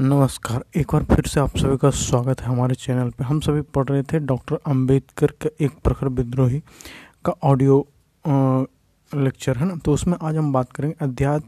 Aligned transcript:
नमस्कार, 0.00 0.64
एक 0.76 0.92
बार 0.92 1.02
फिर 1.04 1.26
से 1.26 1.40
आप 1.40 1.56
सभी 1.56 1.76
का 1.76 1.90
स्वागत 1.90 2.40
है 2.40 2.46
हमारे 2.46 2.74
चैनल 2.74 3.10
पे। 3.10 3.24
हम 3.24 3.40
सभी 3.40 3.60
पढ़ 3.74 3.84
रहे 3.88 4.02
थे 4.02 4.18
डॉक्टर 4.20 4.58
अंबेडकर 4.66 5.30
का 5.42 5.50
एक 5.60 5.72
प्रखर 5.84 6.08
विद्रोही 6.08 6.58
का 7.24 7.32
ऑडियो 7.42 7.78
लेक्चर, 8.24 9.56
है 9.56 9.66
ना? 9.66 9.76
तो 9.76 9.92
उसमें 9.92 10.16
आज 10.22 10.36
हम 10.36 10.52
बात 10.52 10.72
करेंगे 10.72 10.96
अध्याय 11.00 11.40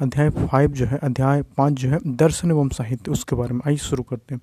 अध्याय 0.00 0.30
फाइव 0.30 0.72
जो 0.72 0.86
है, 0.86 0.98
अध्याय 0.98 1.42
पाँच 1.56 1.72
जो 1.72 1.88
है, 1.88 1.98
दर्शन 2.06 2.50
एवं 2.50 2.68
साहित्य, 2.68 3.10
उसके 3.10 3.36
बारे 3.36 3.54
में। 3.54 3.60
आइए 3.66 3.76
शुरू 3.78 4.02
करते 4.02 4.34
हैं। 4.34 4.40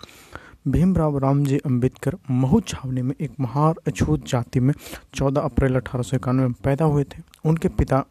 भीमराव 0.68 1.18
रामजी 1.18 1.58
अंबेडकर 1.58 2.18
महू 2.32 2.60
छावनी 2.60 3.02
में 3.02 3.16
एक 3.22 3.32
महार 3.40 3.76
अछूत 3.88 4.28
जाति 4.28 4.60
में 4.60 4.74
14 5.16 5.42
अप्रैल 5.42 5.76
अठारह 5.76 6.04
सौ 6.04 6.18
इक्यानवे 6.18 6.48
में 6.48 6.56
पैदा 6.64 6.86
हुए 6.86 7.04
थे। 7.04 7.22
उनके 7.46 7.68
पिता 7.70 8.06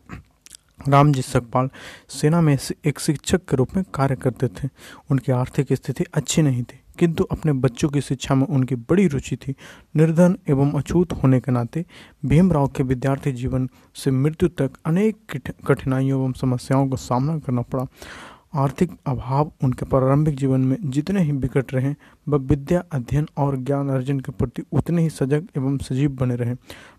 रामजी 0.81 1.23
सकपाल 1.23 1.69
सेना 2.11 2.41
में 2.41 2.57
एक 2.87 2.99
शिक्षक 3.01 3.45
के 3.49 3.57
रूप 3.57 3.77
में 3.77 3.85
कार्य 3.95 4.17
करते 4.17 4.49
थे। 4.49 4.69
उनकी 5.11 5.33
आर्थिक 5.33 5.73
स्थिति 5.73 6.05
अच्छी 6.15 6.43
नहीं 6.43 6.63
थी, 6.63 6.81
किंतु 6.99 7.25
अपने 7.25 7.53
बच्चों 7.55 7.89
की 7.89 8.01
शिक्षा 8.01 8.35
में 8.35 8.47
उनकी 8.47 8.75
बड़ी 8.75 9.07
रुचि 9.09 9.37
थी। 9.37 9.55
निर्धन 9.95 10.37
एवं 10.49 10.73
अछूत 10.73 11.13
होने 11.13 11.41
के 11.41 11.53
नाते 11.53 11.85
भीमराव 12.25 12.69
के 12.69 12.83
विद्यार्थी 12.83 13.33
जीवन 13.33 13.69
से 13.95 14.11
मृत्यु 14.11 14.49
तक 14.51 14.71
अनेक 14.87 15.41
कठिनाइयों 15.67 16.21
एवं 16.21 16.33
समस्याओं 16.33 16.89
का 16.89 16.97
सामना 16.99 17.39
करना 17.39 17.63
पड़ा। 17.63 17.87
आर्थिक 18.55 18.91
अभाव 19.07 19.51
उनके 19.65 19.87
प्रारंभिक 19.87 20.37
जीवन 20.37 20.61
में 20.61 20.77
जितने 20.83 21.23
ही 21.23 21.33
विकट 21.35 21.73
रहे, 21.75 21.95
वह 22.27 22.39
विद्या 22.41 22.83
अध्ययन 22.93 23.27
और 23.37 23.57
ज्ञान 23.59 23.89
अर्जन 23.89 24.21
के 24.21 24.33
प्रति 24.33 24.63
उतने 24.73 25.03
ही 25.03 25.09
सजग 25.11 25.49
एवं 25.57 25.79
सजीव 25.79 26.11
बने 26.11 26.37
रहे। 26.37 26.55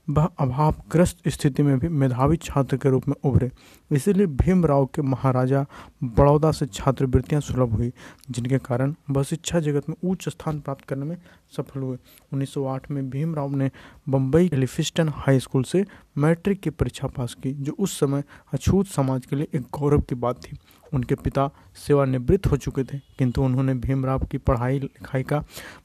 वह 0.08 0.30
अभावग्रस्त 0.40 1.28
स्थिति 1.28 1.64
में 1.64 1.78
भी 1.80 1.88
मेधावी 1.90 2.38
छात्र 2.38 2.78
के 2.78 2.90
रूप 2.90 3.08
में 3.08 3.16
उभरे। 3.24 3.50
इसीलिए 3.92 4.28
भीमराव 4.28 4.86
के 4.86 5.02
महाराजा 5.02 5.66
बड़ौदा 6.04 6.52
से 6.52 6.66
छात्रवृत्तियाँ 6.66 7.42
सुलभ 7.42 7.74
हुई, 7.74 7.92
जिनके 8.32 8.58
कारण 8.58 8.94
वह 9.10 9.24
शिक्षा 9.24 9.60
जगत 9.60 9.90
में 9.90 9.96
उच्च 10.04 10.30
स्थान 10.30 10.60
प्राप्त 10.60 10.86
करने 10.86 11.06
में 11.06 11.18
सफल 11.58 11.80
हुए। 11.80 11.98
1908 12.34 12.90
में 12.92 13.10
भीमराव 13.10 13.56
ने 13.56 13.72
बम्बई 14.10 14.50
एलिफिस्टन 14.54 15.10
हाई 15.10 15.40
स्कूल 15.40 15.64
से 15.64 15.86
मैट्रिक 16.18 16.60
की 16.62 16.70
परीक्षा 16.70 17.08
पास 17.08 17.34
की, 17.34 17.54
जो 17.54 17.76
उस 17.80 18.00
समय 18.00 18.24
अछूत 18.54 18.88
समाज 18.88 19.26
के 19.26 19.36
लिए 19.36 19.48
एक 19.56 19.62
गौरव 19.80 20.02
की 20.02 20.16
बात 20.16 20.44
थी। 20.44 20.58
उनके 20.94 21.16
पिता 21.16 21.50
सेवानिवृत्त 21.76 22.48
हो 22.48 22.58
चुके 22.58 22.84
थे, 22.84 22.98
किंतु 22.98 23.44
उन्होंने 23.44 23.74
भीमराव 23.74 24.26
की 24.26 24.38
पढ़ाई 24.38 24.80
लिखाई 24.80 25.24
का 25.24 25.44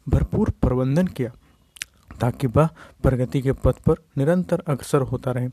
भरपूर 0.09 0.51
प्रबंधन 0.51 1.07
किया। 1.07 1.33
ताकि 2.11 2.47
वह 2.47 2.69
प्रगति 3.03 3.41
के 3.43 3.53
पथ 3.55 3.79
पर 3.87 4.03
निरंतर 4.19 4.63
अग्रसर 4.69 5.03
होता 5.03 5.31
रहे। 5.31 5.49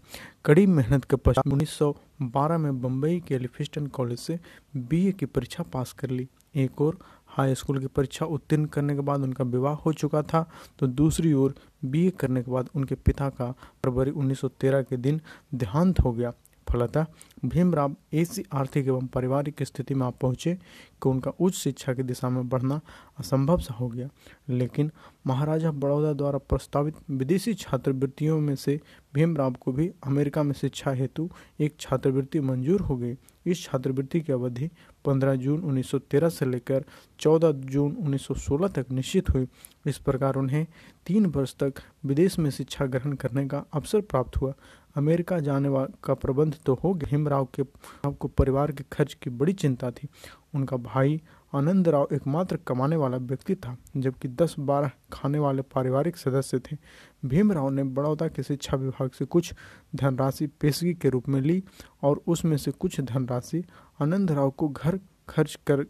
कड़ी 0.45 0.65
मेहनत 0.67 1.05
के 1.05 1.15
पश्चात 1.15 1.47
1912 1.47 2.57
में 2.57 2.81
बम्बई 2.81 3.19
के 3.27 3.35
एलिफिस्टन 3.35 3.87
कॉलेज 3.87 4.19
से 4.19 4.39
बीए 4.77 5.11
की 5.11 5.25
परीक्षा 5.25 5.63
पास 5.63 5.93
कर 5.93 6.09
ली। 6.09 6.27
एक 6.55 6.81
और 6.81 6.97
हाई 7.27 7.55
स्कूल 7.55 7.79
की 7.79 7.87
परीक्षा 7.87 8.25
उत्तीर्ण 8.25 8.65
करने 8.65 8.95
के 8.95 9.01
बाद 9.01 9.21
उनका 9.21 9.43
विवाह 9.43 9.73
हो 9.75 9.93
चुका 9.93 10.21
था 10.23 10.45
तो 10.79 10.87
दूसरी 10.87 11.33
ओर 11.33 11.53
बीए 11.85 12.09
करने 12.09 12.41
के 12.43 12.51
बाद 12.51 12.69
उनके 12.75 12.95
पिता 12.95 13.29
का 13.29 13.51
फरवरी 13.83 14.11
1913 14.11 14.81
के 14.81 14.97
दिन 14.97 15.21
देहांत 15.53 15.99
हो 15.99 16.11
गया। 16.11 16.33
फलतः 16.69 17.05
भीमराव 17.45 17.95
ऐसी 18.13 18.43
आर्थिक 18.53 18.87
एवं 18.87 19.07
पारिवारिक 19.07 19.63
स्थिति 19.63 19.93
में 19.93 20.05
आप 20.07 20.17
पहुँचे 20.21 20.55
कि 21.03 21.09
उनका 21.09 21.31
उच्च 21.31 21.55
शिक्षा 21.55 21.93
की 21.93 22.03
दिशा 22.03 22.29
में 22.29 22.49
बढ़ना 22.49 22.81
असंभव 23.19 23.57
सा 23.57 23.73
हो 23.73 23.87
गया। 23.87 24.09
लेकिन 24.49 24.91
महाराजा 25.27 25.71
बड़ौदा 25.71 26.13
द्वारा 26.13 26.37
प्रस्तावित 26.37 26.95
विदेशी 27.09 27.53
छात्रवृत्तियों 27.53 28.39
में 28.39 28.55
से 28.55 28.79
भीमराव 29.13 29.53
को 29.53 29.71
भी 29.71 29.91
अमेरिका 30.03 30.43
में 30.43 30.53
शिक्षा 30.53 30.91
हेतु 30.91 31.29
एक 31.59 31.75
छात्रवृत्ति 31.79 32.39
मंजूर 32.39 32.81
हो 32.81 32.97
गई। 32.97 33.15
इस 33.45 33.63
छात्रवृत्ति 33.63 34.21
की 34.21 34.33
अवधि 34.33 34.69
15 35.05 35.35
जून 35.35 35.61
1913 35.61 36.29
से 36.29 36.45
लेकर 36.45 36.83
14 37.19 37.51
जून 37.51 37.95
1916 37.95 38.67
तक 38.67 38.85
निश्चित 38.91 39.29
हुई। 39.29 39.47
इस 39.85 39.97
प्रकार 39.97 40.35
उन्हें 40.35 40.67
तीन 41.05 41.25
वर्ष 41.25 41.55
तक 41.55 41.73
विदेश 42.05 42.39
में 42.39 42.49
शिक्षा 42.51 42.85
ग्रहण 42.85 43.13
करने 43.13 43.47
का 43.47 43.63
अवसर 43.73 44.01
प्राप्त 44.01 44.37
हुआ। 44.37 44.53
अमेरिका 44.97 45.39
जाने 45.39 45.69
का 46.03 46.13
प्रबंध 46.13 46.55
तो 46.65 46.73
हो 46.83 46.93
गया। 46.93 47.09
भीमराव 47.09 47.47
के 47.55 47.63
को 48.11 48.27
परिवार 48.27 48.71
के 48.71 48.83
खर्च 48.91 49.13
की 49.13 49.29
बड़ी 49.29 49.53
चिंता 49.53 49.91
थी। 49.91 50.07
उनका 50.55 50.77
भाई 50.77 51.21
आनंद 51.53 51.87
राव 51.87 52.07
एकमात्र 52.13 52.57
कमाने 52.67 52.95
वाला 52.95 53.17
व्यक्ति 53.17 53.55
था, 53.55 53.75
जबकि 53.97 54.27
10-12 54.27 54.91
खाने 55.13 55.39
वाले 55.39 55.61
पारिवारिक 55.65 56.17
सदस्य 56.17 56.59
थे। 56.59 56.77
भीमराव 57.25 57.69
ने 57.69 57.83
बड़ौदा 57.83 58.27
के 58.27 58.43
शिक्षा 58.43 58.77
विभाग 58.77 59.11
से 59.11 59.25
कुछ 59.25 59.53
धनराशि 59.95 60.47
पेशगी 60.61 60.93
के 60.93 61.09
रूप 61.09 61.29
में 61.29 61.39
ली 61.41 61.63
और 62.03 62.21
उसमें 62.27 62.57
से 62.57 62.71
कुछ 62.71 62.99
धनराशि 63.01 63.63
आनंद 64.01 64.31
राव 64.31 64.49
को 64.49 64.69
घर 64.69 64.99
खर्च 65.29 65.57
कर 65.67 65.83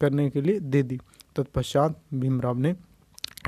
करने 0.00 0.28
के 0.30 0.40
लिए 0.40 0.60
दे 0.60 0.82
दी। 0.82 1.00
तत्पश्चात 1.36 2.00
भीमराव 2.14 2.58
ने 2.58 2.74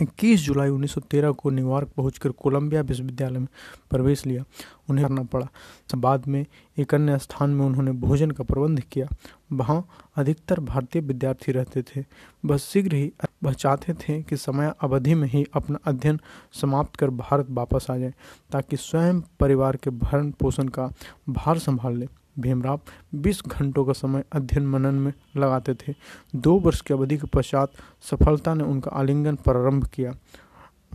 इक्कीस 0.01 0.41
जुलाई 0.41 0.69
1913 0.69 1.33
को 1.33 1.51
न्यूयॉर्क 1.51 1.89
पहुंचकर 1.89 2.31
कोलंबिया 2.31 2.83
विश्वविद्यालय 2.83 3.39
में 3.39 3.49
प्रवेश 3.91 4.27
लिया। 4.27 4.45
उन्हें 4.91 5.07
करना 5.07 5.23
पड़ा। 5.23 5.49
बाद 5.95 6.29
में 6.29 6.47
एक 6.79 6.95
अन्य 6.95 7.19
स्थान 7.19 7.51
में 7.51 7.67
उन्होंने 7.67 7.93
भोजन 7.93 8.31
का 8.31 8.45
प्रबंध 8.45 8.81
किया। 8.81 9.09
वहाँ 9.53 9.89
अधिकतर 10.17 10.61
भारतीय 10.61 11.03
विद्यार्थी 11.03 11.53
रहते 11.53 11.83
थे। 11.83 12.05
बस 12.47 12.63
शीघ्र 12.63 12.95
ही 12.95 13.13
वह 13.43 13.53
चाहते 13.53 13.95
थे 13.95 14.23
कि 14.23 14.37
समय 14.37 14.73
अवधि 14.81 15.15
में 15.15 15.29
ही 15.29 15.45
अपना 15.55 15.79
अध्ययन 15.85 16.21
समाप्त 16.53 16.97
कर 16.97 17.11
भारत 17.11 17.47
वापस 17.51 17.87
आ 17.91 17.97
जाए, 17.97 18.15
ताकि 18.53 18.77
स्वयं 18.77 19.21
परिवार 19.21 19.77
के 19.77 19.91
भरण 19.91 20.31
पोषण 20.31 20.69
का 20.69 20.91
भार 21.29 21.59
संभाल 21.59 21.97
ले। 21.97 22.09
भीमराव 22.39 22.81
20 23.15 23.43
घंटों 23.47 23.85
का 23.85 23.93
समय 23.93 24.25
अध्ययन 24.33 24.67
मनन 24.67 24.95
में 24.95 25.13
लगाते 25.37 25.75
थे। 25.75 25.95
दो 26.37 26.59
वर्ष 26.59 26.81
की 26.81 26.95
अवधि 26.95 27.17
के 27.17 27.27
पश्चात 27.27 27.73
सफलता 28.11 28.55
ने 28.55 28.65
उनका 28.65 28.91
आलिंगन 28.91 29.35
प्रारंभ 29.35 29.87
किया। 29.87 30.13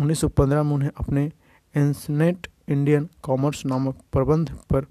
1915 0.01 0.63
में 0.63 0.73
उन्हें 0.73 0.91
अपने 0.99 1.31
एंसनेट 1.75 2.47
इंडियन 2.69 3.09
कॉमर्स 3.23 3.65
नामक 3.65 3.97
प्रबंध 4.11 4.51
पर 4.69 4.85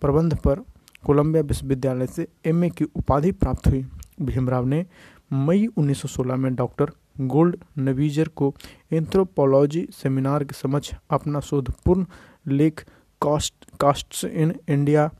प्रबंध 0.00 0.36
पर 0.36 0.64
कोलंबिया 1.04 1.42
विश्वविद्यालय 1.42 2.06
से 2.06 2.26
एमए 2.46 2.68
की 2.70 2.84
उपाधि 2.84 3.32
प्राप्त 3.32 3.66
हुई। 3.66 3.86
भीमराव 4.22 4.66
ने 4.66 4.86
मई 5.32 5.66
1916 5.66 6.36
में 6.36 6.54
डॉक्टर 6.54 6.90
गोल्ड 7.20 7.56
नवीजर 7.78 8.28
को 8.28 8.54
एंथ्रोपोलॉजी 8.92 9.86
सेमिनार 9.92 10.44
के 10.44 10.54
समक्ष 10.54 10.92
अपना 11.10 11.40
शोधपूर्ण 11.40 12.04
लेख 12.46 12.84
caste, 13.22 13.54
castes 13.80 14.24
in 14.24 14.54
India 14.68 15.10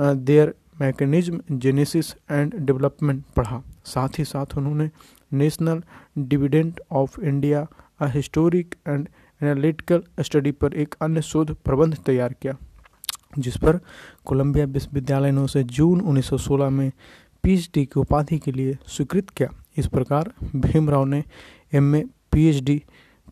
their 0.00 0.54
mechanism 0.80 1.40
genesis 1.52 2.14
and 2.30 2.54
development 2.56 3.22
पढ़ा। 3.36 3.62
साथ 3.84 4.18
ही 4.18 4.24
साथ 4.24 4.56
उन्होंने 4.58 4.90
national 5.32 5.82
dividend 6.18 6.80
of 6.92 7.20
India 7.20 7.66
a 8.00 8.06
historic 8.06 8.74
and 8.88 9.08
analytical 9.40 10.02
study 10.20 10.52
पर 10.52 10.74
एक 10.74 10.94
अन्य 11.02 11.22
शोध 11.22 11.54
प्रबंध 11.64 11.96
तैयार 12.06 12.32
किया, 12.32 12.56
जिस 13.38 13.56
पर 13.56 13.78
कोलंबिया 14.24 14.64
विश्वविद्यालय 14.66 15.32
ने 15.32 15.40
उसे 15.40 15.62
जून 15.64 16.00
1916 16.00 16.70
में 16.70 16.90
पीएचडी 17.44 17.84
की 17.84 18.00
उपाधि 18.00 18.38
के 18.38 18.52
लिए 18.52 18.76
स्वीकृत 18.86 19.30
किया। 19.30 19.48
इस 19.78 19.86
प्रकार 19.86 20.32
भीमराव 20.56 21.04
ने 21.04 21.22
एमए 21.72 22.02
पीएचडी 22.32 22.82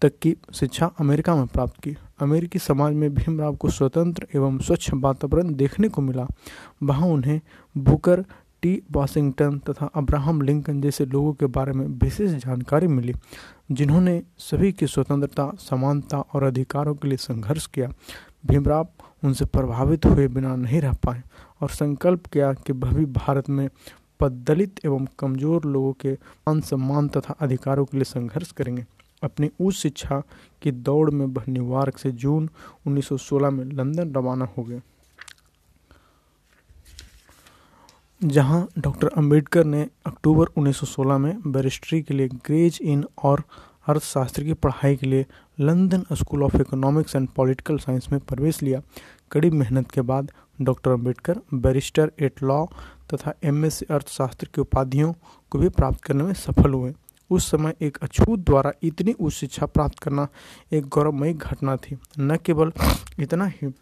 तक 0.02 0.18
की 0.22 0.34
शिक्षा 0.54 0.90
अमेरिका 1.00 1.34
में 1.36 1.46
प्राप्त 1.46 1.80
की। 1.82 1.96
अमेरिकी 2.20 2.58
समाज 2.58 2.94
में 2.94 3.14
भीमराव 3.14 3.56
को 3.56 3.68
स्वतंत्र 3.70 4.26
एवं 4.34 4.58
स्वच्छ 4.58 4.90
वातावरण 4.94 5.54
देखने 5.54 5.88
को 5.88 6.02
मिला। 6.02 6.26
वहाँ 6.82 7.08
उन्हें 7.08 7.40
बुकर 7.76 8.24
टी. 8.62 8.72
वाशिंगटन 8.92 9.58
तथा 9.68 9.86
अब्राहम 9.94 10.40
लिंकन 10.42 10.80
जैसे 10.80 11.04
लोगों 11.06 11.32
के 11.32 11.46
बारे 11.48 11.72
में 11.72 11.86
विशेष 11.98 12.30
जानकारी 12.44 12.86
मिली, 12.88 13.14
जिन्होंने 13.72 14.22
सभी 14.38 14.72
की 14.72 14.86
स्वतंत्रता, 14.86 15.50
समानता 15.60 16.18
और 16.18 16.42
अधिकारों 16.44 16.94
के 16.94 17.08
लिए 17.08 17.16
संघर्ष 17.18 17.66
किया। 17.66 17.88
भीमराव 18.46 18.88
उनसे 19.22 19.44
प्रभावित 19.46 20.06
हुए 20.06 20.26
बिना 20.28 20.56
नहीं 20.56 20.80
रह 20.80 20.92
पाए 21.04 21.22
और 21.62 21.70
संकल्प 21.70 22.26
किया 22.26 22.52
कि 22.56 22.72
भवी 22.74 23.04
भारत 23.06 23.48
में 23.50 23.68
दलित 24.20 24.80
एवं 24.84 25.06
कमज़ोर 25.18 25.64
लोगों 25.64 25.92
के 25.92 26.12
मान 26.12 26.60
सम्मान 26.60 27.08
तथा 27.08 27.34
अधिकारों 27.40 27.84
के 27.84 27.96
लिए 27.96 28.04
संघर्ष 28.04 28.50
करेंगे। 28.52 28.84
अपनी 29.22 29.50
उच्च 29.60 29.76
शिक्षा 29.76 30.22
की 30.62 30.70
दौड़ 30.70 31.10
में 31.10 31.26
वह 31.26 31.44
न्यूयॉर्क 31.48 31.98
से 31.98 32.10
जून 32.10 32.48
1916 32.86 33.50
में 33.50 33.64
लंदन 33.64 34.12
रवाना 34.14 34.48
हो 34.58 34.64
गए। 34.64 34.80
जहाँ 38.22 38.68
डॉक्टर 38.78 39.08
अंबेडकर 39.08 39.64
ने 39.64 39.86
अक्टूबर 40.06 40.46
1916 40.46 41.18
में 41.18 41.52
बैरिस्ट्री 41.52 42.02
के 42.02 42.14
लिए 42.14 42.28
ग्रेज 42.28 42.78
इन 42.82 43.04
और 43.22 43.42
अर्थशास्त्र 43.86 44.44
की 44.44 44.52
पढ़ाई 44.54 44.96
के 44.96 45.06
लिए 45.06 45.26
London 45.60 46.04
School 46.12 46.42
of 46.42 46.56
Economics 46.56 47.16
and 47.16 47.28
Political 47.28 47.78
Science 47.78 48.08
में 48.12 48.20
प्रवेश 48.20 48.62
लिया। 48.62 48.82
कड़ी 49.32 49.50
मेहनत 49.50 49.90
के 49.90 50.00
बाद 50.00 50.32
doctor 50.62 50.90
Ambedkar 50.90 51.40
barrister 51.54 52.12
at 52.20 52.42
law 52.42 52.66
तथा 53.14 53.34
एमएससी 53.44 53.86
अर्थशास्त्र 53.90 54.48
की 54.54 54.60
उपाधियों 54.60 55.12
को 55.50 55.58
भी 55.58 55.68
प्राप्त 55.68 56.00
करने 56.00 56.24
में 56.24 56.32
सफल 56.32 56.70
हुए। 56.70 56.92
उस 57.30 57.50
समय 57.50 57.74
एक 57.80 57.98
अछूत 58.02 58.38
द्वारा 58.38 58.72
इतनी 58.82 59.12
उच्च 59.12 59.36
शिक्षा 59.36 59.66
प्राप्त 59.66 59.98
करना 59.98 60.28
एक 60.72 60.84
गौरवमयी 60.88 61.34
घटना 61.34 61.76
थी। 61.76 61.96
न 62.18 62.36
केवल 62.36 62.72
इतना 63.18 63.46
ही 63.46 63.74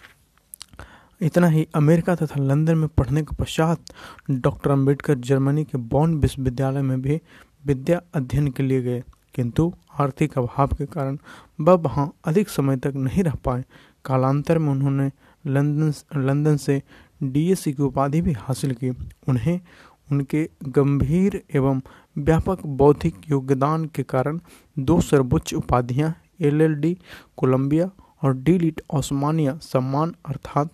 इतना 1.20 1.46
ही 1.46 1.68
अमेरिका 1.74 2.14
तथा 2.14 2.40
लंदन 2.40 2.78
में 2.78 2.88
पढ़ने 2.88 3.22
के 3.22 3.36
पश्चात 3.36 3.80
डॉक्टर 4.30 4.70
अंबेडकर 4.70 5.14
जर्मनी 5.14 5.64
के 5.64 5.78
बॉन्ड 5.78 6.20
विश्वविद्यालय 6.20 6.82
में 6.82 7.02
भी 7.02 7.20
विद्या 7.66 8.00
अध्ययन 8.14 8.48
के 8.48 8.62
लिए 8.62 8.82
गए। 8.82 9.04
किंतु 9.34 9.72
आर्थिक 9.98 10.38
अभाव 10.38 10.66
के 10.66 10.86
कारण 10.86 11.18
वह 11.60 11.72
वहाँ 11.72 12.12
अधिक 12.24 12.48
समय 12.48 12.76
तक 12.76 12.92
नहीं 12.96 13.24
रह 13.24 13.34
पाए। 13.34 13.64
कालांतर 14.04 14.58
में 14.58 14.72
उन्होंने 14.72 15.10
लंदन 15.46 16.20
लंदन 16.20 16.56
से 16.56 16.82
डीएससी 17.22 17.72
की 17.72 17.82
उपाधि 17.82 18.20
भी 18.20 18.32
हासिल 18.32 18.74
की। 18.74 18.90
उन्हें, 19.28 19.60
उनके 20.12 20.50
गंभीर 20.68 21.42
एवं 21.54 21.80
व्यापक 22.18 22.64
बौद्धिक 22.66 23.14
योगदान 23.30 23.84
के 23.84 24.02
कारण 24.02 24.40
दो 24.78 25.00
सर्वोच्च 25.00 25.54
उपाधियाँ 25.54 26.14
एलएलडी 26.40 26.96
कोलंबिया 27.36 27.90
और 28.22 28.36
डी 28.36 28.58
लिट 28.58 28.80
ओस्मानिया 28.90 29.58
सम्मान 29.62 30.14
अर्थात 30.28 30.70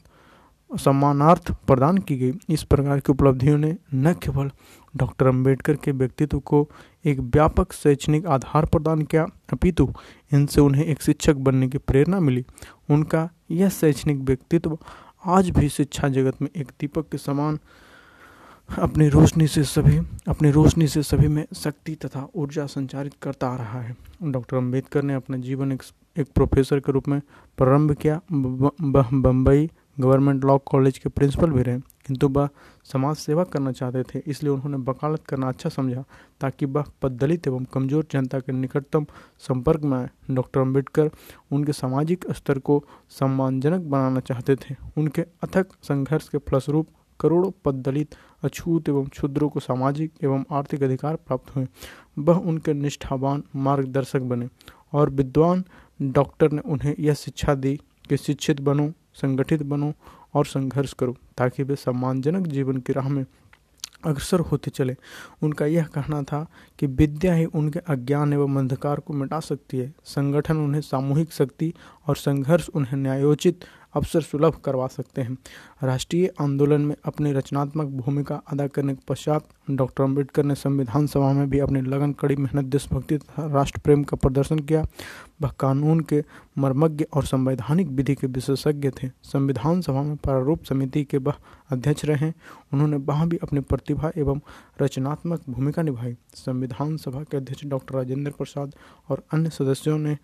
सम्मानार्थ 0.71 1.51
प्रदान 1.67 1.99
की 1.99 2.17
गई। 2.17 2.33
इस 2.49 2.63
प्रकार 2.63 3.01
की 3.01 3.13
उपलब्धियों 3.13 3.59
ने 3.59 3.77
न 3.95 4.13
केवल 4.13 4.51
डॉक्टर 4.97 5.27
अंबेडकर 5.27 5.77
के 5.77 5.93
व्यक्तित्व 5.93 6.39
को 6.41 6.69
एक 7.05 7.21
व्यापक 7.21 7.73
शैक्षणिक 7.73 8.27
आधार 8.27 8.67
प्रदान 8.67 9.03
किया, 9.03 9.27
अपितु 9.53 9.93
इनसे 10.33 10.61
उन्हें 10.61 10.85
एक 10.85 11.03
शिक्षक 11.03 11.37
बनने 11.37 11.69
की 11.69 11.79
प्रेरणा 11.79 12.21
मिली। 12.21 12.45
उनका 12.91 13.29
यह 13.51 13.69
शैक्षणिक 13.69 14.19
व्यक्तित्व 14.19 14.79
आज 15.27 15.51
भी 15.51 15.69
शिक्षा 15.69 16.09
जगत 16.09 16.43
में 16.43 16.49
एक 16.57 16.71
दीपक 16.81 17.09
के 17.09 17.19
समान 17.19 17.59
अपनी 18.73 19.09
रोशनी 19.09 19.47
से 19.47 19.63
सभी 19.65 19.99
अपनी 20.29 20.51
रोशनी 20.51 20.87
से 20.89 21.03
सभी 21.03 21.29
में 21.29 21.45
शक्ति 21.55 21.95
तथा 21.95 22.27
ऊर्जा 22.35 22.65
संचारित 22.67 23.15
करता 23.23 23.49
आ 23.49 23.57
रहा 23.57 23.81
है। 23.81 23.97
डॉक्टर 24.23 24.57
अंबेडकर 24.57 25.03
ने 25.03 25.15
अपना 25.15 25.37
जीवन 25.37 25.73
एक, 25.73 25.83
एक 26.17 26.29
प्रोफेसर 26.35 26.81
के 26.81 26.93
रूप 26.93 27.09
में 27.09 27.21
प्रारंभ 27.59 27.93
किया। 28.03 28.21
बम्बई 28.31 29.69
गवर्नमेंट 30.01 30.45
लॉ 30.45 30.57
कॉलेज 30.67 30.99
के 30.99 31.09
प्रिंसिपल 31.09 31.51
भी 31.51 31.63
रहे 31.63 31.79
किंतु 32.07 32.29
वह 32.29 32.49
समाज 32.93 33.17
सेवा 33.17 33.45
करना 33.45 33.73
चाहते 33.73 34.03
थे 34.05 34.23
इसलिए 34.27 34.53
उन्होंने 34.53 34.77
वकालत 34.91 35.25
करना 35.29 35.49
अच्छा 35.49 35.69
समझा 35.69 36.05
ताकि 36.41 36.67
वह 36.67 36.85
दलित 37.05 37.47
एवं 37.47 37.65
कमज़ोर 37.65 38.07
जनता 38.13 38.41
के 38.41 38.53
निकटतम 38.53 39.07
संपर्क 39.39 39.83
में 39.83 39.97
आए। 39.99 40.09
डॉक्टर 40.31 40.61
अंबेडकर 40.61 41.11
उनके 41.53 41.73
सामाजिक 41.73 42.25
स्तर 42.33 42.59
को 42.59 42.83
सम्मानजनक 43.11 43.81
बनाना 43.83 44.21
चाहते 44.23 44.57
थे। 44.57 44.77
उनके 44.97 45.23
अथक 45.43 45.73
संघर्ष 45.83 46.29
के 46.29 46.39
फलस्वरूप 46.41 46.89
करोड़ों 47.23 47.51
पद 47.65 47.83
दलित 47.83 48.15
अछूत 48.43 48.89
एवं 48.89 49.07
क्षुद्रों 49.07 49.49
को 49.49 49.61
सामाजिक 49.61 50.13
एवं 50.25 50.45
आर्थिक 50.51 50.83
अधिकार 50.83 51.17
प्राप्त 51.17 51.57
हुए। 51.57 51.67
वह 52.19 52.39
उनके 52.39 52.73
निष्ठावान 52.75 53.43
मार्गदर्शक 53.57 54.21
बने 54.23 54.49
और 54.93 55.11
विद्वान 55.11 55.65
डॉक्टर 56.03 56.53
ने 56.53 56.61
उन्हें 56.67 56.95
यह 56.99 57.15
शिक्षा 57.15 57.55
दी 57.55 57.77
कि 58.09 58.17
शिक्षित 58.17 58.61
बनो, 58.61 58.93
संगठित 59.15 59.63
बनो 59.63 59.93
और 60.35 60.47
संघर्ष 60.47 60.93
करो 60.93 61.17
ताकि 61.39 61.63
वे 61.63 61.77
सम्मानजनक 61.77 62.47
जीवन 62.47 62.77
की 62.77 62.93
राह 62.93 63.09
में 63.09 63.25
अग्रसर 64.05 64.41
होते 64.41 64.71
चले। 64.71 64.97
उनका 65.43 65.67
यह 65.67 65.85
कहना 65.85 66.23
था 66.23 66.47
कि 66.79 66.87
विद्या 66.87 67.35
ही 67.35 67.45
उनके 67.45 67.79
अज्ञान 67.79 68.33
एवं 68.33 68.57
अंधकार 68.57 69.01
को 69.01 69.13
मिटा 69.13 69.41
सकती 69.41 69.79
है। 69.79 69.93
संगठन 70.05 70.57
उन्हें 70.57 70.81
सामूहिक 70.81 71.33
शक्ति 71.33 71.73
और 72.09 72.17
संघर्ष 72.17 72.69
उन्हें 72.69 72.97
न्यायोचित 72.99 73.65
अवसर 73.95 74.21
सुलभ 74.21 74.55
करवा 74.55 74.87
सकते 74.87 75.23
हैं। 75.23 75.37
राष्ट्रीय 75.83 76.33
आंदोलन 76.41 76.81
में 76.81 76.95
अपनी 77.05 77.33
रचनात्मक 77.33 77.87
भूमिका 77.87 78.43
अदा 78.49 78.67
करने 78.67 78.95
के 78.95 79.03
पश्चात 79.09 79.45
डॉक्टर 79.71 80.05
अंबेडकर 80.05 80.45
ने 80.45 80.55
संविधान 80.55 81.07
सभा 81.07 81.33
में 81.33 81.51
भी 81.51 81.59
अपनी 81.59 81.81
लगन, 81.81 82.13
कड़ी 82.13 82.37
मेहनत, 82.37 82.65
देशभक्ति 82.65 83.19
तथा 83.19 83.47
राष्ट्र 83.47 83.81
प्रेम 83.81 84.05
का 84.05 84.17
प्रदर्शन 84.17 84.59
किया। 84.59 84.85
वह 85.43 85.51
कानून 85.61 86.01
के 86.01 86.25
मर्मज्ञ 86.59 87.05
और 87.15 87.25
संवैधानिक 87.25 87.89
विधि 87.89 88.15
के 88.15 88.27
विशेषज्ञ 88.27 88.91
थे। 88.91 89.11
संविधान 89.23 89.81
सभा 89.81 90.03
में 90.03 90.17
प्रारूप 90.17 90.65
समिति 90.65 91.05
के 91.05 91.19
वह 91.19 91.35
अध्यक्ष 91.71 92.05
रहे। 92.05 92.33
उन्होंने 92.73 92.97
वहाँ 92.97 93.29
भी 93.29 93.37
अपनी 93.37 93.61
प्रतिभा 93.61 94.11
एवं 94.17 94.41
रचनात्मक 94.83 95.43
भूमिका 95.49 95.83
निभाई। 95.83 96.17
संविधान 96.35 96.97
सभा 96.97 97.23
के 97.23 97.37
अध्यक्ष 97.37 97.65
डॉक्टर 97.65 97.95
राजेंद्र 97.95 98.31
प्रसाद 98.31 98.75
और 99.09 99.23
अन्य 99.33 99.51
सदस्यों 99.51 99.99
ने 99.99 100.19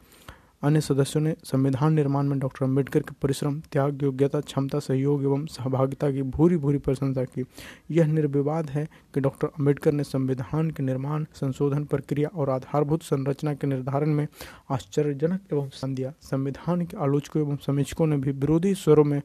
अन्य 0.62 0.80
सदस्यों 0.80 1.22
ने 1.22 1.34
संविधान 1.44 1.92
निर्माण 1.92 2.26
में 2.26 2.38
डॉक्टर 2.38 2.64
अंबेडकर 2.64 3.00
के 3.00 3.14
परिश्रम, 3.22 3.60
त्याग, 3.72 4.02
योग्यता, 4.02 4.40
क्षमता, 4.40 4.78
सहयोग 4.78 5.22
एवं 5.22 5.44
सहभागिता 5.46 6.10
की 6.10 6.22
भूरी 6.22 6.56
भूरी 6.56 6.78
प्रशंसा 6.78 7.24
की। 7.24 7.44
यह 7.90 8.06
निर्विवाद 8.06 8.70
है 8.70 8.88
कि 9.14 9.20
डॉक्टर 9.20 9.46
अंबेडकर 9.48 9.92
ने 9.92 10.04
संविधान 10.04 10.70
के 10.70 10.82
निर्माण, 10.82 11.24
संशोधन 11.34 11.84
प्रक्रिया 11.84 12.28
और 12.34 12.50
आधारभूत 12.50 13.02
संरचना 13.02 13.54
के 13.54 13.66
निर्धारण 13.66 14.10
में 14.10 14.26
आश्चर्यजनक 14.70 15.40
एवं 15.52 15.94
दिया 15.94 16.12
संविधान 16.22 16.82
के 16.82 16.96
आलोचकों 16.96 17.42
एवं 17.42 17.56
समीक्षकों 17.56 18.06
ने 18.06 18.16
भी 18.16 18.30
विरोधी 18.30 18.74
स्वरों 18.74 19.04
में 19.04 19.22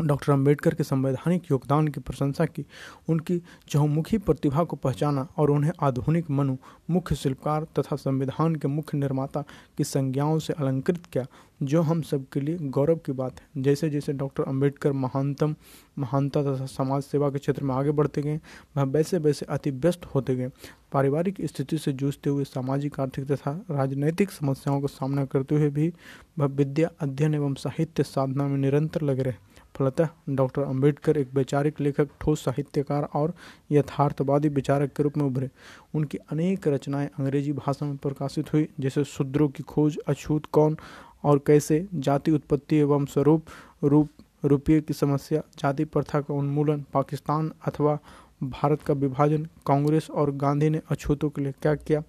डॉक्टर 0.00 0.32
अंबेडकर 0.32 0.74
के 0.74 0.84
संवैधानिक 0.84 1.50
योगदान 1.50 1.88
की 1.88 2.00
प्रशंसा 2.00 2.44
की। 2.46 2.64
उनकी 3.08 3.40
चहुमुखी 3.68 4.18
प्रतिभा 4.18 4.64
को 4.64 4.76
पहचाना 4.76 5.26
और 5.36 5.50
उन्हें 5.50 5.72
आधुनिक 5.82 6.30
मनु, 6.30 6.56
मुख्य 6.90 7.14
शिल्पकार 7.14 7.66
तथा 7.78 7.96
संविधान 7.96 8.56
के 8.56 8.68
मुख्य 8.68 8.98
निर्माता 8.98 9.44
की 9.78 9.84
संज्ञाओं 9.84 10.38
से 10.38 10.52
अलंकृत 10.52 11.06
किया, 11.06 11.26
जो 11.62 11.82
हम 11.82 12.02
सबके 12.02 12.40
लिए 12.40 12.58
गौरव 12.58 12.96
की 12.96 13.12
बात 13.12 13.40
है। 13.40 13.62
जैसे 13.62 13.90
जैसे 13.90 14.12
डॉक्टर 14.12 14.42
अंबेडकर 14.42 14.92
महानतम, 14.92 15.54
महानता 15.98 16.42
तथा 16.42 16.66
समाज 16.66 17.02
सेवा 17.02 17.30
के 17.30 17.38
क्षेत्र 17.38 17.64
में 17.64 17.74
आगे 17.74 17.90
बढ़ते 17.90 18.22
गए, 18.22 18.40
वह 18.76 18.82
वैसे 18.82 19.18
वैसे 19.18 19.46
अति 19.46 19.70
व्यस्त 19.70 20.04
होते 20.04 20.36
गए। 20.36 20.50
पारिवारिक 20.92 21.36
स्थिति 21.40 21.78
से 21.78 21.92
जूझते 21.92 22.30
हुए 22.30 22.44
सामाजिक, 22.44 23.00
आर्थिक 23.00 23.26
तथा 23.26 23.50
राजनैतिक 23.70 24.30
समस्याओं 24.30 24.80
का 24.80 24.86
सामना 24.86 25.24
करते 25.24 25.54
हुए 25.54 25.68
भी 25.70 25.92
वह 26.38 26.46
विद्या 26.46 26.90
अध्ययन 27.00 27.34
एवं 27.34 27.54
साहित्य 27.54 28.02
साधना 28.02 28.46
में 28.46 28.58
निरंतर 28.58 29.02
लगे 29.02 29.22
रहे। 29.22 29.49
फलतः 29.76 30.08
डॉक्टर 30.28 30.62
अंबेडकर 30.62 31.16
एक 31.16 31.28
वैचारिक 31.34 31.80
लेखक, 31.80 32.08
ठोस 32.20 32.44
साहित्यकार 32.44 33.02
और 33.02 33.34
यथार्थवादी 33.72 34.48
विचारक 34.48 34.92
के 34.92 35.02
रूप 35.02 35.16
में 35.16 35.24
उभरे। 35.24 35.50
उनकी 35.94 36.18
अनेक 36.18 36.68
रचनाएँ 36.68 37.08
अंग्रेज़ी 37.18 37.52
भाषा 37.52 37.86
में 37.86 37.96
प्रकाशित 37.96 38.52
हुई, 38.52 38.68
जैसे 38.80 39.04
शूद्रों 39.04 39.48
की 39.48 39.62
खोज, 39.62 39.98
अछूत 40.08 40.46
कौन 40.46 40.76
और 41.24 41.40
कैसे 41.46 41.88
जाति 41.94 42.30
उत्पत्ति 42.30 42.76
एवं 42.76 43.04
स्वरूप, 43.04 43.44
रूप, 43.84 44.08
रुपये 44.44 44.80
की 44.80 44.94
समस्या, 44.94 45.42
जाति 45.58 45.84
प्रथा 45.84 46.20
का 46.20 46.34
उन्मूलन, 46.34 46.84
पाकिस्तान 46.92 47.52
अथवा 47.66 47.98
भारत 48.42 48.82
का 48.82 48.94
विभाजन, 48.94 49.44
कांग्रेस 49.44 50.10
और 50.10 50.30
गांधी 50.30 50.70
ने 50.70 50.80
अछूतों 50.90 51.30
के 51.30 51.42
लिए 51.42 51.52
क्या 51.52 51.74
किया? 51.74 52.02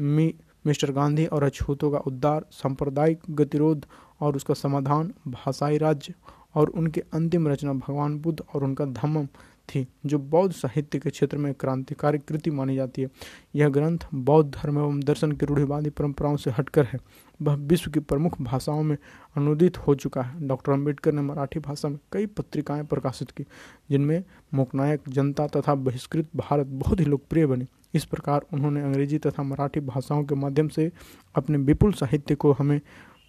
मी, 0.00 0.34
मिस्टर 0.66 0.92
गांधी 0.92 1.26
और 1.26 1.42
अछूतों 1.42 1.90
का 1.90 1.98
उद्धार, 1.98 2.44
सांप्रदायिक 2.50 3.20
गतिरोध 3.30 3.86
और 4.20 4.36
उसका 4.36 4.54
समाधान, 4.54 5.12
भाषाई 5.28 5.78
राज्य 5.78 6.14
और 6.56 6.68
उनकी 6.68 7.00
अंतिम 7.00 7.48
रचना 7.48 7.72
भगवान 7.72 8.18
बुद्ध 8.18 8.42
और 8.54 8.64
उनका 8.64 8.84
धम्म 8.84 9.28
थी, 9.68 9.86
जो 10.06 10.18
बौद्ध 10.18 10.54
साहित्य 10.54 10.98
के 10.98 11.10
क्षेत्र 11.10 11.36
में 11.36 11.54
क्रांतिकारी 11.54 12.18
कृति 12.18 12.50
मानी 12.50 12.76
जाती 12.76 13.02
है। 13.02 13.08
यह 13.54 13.68
ग्रंथ 13.68 13.98
बौद्ध 14.14 14.54
धर्म 14.54 14.78
एवं 14.78 15.00
दर्शन 15.00 15.32
की 15.32 15.46
रूढ़िवादी 15.46 15.90
परंपराओं 15.90 16.36
से 16.36 16.50
हटकर 16.50 16.84
है। 16.84 16.98
वह 17.42 17.54
विश्व 17.54 17.90
की 17.90 18.00
प्रमुख 18.00 18.42
भाषाओं 18.42 18.82
में 18.82 18.96
अनुदित 19.36 19.78
हो 19.78 19.94
चुका 19.94 20.22
है। 20.22 20.48
डॉक्टर 20.48 20.72
अंबेडकर 20.72 21.12
ने 21.12 21.22
मराठी 21.22 21.60
भाषा 21.60 21.88
में 21.88 21.98
कई 22.12 22.26
पत्रिकाएँ 22.26 22.84
प्रकाशित 22.84 23.30
की, 23.30 23.44
जिनमें 23.90 24.24
मोकनायक 24.54 25.00
जनता 25.08 25.46
तथा 25.46 25.74
बहिष्कृत 25.74 26.28
भारत 26.36 26.66
बहुत 26.66 27.00
ही 27.00 27.04
लोकप्रिय 27.04 27.46
बनी। 27.46 27.66
इस 27.94 28.04
प्रकार 28.04 28.46
उन्होंने 28.52 28.82
अंग्रेज़ी 28.82 29.18
तथा 29.18 29.42
मराठी 29.42 29.80
भाषाओं 29.80 30.24
के 30.24 30.34
माध्यम 30.34 30.68
से 30.68 30.92
अपने 31.34 31.58
विपुल 31.58 31.92
साहित्य 31.92 32.34
को 32.34 32.52
हमें 32.52 32.80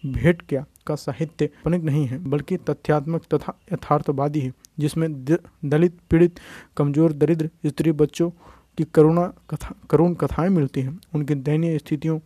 भेंट 0.03 0.41
क्या, 0.41 0.65
का 0.87 0.95
साहित्य 0.95 1.47
काल्पनिक 1.47 1.83
नहीं 1.83 2.05
है, 2.07 2.17
बल्कि 2.23 2.57
तथ्यात्मक 2.59 3.23
तथा 3.33 3.53
यथार्थवादी 3.73 4.39
है, 4.39 4.51
जिसमें 4.79 5.09
दलित, 5.23 5.97
पीड़ित, 6.09 6.39
कमज़ोर, 6.77 7.13
दरिद्र 7.13 7.49
स्त्री 7.65 7.91
बच्चों 7.91 8.29
की 8.77 8.83
करुणा 8.93 9.25
कथा, 9.49 9.75
करुण 9.89 10.13
कथाएँ 10.13 10.49
मिलती 10.49 10.81
हैं। 10.81 10.99
उनकी 11.15 11.35
दयनीय 11.35 11.77
स्थितियों 11.77 12.19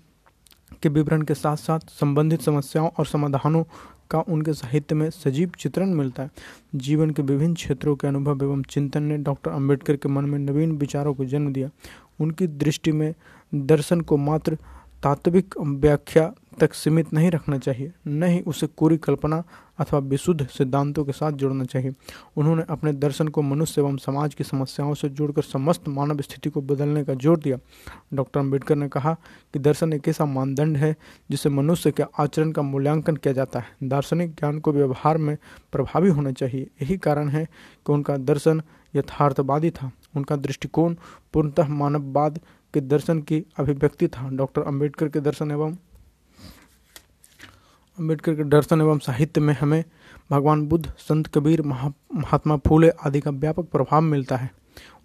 के 0.84 0.90
विवरण 0.90 1.22
के 1.22 1.34
साथ 1.34 1.58
साथ 1.58 1.80
संबंधित 1.90 2.42
समस्याओं 2.42 2.90
और 3.00 3.06
समाधानों 3.06 3.64
का 4.12 4.20
उनके 4.20 4.54
साहित्य 4.54 4.96
में 4.96 5.10
सजीव 5.10 5.52
चित्रण 5.60 5.94
मिलता 5.94 6.24
है। 6.24 6.32
जीवन 6.76 7.10
के 7.10 7.22
विभिन्न 7.22 7.54
क्षेत्रों 7.54 7.96
के 7.96 8.08
अनुभव 8.08 8.44
एवं 8.44 8.64
चिंतन 8.64 9.04
ने 9.04 9.18
डॉक्टर 9.18 9.52
अंबेडकर 9.52 9.96
के 9.96 10.10
मन 10.10 10.26
में 10.26 10.38
नवीन 10.40 10.72
विचारों 10.72 11.14
को 11.14 11.26
जन्म 11.26 11.54
दिया। 11.54 11.70
उनकी 12.20 12.48
दृष्टि 12.48 12.92
में 12.92 13.14
दर्शन 13.56 14.02
को 14.02 14.18
मात्र 14.18 14.58
तात्विक 15.04 15.56
व्याख्या 15.60 16.32
तक 16.60 16.74
सीमित 16.74 17.14
नहीं 17.14 17.30
रखना 17.32 17.58
चाहिए, 17.58 17.92
न 18.08 18.24
ही 18.24 18.40
उसे 18.42 18.68
कोरी 18.68 18.98
कल्पना 18.98 19.44
अथवा 19.80 20.00
विशुद्ध 20.02 20.48
सिद्धांतों 20.48 21.04
के 21.06 21.12
साथ 21.12 21.32
जोड़ना 21.32 21.64
चाहिए। 21.64 21.94
उन्होंने 22.38 22.64
अपने 22.70 22.92
दर्शन 22.94 23.28
को 23.28 23.42
मनुष्य 23.42 23.82
एवं 23.82 23.98
समाज 23.98 24.34
की 24.34 24.44
समस्याओं 24.44 24.94
से 24.94 25.10
जोड़कर 25.10 25.42
समस्त 25.42 25.88
मानव 25.88 26.22
स्थिति 26.22 26.50
को 26.50 26.62
बदलने 26.62 27.04
का 27.04 27.14
ज़ोर 27.14 27.40
दिया। 27.40 27.58
डॉक्टर 28.14 28.40
अंबेडकर 28.40 28.76
ने 28.76 28.88
कहा 28.90 29.14
कि 29.54 29.60
दर्शन 29.60 29.94
एक 29.94 30.08
ऐसा 30.08 30.26
मानदंड 30.26 30.78
है 30.78 30.96
जिसे 31.30 31.50
मनुष्य 31.50 31.92
के 31.92 32.04
आचरण 32.20 32.52
का 32.52 32.62
मूल्यांकन 32.62 33.16
किया 33.16 33.34
जाता 33.34 33.60
है। 33.60 33.90
दार्शनिक 33.90 34.36
ज्ञान 34.36 34.60
को 34.60 34.72
व्यवहार 34.72 35.18
में 35.18 35.36
प्रभावी 35.74 36.10
होना 36.10 36.32
चाहिए। 36.32 36.70
यही 36.82 36.98
कारण 36.98 37.30
है 37.30 37.46
कि 37.46 37.94
उनका 37.94 38.18
दर्शन 38.20 38.62
यथार्थवादी 38.94 39.70
था। 39.72 39.92
उनका 40.16 40.36
दृष्टिकोण 40.38 40.96
पूर्णतः 41.34 41.68
मानववाद 41.70 42.40
के 42.74 42.82
दर्शन 42.82 43.22
की 43.22 43.44
अभिव्यक्ति 43.60 44.08
था। 44.08 44.30
डॉक्टर 44.30 44.62
अंबेडकर 44.62 45.10
के 45.10 45.20
दर्शन 45.20 45.52
एवं 45.52 45.76
अंबेडकर 48.02 48.36
के 48.36 48.44
दर्शन 48.44 48.82
एवं 48.82 49.00
साहित्य 49.00 49.42
में 49.42 49.54
हमें 49.54 49.84
भगवान 50.32 50.66
बुद्ध, 50.68 50.86
संत 51.00 51.28
कबीर 51.28 51.62
महात्मा 51.62 52.58
फूले 52.58 52.90
आदि 53.06 53.20
का 53.20 53.32
व्यापक 53.32 53.66
प्रभाव 53.66 54.02
मिलता 54.02 54.38
है। 54.38 54.50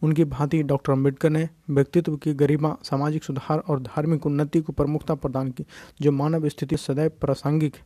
उनकी 0.03 0.25
भांति 0.25 0.63
डॉक्टर 0.63 0.93
अंबेडकर 0.93 1.31
ने 1.31 1.49
व्यक्तित्व 1.71 2.17
की 2.17 2.33
गरिमा, 2.35 2.77
सामाजिक 2.83 3.25
सुधार 3.25 3.59
और 3.59 3.81
धार्मिक 3.81 4.27
उन्नति 4.27 4.61
को 4.61 4.73
प्रमुखता 4.73 5.15
प्रदान 5.15 5.51
की, 5.51 5.65
जो 6.01 6.13
मानव 6.13 6.49
स्थिति 6.49 6.77
सदैव 6.77 7.11
प्रासंगिक 7.21 7.77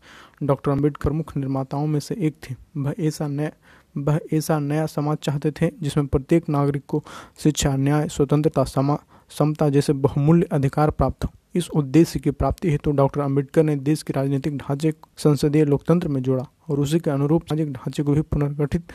डॉक्टर 0.42 0.70
अंबेडकर 0.70 1.12
मुख्य 1.12 1.40
निर्माताओं 1.40 1.86
में 1.86 2.00
से 2.00 2.14
एक 2.18 2.36
थे। 2.42 2.54
वह 2.76 2.94
ऐसा 3.00 3.28
नया, 3.28 3.50
वह 3.98 4.20
ऐसा 4.32 4.58
नया 4.58 4.86
समाज 4.86 5.18
चाहते 5.18 5.50
थे, 5.50 5.70
जिसमें 5.82 6.06
प्रत्येक 6.06 6.48
नागरिक 6.48 6.84
को 6.88 7.04
शिक्षा, 7.38 7.76
न्याय, 7.76 8.08
स्वतंत्रता, 8.08 8.64
समा, 8.64 8.98
समता 9.38 9.68
जैसे 9.68 9.92
बहुमूल्य 9.92 10.48
अधिकार 10.52 10.90
प्राप्त 10.90 11.24
हो। 11.24 11.30
इस 11.54 11.68
उद्देश्य 11.70 12.18
की 12.20 12.30
प्राप्ति 12.30 12.70
हेतु 12.70 12.90
तो 12.90 12.96
डॉक्टर 12.96 13.20
अंबेडकर 13.20 13.62
ने 13.62 13.74
देश 13.76 14.02
के 14.02 14.12
राजनीतिक 14.12 14.56
ढांचे, 14.58 14.92
संसदीय 15.16 15.64
लोकतंत्र 15.64 16.08
में 16.08 16.22
जोड़ा 16.22 16.44
और 16.68 16.80
उसी 16.80 16.98
के 16.98 17.10
अनुरूप 17.10 17.42
सामाजिक 17.42 17.72
ढांचे 17.72 18.02
को 18.02 18.12
भी 18.12 18.20
पुनर्गठित 18.22 18.92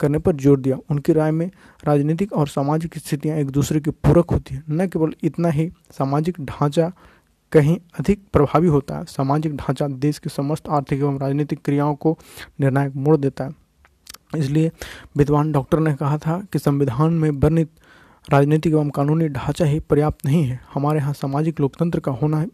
करने 0.00 0.18
पर 0.18 0.36
ज़ोर 0.36 0.60
दिया। 0.60 0.76
उनकी 0.90 1.12
राय 1.12 1.30
में 1.30 1.50
राजनीतिक 1.84 2.32
और 2.32 2.48
सामाजिक 2.48 2.98
स्थितियाँ 2.98 3.36
एक 3.36 3.50
दूसरे 3.50 3.80
की 3.80 3.90
पूरक 3.90 4.30
होती 4.30 4.54
है। 4.54 4.62
न 4.70 4.86
केवल 4.88 5.14
इतना 5.22 5.48
ही, 5.48 5.70
सामाजिक 5.98 6.40
ढांचा 6.40 6.92
कहीं 7.52 7.78
अधिक 8.00 8.20
प्रभावी 8.32 8.68
होता 8.68 8.98
है। 8.98 9.04
सामाजिक 9.04 9.56
ढांचा 9.56 9.86
देश 9.88 10.18
की 10.18 10.30
समस्त 10.30 10.68
आर्थिक 10.68 10.98
एवं 10.98 11.18
राजनीतिक 11.18 11.60
क्रियाओं 11.64 11.94
को 11.94 12.18
निर्णायक 12.60 12.96
मोड़ 12.96 13.16
देता 13.16 13.44
है। 13.44 13.66
इसलिए 14.36 14.70
विद्वान 15.16 15.52
डॉक्टर 15.52 15.78
ने 15.78 15.94
कहा 15.94 16.18
था 16.18 16.40
कि 16.52 16.58
संविधान 16.58 17.12
में 17.12 17.30
वर्णित 17.30 17.70
राजनीतिक 18.32 18.72
एवं 18.72 18.88
कानूनी 18.88 19.28
ढांचा 19.28 19.64
ही 19.64 19.78
पर्याप्त 19.80 20.24
नहीं 20.26 20.42
है। 20.44 20.60
हमारे 20.74 20.98
यहाँ 20.98 21.12
सामाजिक 21.12 21.60
लोकतंत्र 21.60 22.00
का 22.00 22.12
होना 22.12 22.44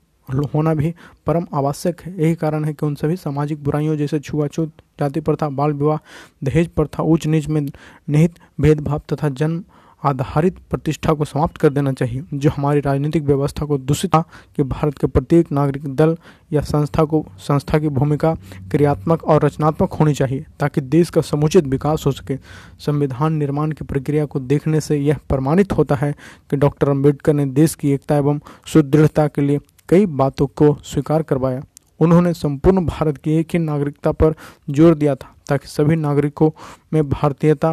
होना 0.54 0.74
भी 0.74 0.94
परम 1.26 1.46
आवश्यक 1.54 2.00
है। 2.00 2.12
यही 2.22 2.34
कारण 2.34 2.64
है 2.64 2.72
कि 2.72 2.86
उन 2.86 2.94
सभी 2.94 3.16
सामाजिक 3.16 3.62
बुराइयों 3.64 3.96
जैसे 3.96 4.18
छुआछूत, 4.18 4.72
जाति 5.00 5.20
प्रथा, 5.20 5.48
बाल 5.48 5.72
विवाह, 5.72 5.98
दहेज 6.44 6.68
प्रथा, 6.68 7.02
ऊंच 7.02 7.26
नीच 7.26 7.48
में 7.48 7.60
निहित 7.60 8.38
भेदभाव 8.60 9.02
तथा 9.12 9.28
जन्म 9.30 9.62
आधारित 10.04 10.58
प्रतिष्ठा 10.70 11.12
को 11.12 11.24
समाप्त 11.24 11.56
कर 11.56 11.70
देना 11.70 11.92
चाहिए, 11.92 12.22
जो 12.34 12.50
हमारी 12.50 12.80
राजनीतिक 12.80 13.22
व्यवस्था 13.22 13.66
को 13.66 13.78
दूषित 13.78 14.16
कि 14.56 14.62
भारत 14.62 14.98
के 14.98 15.06
प्रत्येक 15.06 15.52
नागरिक 15.52 15.86
दल 15.86 16.16
या 16.52 16.60
संस्था 16.62 17.04
को, 17.04 17.24
संस्था 17.38 17.78
की 17.78 17.88
भूमिका 17.90 18.34
क्रियात्मक 18.70 19.24
और 19.24 19.44
रचनात्मक 19.44 19.92
होनी 19.92 20.14
चाहिए, 20.14 20.44
ताकि 20.60 20.80
देश 20.80 21.10
का 21.10 21.20
समुचित 21.22 21.66
विकास 21.66 22.06
हो 22.06 22.12
सके। 22.12 22.36
संविधान 22.78 23.32
निर्माण 23.34 23.72
की 23.72 23.84
प्रक्रिया 23.84 24.24
को 24.24 24.40
देखने 24.40 24.80
से 24.80 24.96
यह 24.96 25.18
प्रमाणित 25.28 25.72
होता 25.72 25.94
है 25.94 26.12
कि 26.50 26.56
डॉक्टर 26.56 26.88
अंबेडकर 26.88 27.32
ने 27.32 27.46
देश 27.46 27.74
की 27.74 27.92
एकता 27.92 28.16
एवं 28.16 28.40
सुदृढ़ता 28.66 29.26
के 29.26 29.42
लिए 29.42 29.60
कई 29.88 30.06
बातों 30.08 30.46
को 30.48 30.74
स्वीकार 30.84 31.22
करवाया। 31.22 31.62
उन्होंने 32.00 32.32
संपूर्ण 32.34 32.84
भारत 32.86 33.16
की 33.16 33.32
एक 33.32 33.48
ही 33.52 33.58
नागरिकता 33.58 34.12
पर 34.12 34.34
ज़ोर 34.70 34.94
दिया 34.94 35.14
था, 35.14 35.34
ताकि 35.48 35.68
सभी 35.68 35.96
नागरिकों 35.96 36.50
में 36.92 37.08
भारतीयता 37.08 37.72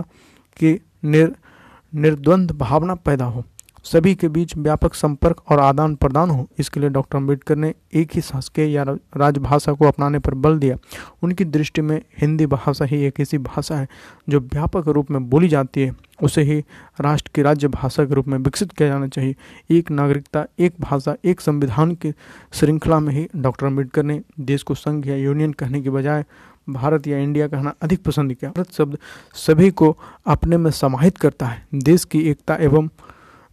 की 0.57 0.79
निर 1.03 1.35
निर्द्वंद 1.95 2.51
भावना 2.51 2.95
पैदा 2.95 3.25
हो। 3.25 3.43
सभी 3.83 4.15
के 4.15 4.27
बीच 4.27 4.57
व्यापक 4.57 4.93
संपर्क 4.93 5.41
और 5.49 5.59
आदान 5.59 5.95
प्रदान 5.95 6.29
हो। 6.29 6.47
इसके 6.59 6.79
लिए 6.79 6.89
डॉक्टर 6.89 7.17
अंबेडकर 7.17 7.55
ने 7.55 7.73
एक 7.93 8.09
ही 8.15 8.21
संस्कृत 8.21 8.69
या 8.69 8.83
राजभाषा 9.17 9.73
को 9.73 9.87
अपनाने 9.87 10.19
पर 10.19 10.33
बल 10.33 10.59
दिया। 10.59 10.77
उनकी 11.23 11.45
दृष्टि 11.45 11.81
में 11.81 12.01
हिंदी 12.21 12.45
भाषा 12.45 12.85
ही 12.85 13.03
एक 13.05 13.19
ऐसी 13.19 13.37
भाषा 13.37 13.75
है 13.75 13.87
जो 14.29 14.39
व्यापक 14.39 14.87
रूप 14.87 15.11
में 15.11 15.29
बोली 15.29 15.47
जाती 15.47 15.81
है। 15.81 15.95
उसे 16.23 16.41
ही 16.41 16.59
राष्ट्र 17.01 17.31
की 17.35 17.41
राज्य 17.41 17.67
भाषा 17.67 18.05
के 18.05 18.13
रूप 18.13 18.27
में 18.27 18.37
विकसित 18.37 18.71
किया 18.71 18.89
जाना 18.89 19.07
चाहिए। 19.07 19.35
एक 19.71 19.91
नागरिकता, 19.91 20.45
एक 20.59 20.73
भाषा, 20.81 21.15
एक 21.25 21.41
संविधान 21.41 21.91
की 21.91 22.13
श्रृंखला 22.53 22.99
में 22.99 23.13
ही 23.13 23.27
डॉक्टर 23.35 23.65
अंबेडकर 23.65 24.03
ने 24.03 24.21
देश 24.39 24.63
को 24.63 24.75
संघ 24.75 25.07
या 25.07 25.15
यूनियन 25.15 25.53
कहने 25.53 25.81
के 25.81 25.89
बजाय 25.89 26.25
भारत 26.69 27.07
या 27.07 27.17
इंडिया 27.17 27.47
कहना 27.47 27.73
अधिक 27.81 28.03
पसंद 28.03 28.33
किया। 28.33 28.51
भारत 28.51 28.71
शब्द 28.71 28.97
सभी 29.33 29.69
को 29.71 29.97
अपने 30.25 30.57
में 30.57 30.71
समाहित 30.71 31.17
करता 31.17 31.45
है। 31.45 31.67
देश 31.75 32.05
की 32.05 32.21
एकता 32.21 32.55
एवं, 32.55 32.89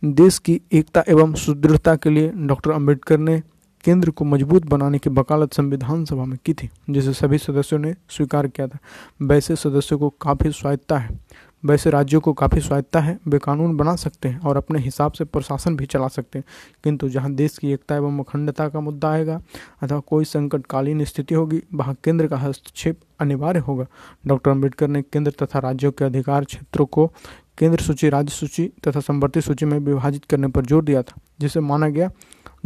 देश 0.05 0.39
की 0.39 0.61
एकता 0.73 1.05
एवं 1.09 1.35
सुदृढ़ता 1.35 1.97
के 1.97 2.11
लिए 2.11 2.33
डॉक्टर 2.37 2.71
अंबेडकर 2.71 3.19
ने 3.19 3.43
केंद्र 3.85 4.11
को 4.11 4.25
मज़बूत 4.25 4.65
बनाने 4.67 4.99
की 4.99 5.11
वकालत 5.11 5.53
संविधान 5.53 6.05
सभा 6.05 6.25
में 6.25 6.39
की 6.45 6.55
थी, 6.55 6.69
जिसे 6.91 7.13
सभी 7.13 7.39
सदस्यों 7.39 7.81
ने 7.81 7.95
स्वीकार 8.09 8.47
किया 8.47 8.69
था। 8.69 8.79
वैसे 9.23 9.57
सदस्यों 9.57 9.99
को 9.99 10.09
काफ़ी 10.09 10.51
स्वायत्ता 10.51 10.99
है। 10.99 11.21
वैसे 11.65 11.91
राज्यों 11.91 12.21
को 12.21 12.33
काफ़ी 12.33 12.61
स्वायत्ता 12.61 13.01
है, 13.01 13.19
वे 13.29 13.39
कानून 13.39 13.77
बना 13.77 13.97
सकते 13.97 14.29
हैं 14.29 14.41
और 14.41 14.57
अपने 14.57 14.79
हिसाब 14.79 15.13
से 15.13 15.25
प्रशासन 15.25 15.77
भी 15.77 15.87
चला 15.87 16.09
सकते 16.09 16.39
हैं। 16.39 16.45
किंतु 16.85 17.09
जहाँ 17.09 17.33
देश 17.33 17.59
की 17.59 17.73
एकता 17.73 17.97
एवं 17.97 18.19
अखंडता 18.19 18.69
का 18.69 18.81
मुद्दा 18.81 19.11
आएगा, 19.11 19.41
अथवा 19.83 19.99
कोई 19.99 20.25
संकटकालीन 20.25 21.05
स्थिति 21.05 21.35
होगी, 21.35 21.63
वहाँ 21.75 21.97
केंद्र 22.05 22.27
का 22.27 22.37
हस्तक्षेप 22.37 23.01
अनिवार्य 23.21 23.61
होगा। 23.61 23.87
डॉक्टर 24.27 24.51
अंबेडकर 24.51 24.89
ने 24.89 25.03
केंद्र 25.03 25.33
तथा 25.43 25.59
राज्यों 25.59 25.93
के 25.93 26.05
अधिकार 26.05 26.45
क्षेत्रों 26.45 26.87
को 26.87 27.13
केंद्र 27.59 27.81
सूची, 27.81 28.09
राज्य 28.09 28.31
सूची 28.31 28.73
तथा 28.89 29.01
संवर्ती 29.01 29.41
सूची 29.41 29.67
में 29.67 29.79
विभाजित 29.79 30.25
करने 30.25 30.49
पर 30.49 30.67
ज़ोर 30.67 30.85
दिया 30.85 31.03
था, 31.03 31.21
जिसे 31.41 31.61
माना 31.61 31.89
गया, 31.89 32.11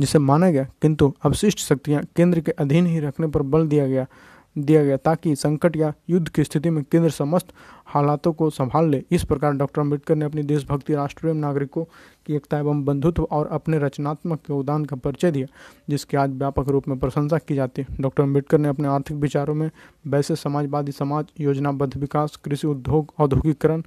जिसे 0.00 0.18
माना 0.18 0.50
गया, 0.50 0.66
किंतु 0.82 1.14
अवशिष्ट 1.22 1.58
शक्तियाँ 1.58 2.02
केंद्र 2.16 2.40
के 2.40 2.50
अधीन 2.50 2.87
ही 2.87 3.00
रखने 3.00 3.26
पर 3.26 3.42
बल 3.42 3.66
दिया 3.66 3.87
गया। 3.87 4.06
दिया 4.59 4.85
गया 4.85 4.97
ताकि 4.97 5.37
संकट 5.37 5.76
या 5.76 5.92
युद्ध 6.11 6.28
की 6.28 6.44
स्थिति 6.44 6.71
में 6.71 6.85
केंद्र 6.85 7.11
समस्त 7.11 7.47
हालातों 7.87 8.32
को 8.32 8.50
संभाल 8.50 8.88
ले। 8.88 9.04
इस 9.11 9.25
प्रकार 9.25 9.52
डॉक्टर 9.52 9.80
अंबेडकर 9.80 10.14
ने 10.14 10.25
अपनी 10.25 10.42
देशभक्ति, 10.42 10.94
राष्ट्र 10.94 11.28
एवं 11.28 11.37
नागरिकों 11.37 11.85
की 12.26 12.35
एकता 12.35 12.59
एवं 12.59 12.85
बंधुत्व 12.85 13.28
और 13.30 13.47
अपने 13.47 13.78
रचनात्मक 13.78 14.40
योगदान 14.50 14.85
का 14.85 14.97
परिचय 14.97 15.30
दिया, 15.30 15.47
जिसकी 15.90 16.16
आज 16.16 16.30
व्यापक 16.30 16.68
रूप 16.68 16.88
में 16.88 16.99
प्रशंसा 16.99 17.38
की 17.38 17.54
जाती 17.54 17.82
है। 17.82 17.97
डॉक्टर 18.00 18.23
अंबेडकर 18.23 18.59
ने 18.59 18.68
अपने 18.68 18.88
आर्थिक 18.88 19.16
विचारों 19.16 19.54
में 19.54 19.71
वैसे 20.06 20.37
समाजवादी 20.37 20.92
समाज, 20.92 21.25
योजनाबद्ध 21.40 21.97
विकास, 21.97 22.37
कृषि 22.37 22.66
उद्योग 22.66 23.12
औद्योगिकरण 23.18 23.82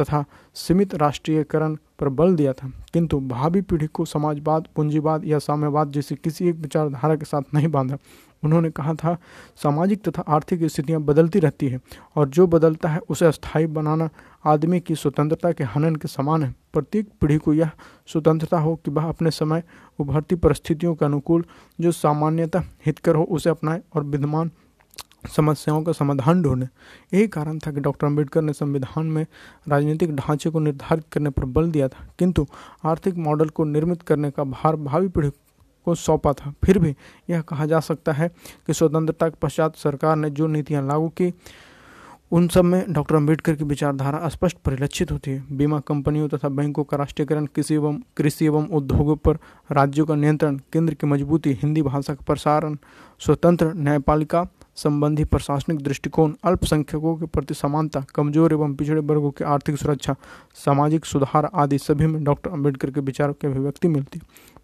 तथा 0.00 0.24
सीमित 0.54 0.94
राष्ट्रीयकरण 0.94 1.76
पर 1.98 2.08
बल 2.08 2.36
दिया 2.36 2.52
था। 2.52 2.72
किंतु 2.92 3.20
भावी 3.20 3.60
पीढ़ी 3.60 3.86
को 3.86 4.04
समाजवाद, 4.04 4.68
पूंजीवाद 4.76 5.24
या 5.24 5.38
साम्यवाद 5.38 5.90
जैसी 5.90 6.14
किसी 6.14 6.48
एक 6.48 6.56
विचारधारा 6.56 7.16
के 7.16 7.24
साथ 7.24 7.42
नहीं 7.54 7.68
बांधा। 7.68 7.96
उन्होंने 8.44 8.70
कहा 8.70 8.94
था, 8.94 9.18
सामाजिक 9.56 10.08
तथा 10.08 10.22
आर्थिक 10.28 10.64
स्थितियाँ 10.64 11.00
बदलती 11.00 11.38
रहती 11.38 11.68
है 11.68 11.80
और 12.16 12.28
जो 12.28 12.46
बदलता 12.46 12.88
है 12.88 13.00
उसे 13.08 13.26
अस्थायी 13.26 13.66
बनाना 13.66 14.08
आदमी 14.44 14.80
की 14.80 14.94
स्वतंत्रता 14.94 15.52
के 15.52 15.64
हनन 15.64 15.96
के 15.96 16.08
समान 16.08 16.42
है। 16.42 16.54
प्रत्येक 16.72 17.08
पीढ़ी 17.20 17.38
को 17.38 17.54
यह 17.54 17.70
स्वतंत्रता 18.06 18.58
हो 18.58 18.76
कि 18.76 18.90
वह 18.90 19.08
अपने 19.08 19.30
समय, 19.30 19.62
उभरती 19.98 20.34
परिस्थितियों 20.34 20.94
के 20.94 21.04
अनुकूल, 21.04 21.44
जो 21.80 21.92
सामान्यतः 21.92 22.62
हितकर 22.86 23.14
हो, 23.14 23.22
उसे 23.22 23.50
अपनाए 23.50 23.82
और 23.94 24.04
विद्यमान 24.04 24.50
समस्याओं 25.36 25.82
का 25.82 25.92
समाधान 25.92 26.42
ढूंढे। 26.42 26.66
यही 27.16 27.28
कारण 27.28 27.58
था 27.58 27.72
कि 27.72 27.80
डॉक्टर 27.80 28.06
अंबेडकर 28.06 28.42
ने 28.42 28.52
संविधान 28.52 29.06
में 29.06 29.26
राजनीतिक 29.68 30.16
ढांचे 30.16 30.50
को 30.50 30.58
निर्धारित 30.58 31.04
करने 31.12 31.30
पर 31.30 31.44
बल 31.44 31.70
दिया 31.70 31.88
था। 31.88 32.08
किंतु 32.18 32.46
आर्थिक 32.84 33.16
मॉडल 33.16 33.48
को 33.48 33.64
निर्मित 33.64 34.02
करने 34.02 34.30
का 34.30 34.44
भार 34.44 34.76
भावी 34.76 35.08
पीढ़ी 35.08 35.30
को 35.84 35.94
सौंपा 35.94 36.32
था। 36.32 36.52
फिर 36.64 36.78
भी 36.78 36.94
यह 37.30 37.40
कहा 37.40 37.66
जा 37.66 37.80
सकता 37.80 38.12
है 38.12 38.28
कि 38.66 38.74
स्वतंत्रता 38.74 39.28
के 39.28 39.36
पश्चात 39.42 39.76
सरकार 39.76 40.16
ने 40.16 40.30
जो 40.30 40.46
नीतियाँ 40.46 40.86
लागू 40.86 41.08
की, 41.10 41.32
उन 42.32 42.46
सब 42.48 42.64
में 42.64 42.92
डॉक्टर 42.92 43.14
अंबेडकर 43.14 43.54
की 43.54 43.64
विचारधारा 43.64 44.28
स्पष्ट 44.28 44.56
परिलक्षित 44.64 45.12
होती 45.12 45.30
है। 45.30 45.42
बीमा 45.52 45.78
कंपनियों 45.80 46.28
तथा 46.28 46.48
बैंकों 46.48 46.84
का 46.84 46.96
राष्ट्रीयकरण 46.96 47.46
कृषि 47.46 47.74
एवं 47.74 47.98
कृषि 48.16 48.46
एवं 48.46 48.68
उद्योगों 48.68 49.16
पर 49.16 49.38
राज्यों 49.70 50.06
का 50.06 50.14
नियंत्रण, 50.14 50.56
केंद्र 50.72 50.94
की 50.94 51.06
मजबूती, 51.06 51.52
हिंदी 51.52 51.82
भाषा 51.82 52.14
का 52.14 52.24
प्रसारण, 52.24 52.76
स्वतंत्र 53.20 53.72
न्यायपालिका 53.74 54.46
संबंधी 54.76 55.24
प्रशासनिक 55.24 55.82
दृष्टिकोण, 55.82 56.34
अल्पसंख्यकों 56.44 57.16
के 57.16 57.26
प्रति 57.26 57.54
समानता, 57.54 58.04
कमज़ोर 58.14 58.52
एवं 58.52 58.74
पिछड़े 58.74 59.00
वर्गों 59.00 59.30
की 59.30 59.44
आर्थिक 59.44 59.76
सुरक्षा, 59.76 60.14
सामाजिक 60.56 61.04
सुधार 61.04 61.50
आदि 61.54 61.78
सभी 61.78 62.06
में 62.06 62.22
डॉक्टर 62.24 62.50
अंबेडकर 62.50 62.90
के 62.90 63.00
विचारों 63.00 63.34
की 63.34 63.46
अभिव्यक्ति 63.46 63.88
मिलती 63.88 64.20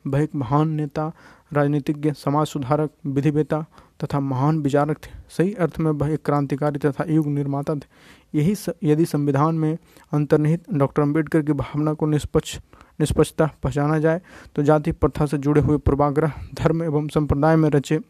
वह 0.07 0.23
एक 0.23 0.35
महान 0.35 0.69
नेता, 0.71 1.13
राजनीतिज्ञ, 1.53 2.13
समाज 2.13 2.47
सुधारक, 2.47 2.91
विधिवेता 3.07 3.65
तथा 4.05 4.21
महान 4.21 4.59
विचारक 4.61 4.97
थे। 4.97 5.11
सही 5.31 5.53
अर्थ 5.55 5.79
में 5.79 5.91
वह 5.91 6.13
एक 6.13 6.25
क्रांतिकारी 6.25 6.79
तथा 6.79 7.05
युग 7.09 7.27
निर्माता 7.27 7.75
थे। 7.75 7.87
यही 8.35 8.55
यदि 8.85 9.05
संविधान 9.05 9.55
में 9.55 9.77
अंतर्निहित 10.13 10.65
डॉक्टर 10.75 11.03
अंबेडकर 11.03 11.43
की 11.43 11.53
भावना 11.53 11.93
को 11.93 12.07
निष्पक्ष, 12.07 12.59
निष्पक्षता 13.01 13.51
पहचाना 13.63 13.99
जाए 13.99 14.21
तो 14.57 14.63
जाति 14.63 14.93
प्रथा 14.93 15.27
से 15.27 15.39
जुड़े 15.39 15.61
हुए 15.61 15.79
पूर्वाग्रह, 15.79 16.33
धर्म 16.55 16.83
एवं 16.83 17.09
संप्रदाय 17.09 17.57
में 17.57 17.69
रचे 17.71 18.01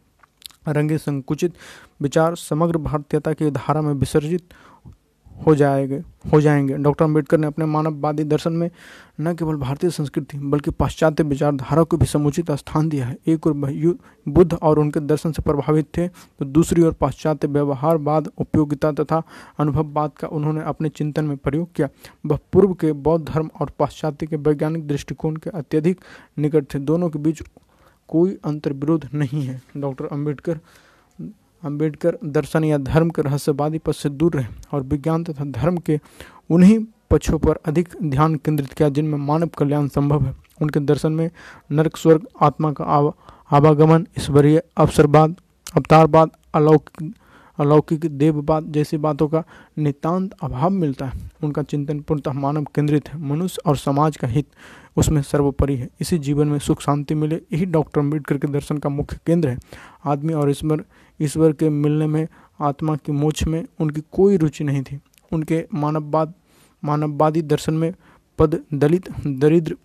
रंगे 0.68 0.98
संकुचित 0.98 1.54
विचार 2.02 2.34
समग्र 2.36 2.78
भारतीयता 2.78 3.32
की 3.32 3.50
धारा 3.50 3.80
में 3.82 3.92
विसर्जित 3.94 4.54
हो 5.36 5.54
जाएँगे 5.54 6.02
हो 6.32 6.40
जाएँगे। 6.40 6.76
डॉक्टर 6.76 7.04
अंबेडकर 7.04 7.38
ने 7.38 7.46
अपने 7.46 7.64
मानववादी 7.64 8.24
दर्शन 8.24 8.52
में 8.52 8.70
न 9.20 9.34
केवल 9.34 9.56
भारतीय 9.56 9.90
संस्कृति, 9.90 10.38
बल्कि 10.38 10.70
पाश्चात्य 10.70 11.24
विचारधारा 11.24 11.82
को 11.82 11.96
भी 11.96 12.06
समुचित 12.06 12.50
स्थान 12.52 12.88
दिया 12.88 13.06
है। 13.06 13.16
एक 13.26 13.46
और 13.46 13.52
बुद्ध 14.26 14.54
और 14.54 14.78
उनके 14.78 15.00
दर्शन 15.00 15.32
से 15.32 15.42
प्रभावित 15.42 15.86
थे 15.96 16.06
तो 16.08 16.44
दूसरी 16.44 16.82
ओर 16.82 16.92
पाश्चात्य 16.92 17.48
व्यवहारवाद, 17.48 18.30
उपयोगिता 18.38 18.92
तथा 18.92 19.22
अनुभववाद 19.58 20.12
का 20.20 20.28
उन्होंने 20.28 20.62
अपने 20.62 20.88
चिंतन 20.88 21.24
में 21.24 21.36
प्रयोग 21.36 21.72
किया। 21.74 21.88
वह 22.26 22.38
पूर्व 22.52 22.74
के 22.74 22.92
बौद्ध 22.92 23.24
धर्म 23.28 23.50
और 23.60 23.70
पाश्चात्य 23.78 24.26
के 24.26 24.36
वैज्ञानिक 24.38 24.86
दृष्टिकोण 24.88 25.36
के 25.36 25.50
अत्यधिक 25.50 26.00
निकट 26.38 26.74
थे। 26.74 26.78
दोनों 26.80 27.10
के 27.10 27.18
बीच 27.18 27.42
कोई 28.08 28.36
अंतर्विरोध 28.44 29.08
नहीं 29.14 29.42
है। 29.42 29.60
डॉक्टर 29.76 30.06
अंबेडकर 30.06 30.58
अंबेडकर 31.66 32.18
दर्शन 32.24 32.64
या 32.64 32.78
धर्म 32.78 33.10
के 33.10 33.22
रहस्यवादी 33.22 33.78
पद 33.78 33.94
से 33.94 34.08
दूर 34.10 34.34
रहे 34.34 34.46
और 34.72 34.82
विज्ञान 34.82 35.24
तथा 35.24 35.44
धर्म 35.44 35.76
के 35.76 35.98
उन्हीं 36.50 36.78
पक्षों 37.10 37.38
पर 37.38 37.58
अधिक 37.66 37.88
ध्यान 38.04 38.34
केंद्रित 38.34 38.72
किया 38.72 38.88
जिनमें 38.88 39.18
मानव 39.18 39.50
कल्याण 39.58 39.88
संभव 39.88 40.24
है। 40.24 40.34
उनके 40.62 40.80
दर्शन 40.80 41.12
में 41.12 41.30
नरक 41.72 41.96
स्वर्ग 41.96 42.26
आत्मा 42.42 42.72
का 42.72 42.84
आव, 42.84 43.12
आवागमन 43.50 44.06
ईश्वरीय 44.18 44.62
अवसरवाद 44.76 45.36
अवतारवाद 45.76 46.30
अलौकिक 46.54 47.14
अलौकिक 47.58 48.04
देववाद 48.18 48.64
जैसी 48.72 48.96
बातों 48.96 49.26
का 49.28 49.42
नितांत 49.78 50.32
अभाव 50.42 50.70
मिलता 50.70 51.06
है। 51.06 51.30
उनका 51.42 51.62
चिंतन 51.62 52.00
पूर्णतः 52.00 52.32
मानव 52.32 52.64
केंद्रित 52.74 53.08
है। 53.08 53.20
मनुष्य 53.20 53.62
और 53.66 53.76
समाज 53.76 54.16
का 54.16 54.28
हित 54.28 54.46
उसमें 54.96 55.20
सर्वोपरि 55.22 55.76
है। 55.76 55.88
इसी 56.00 56.18
जीवन 56.18 56.48
में 56.48 56.58
सुख 56.58 56.80
शांति 56.80 57.14
मिले 57.14 57.36
यही 57.52 57.66
डॉक्टर 57.66 58.00
अंबेडकर 58.00 58.38
के 58.38 58.48
दर्शन 58.48 58.78
का 58.78 58.88
मुख्य 58.88 59.18
केंद्र 59.26 59.48
है। 59.48 59.58
आदमी 60.04 60.32
और 60.32 60.50
ईश्वर 60.50 60.84
ईश्वर 61.20 61.52
के 61.52 61.68
मिलने 61.68 62.06
में, 62.06 62.28
आत्मा 62.60 62.96
की 62.96 63.12
मोक्ष 63.12 63.46
में 63.46 63.64
उनकी 63.80 64.02
कोई 64.12 64.36
रुचि 64.36 64.64
नहीं 64.64 64.82
थी। 64.82 65.00
उनके 65.32 65.66
मानववाद, 65.74 66.34
मानववादी 66.84 67.42
दर्शन 67.42 67.74
में 67.74 67.94
पद, 68.38 68.60
दलित, 68.74 69.08
दरिद्र, 69.26 69.76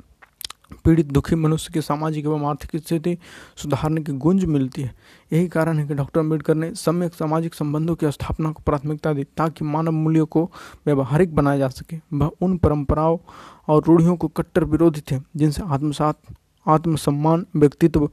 पीड़ित, 0.86 1.06
दुखी 1.06 1.36
मनुष्य 1.36 1.74
की 1.74 1.82
सामाजिक 1.82 2.26
एवं 2.26 2.46
आर्थिक 2.46 2.84
स्थिति 2.84 3.18
सुधारने 3.58 4.02
की 4.02 4.12
गुंज 4.12 4.46
मिलती 4.46 4.82
है। 4.82 4.94
यही 5.34 5.48
कारण 5.48 5.80
है 5.80 5.88
कि 5.88 5.94
डॉक्टर 5.94 6.20
अंबेडकर 6.20 6.56
ने 6.56 6.74
सम्यक 6.76 7.14
सामाजिक 7.14 7.54
संबंधों 7.54 7.96
की 7.96 8.12
स्थापना 8.12 8.52
को 8.52 8.64
प्राथमिकता 8.66 9.14
दी 9.14 9.24
ताकि 9.24 9.66
मानव 9.66 9.92
मूल्यों 9.92 10.26
को 10.26 10.52
व्यवहारिक 10.86 11.36
बनाया 11.36 11.58
जा 11.58 11.68
सके। 11.68 12.00
वह 12.14 12.32
उन 12.42 12.58
परंपराओं 12.58 13.18
और 13.68 13.84
रूढ़ियों 13.84 14.16
को 14.16 14.28
कट्टर 14.28 14.64
विरोधी 14.64 15.02
थे 15.12 15.22
जिनसे 15.36 15.64
आत्मसात, 15.66 16.20
आत्मसम्मान, 16.68 17.46
व्यक्तित्व 17.56 18.10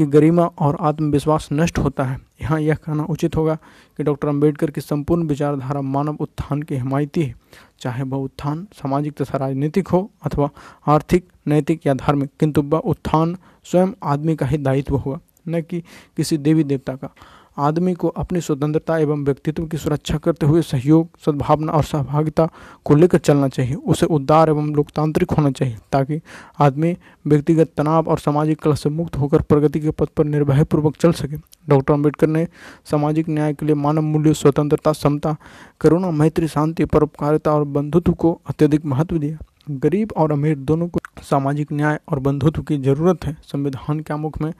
की 0.00 0.06
गरिमा 0.06 0.44
और 0.58 0.76
आत्मविश्वास 0.80 1.48
नष्ट 1.52 1.78
होता 1.78 2.04
है। 2.04 2.16
यहाँ 2.42 2.60
यह 2.60 2.74
कहना 2.74 3.04
उचित 3.04 3.36
होगा 3.36 3.54
कि 3.98 4.02
डॉक्टर 4.02 4.28
अंबेडकर 4.28 4.70
की 4.70 4.80
संपूर्ण 4.80 5.26
विचारधारा 5.26 5.80
मानव 5.80 6.16
उत्थान 6.20 6.62
की 6.62 6.74
हिमायती 6.74 7.22
है। 7.22 7.34
चाहे 7.80 8.02
वह 8.02 8.18
उत्थान 8.18 8.66
सामाजिक 8.72 9.14
तथा 9.22 9.38
राजनीतिक 9.38 9.88
हो 9.88 10.10
अथवा 10.24 10.48
आर्थिक, 10.86 11.28
नैतिक 11.46 11.86
या 11.86 11.94
धार्मिक, 11.94 12.30
किंतु 12.40 12.62
वह 12.62 12.78
उत्थान 12.78 13.36
स्वयं 13.64 13.92
आदमी 14.02 14.36
का 14.36 14.46
ही 14.46 14.58
दायित्व 14.58 14.96
हुआ, 14.96 15.18
न 15.48 15.60
कि 15.62 15.80
किसी 16.16 16.38
देवी 16.38 16.64
देवता 16.64 16.94
का। 16.94 17.14
आदमी 17.60 17.94
को 17.94 18.08
अपनी 18.08 18.40
स्वतंत्रता 18.40 18.98
एवं 18.98 19.24
व्यक्तित्व 19.24 19.66
की 19.66 19.76
सुरक्षा 19.76 20.18
करते 20.18 20.46
हुए 20.46 20.62
सहयोग, 20.62 21.08
सद्भावना 21.26 21.72
और 21.72 21.84
सहभागिता 21.84 22.48
को 22.84 22.94
लेकर 22.94 23.18
चलना 23.18 23.48
चाहिए। 23.48 23.74
उसे 23.74 24.06
उदार 24.06 24.48
एवं 24.48 24.74
लोकतांत्रिक 24.74 25.30
होना 25.30 25.50
चाहिए 25.50 25.76
ताकि 25.92 26.20
आदमी 26.58 26.96
व्यक्तिगत 27.26 27.72
तनाव 27.76 28.08
और 28.08 28.18
सामाजिक 28.18 28.60
कल 28.60 28.74
से 28.74 28.88
मुक्त 28.88 29.16
होकर 29.16 29.42
प्रगति 29.42 29.80
के 29.80 29.90
पथ 29.90 30.08
पर 30.08 30.24
निर्भयपूर्वक 30.24 30.96
चल 30.96 31.12
सके। 31.12 31.36
डॉक्टर 31.68 31.94
अंबेडकर 31.94 32.26
ने 32.26 32.46
सामाजिक 32.90 33.28
न्याय 33.28 33.54
के 33.54 33.66
लिए 33.66 33.74
मानव 33.74 34.02
मूल्य, 34.02 34.34
स्वतंत्रता, 34.34 34.92
समता, 34.92 35.36
करुणा, 35.80 36.10
मैत्री, 36.10 36.48
शांति, 36.48 36.84
परोपकारिता 36.84 37.52
और 37.52 37.64
बंधुत्व 37.64 38.12
को 38.12 38.40
अत्यधिक 38.46 38.86
महत्व 38.86 39.18
दिया। 39.18 39.38
गरीब 39.70 40.12
और 40.16 40.32
अमीर 40.32 40.56
दोनों 40.58 40.88
को 40.88 41.00
सामाजिक 41.22 41.72
न्याय 41.72 41.98
और 42.08 42.18
बंधुत्व 42.18 42.62
की 42.62 42.76
ज़रूरत 42.78 43.24
है। 43.24 43.36
संविधान 43.42 44.00
के 44.00 44.14
आमुख 44.14 44.40
में 44.42 44.52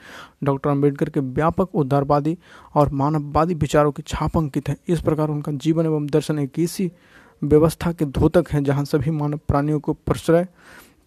डॉक्टर 0.45 0.71
अंबेडकर 0.71 1.09
के 1.11 1.21
व्यापक 1.21 1.75
उदारवादी 1.75 2.37
और 2.75 2.91
मानववादी 2.93 3.55
विचारों 3.55 3.93
की 3.93 4.03
छाप 4.03 4.37
अंकित 4.37 4.69
है। 4.69 4.77
इस 4.89 5.01
प्रकार 5.01 5.29
उनका 5.29 5.53
जीवन 5.55 5.87
एवं 5.87 6.07
दर्शन 6.07 6.39
एक 6.39 6.59
ऐसी 6.59 6.91
व्यवस्था 7.43 7.93
के 7.93 8.05
धोतक 8.05 8.51
है, 8.51 8.63
जहाँ 8.65 8.85
सभी 8.85 9.11
मानव 9.11 9.41
प्राणियों 9.49 9.81
को 9.81 9.93
प्रश्रय 9.93 10.47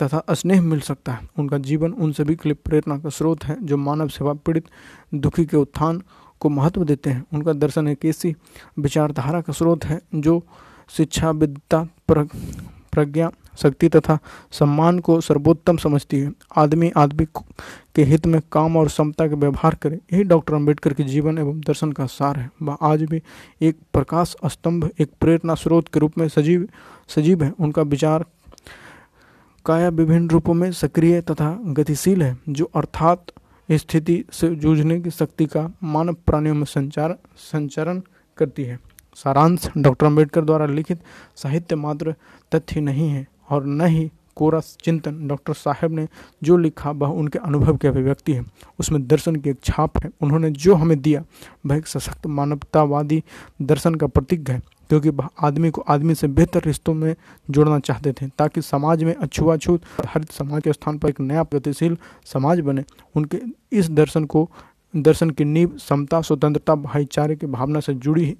तथा 0.01 0.23
स्नेह 0.31 0.61
मिल 0.61 0.79
सकता 0.79 1.11
है। 1.11 1.27
उनका 1.39 1.57
जीवन 1.59 1.91
उन 1.93 2.11
सभी 2.11 2.35
के 2.35 2.49
लिए 2.49 2.57
प्रेरणा 2.65 2.97
का 2.97 3.09
स्रोत 3.09 3.43
है, 3.43 3.57
जो 3.61 3.77
मानव 3.77 4.07
सेवा 4.09 4.33
पीड़ित, 4.35 4.65
दुखी 5.13 5.45
के 5.45 5.57
उत्थान 5.57 6.01
को 6.41 6.49
महत्व 6.49 6.83
देते 6.83 7.09
हैं। 7.09 7.23
उनका 7.33 7.53
दर्शन 7.53 7.87
एक 7.87 8.05
ऐसी 8.05 8.35
विचारधारा 8.79 9.41
का 9.41 9.53
स्रोत 9.53 9.85
है, 9.85 10.01
जो 10.15 10.41
शिक्षा 10.89 11.31
विद्या 11.31 11.87
प्रज्ञा 12.09 13.31
शक्ति 13.57 13.89
तथा 13.89 14.17
सम्मान 14.51 14.99
को 14.99 15.19
सर्वोत्तम 15.21 15.77
समझती 15.77 16.19
है। 16.19 16.31
आदमी 16.57 16.91
आदमी 16.97 17.25
के 17.95 18.03
हित 18.03 18.25
में 18.25 18.41
काम 18.51 18.77
और 18.77 18.89
समता 18.89 19.27
के 19.27 19.35
व्यवहार 19.35 19.75
करे, 19.75 19.99
यही 20.13 20.23
डॉक्टर 20.23 20.53
अंबेडकर 20.53 20.93
के 20.93 21.03
जीवन 21.03 21.37
एवं 21.37 21.59
दर्शन 21.59 21.91
का 21.91 22.05
सार 22.05 22.39
है। 22.39 22.49
वह 22.61 22.77
आज 22.81 23.03
भी 23.03 23.21
एक 23.61 23.77
प्रकाश 23.93 24.35
स्तंभ, 24.45 24.89
एक 24.99 25.11
प्रेरणा 25.19 25.55
स्रोत 25.55 25.87
के 25.87 25.99
रूप 25.99 26.17
में 26.17 26.27
सजीव 26.27 26.67
सजीव 27.07 27.43
है। 27.43 27.53
उनका 27.59 27.81
विचार 27.81 28.25
काया 29.65 29.89
विभिन्न 29.89 30.29
रूपों 30.29 30.53
में 30.53 30.71
सक्रिय 30.71 31.21
तथा 31.21 31.57
गतिशील 31.63 32.23
है, 32.23 32.37
जो 32.49 32.65
अर्थात 32.75 33.31
स्थिति 33.69 34.23
से 34.31 34.55
जूझने 34.55 34.99
की 35.01 35.09
शक्ति 35.09 35.45
का 35.45 35.69
मानव 35.83 36.13
प्राणियों 36.25 36.55
में 36.55 36.65
संचार, 36.65 37.17
संचरण 37.37 38.01
करती 38.37 38.63
है। 38.63 38.79
सारांश 39.15 39.67
डॉक्टर 39.77 40.05
अंबेडकर 40.05 40.41
द्वारा 40.41 40.65
लिखित 40.65 41.01
साहित्य 41.35 41.75
मात्र 41.75 42.15
तथ्य 42.51 42.81
नहीं 42.81 43.09
है। 43.09 43.27
और 43.53 43.65
न 43.65 43.85
ही 43.85 44.09
कोरा 44.35 44.59
चिंतन। 44.83 45.27
डॉक्टर 45.27 45.53
साहब 45.53 45.91
ने 45.91 46.07
जो 46.43 46.57
लिखा, 46.57 46.91
वह 46.91 47.07
उनके 47.09 47.39
अनुभव 47.39 47.77
की 47.77 47.87
अभिव्यक्ति 47.87 48.33
है। 48.33 48.45
उसमें 48.79 49.07
दर्शन 49.07 49.35
की 49.35 49.49
एक 49.49 49.59
छाप 49.63 49.97
है। 49.97 50.09
उन्होंने 50.21 50.49
जो 50.51 50.75
हमें 50.75 50.99
दिया, 51.01 51.23
वह 51.65 51.77
एक 51.77 51.87
सशक्त 51.87 52.27
मानवतावादी 52.27 53.23
दर्शन 53.61 53.95
का 53.95 54.07
प्रतीक 54.07 54.49
है, 54.49 54.61
क्योंकि 54.89 55.09
वह 55.09 55.29
आदमी 55.41 55.69
को 55.69 55.81
आदमी 55.81 56.15
से 56.15 56.27
बेहतर 56.27 56.63
रिश्तों 56.65 56.93
में 56.93 57.15
जोड़ना 57.49 57.79
चाहते 57.79 58.11
थे, 58.11 58.27
ताकि 58.27 58.61
समाज 58.61 59.03
में 59.03 59.13
अछुआछूत 59.15 59.81
हरित 60.05 60.31
समाज 60.31 60.63
के 60.63 60.73
स्थान 60.73 60.97
पर 60.97 61.09
एक 61.09 61.19
नया 61.21 61.43
प्रगतिशील 61.43 61.97
समाज 62.25 62.59
बने। 62.59 62.83
उनके 63.15 63.41
इस 63.71 63.89
दर्शन 63.91 64.25
को, 64.25 64.49
दर्शन 64.93 65.29
की 65.29 65.45
नींव 65.45 65.77
समता, 65.77 66.21
स्वतंत्रता, 66.21 66.75
भाईचारे 66.75 67.35
की 67.35 67.47
भावना 67.47 67.79
से 67.79 67.93
जुड़ी 67.93 68.35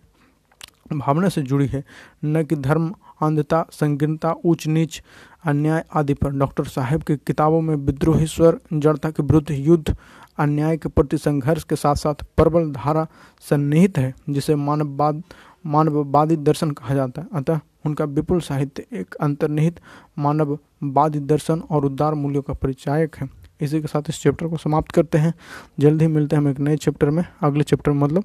भावना 0.94 1.30
से 1.30 1.42
जुड़ी 1.42 1.68
है। 1.68 1.84
न 2.26 2.44
कि 2.44 2.56
धर्म, 2.56 2.94
अंधता, 3.22 3.66
संकीर्णता 3.72 4.36
ऊंच 4.46 4.68
नीच 4.68 5.04
अन्याय 5.46 5.86
आदि 5.96 6.14
पर। 6.14 6.30
डॉक्टर 6.30 6.64
साहब 6.64 7.04
की 7.04 7.16
किताबों 7.16 7.62
में 7.62 7.76
विद्रोही 7.76 8.28
स्वर, 8.28 8.60
जड़ता 8.74 9.12
के 9.12 9.24
विरुद्ध 9.24 9.52
युद्ध, 9.52 9.98
अन्याय 10.38 10.78
के 10.78 10.90
प्रति 10.90 11.18
संघर्ष 11.18 11.64
के 11.64 11.76
साथ 11.76 11.96
साथ 11.96 12.14
प्रबल 12.14 12.72
धारा 12.72 13.08
सन्निहित 13.42 13.98
है, 13.98 14.16
जिसे 14.30 14.56
मानववाद, 14.56 15.24
मानववादी 15.66 16.36
दर्शन 16.36 16.72
कहा 16.72 16.96
जाता 16.96 17.22
है। 17.22 17.28
अतः 17.34 17.60
उनका 17.86 18.06
विपुल 18.06 18.40
साहित्य 18.40 18.86
एक 18.94 19.16
अंतर्निहित 19.16 19.80
मानववादी 20.20 21.20
दर्शन 21.20 21.60
और 21.60 21.86
उदार 21.86 22.14
मूल्यों 22.14 22.42
का 22.42 22.54
परिचायक 22.54 23.16
है। 23.16 23.30
इसी 23.62 23.82
के 23.82 23.88
साथ 23.88 24.02
इस 24.10 24.22
चैप्टर 24.22 24.48
को 24.48 24.58
समाप्त 24.58 24.92
करते 24.92 25.18
हैं। 25.18 25.34
जल्द 25.80 26.02
ही 26.02 26.08
मिलते 26.08 26.36
हैं 26.36 26.44
हम 26.44 26.50
एक 26.50 26.60
नए 26.60 26.78
चैप्टर 26.78 27.10
में। 27.10 27.26
अगले 27.42 27.64
चैप्टर 27.64 27.92
मतलब। 27.92 28.24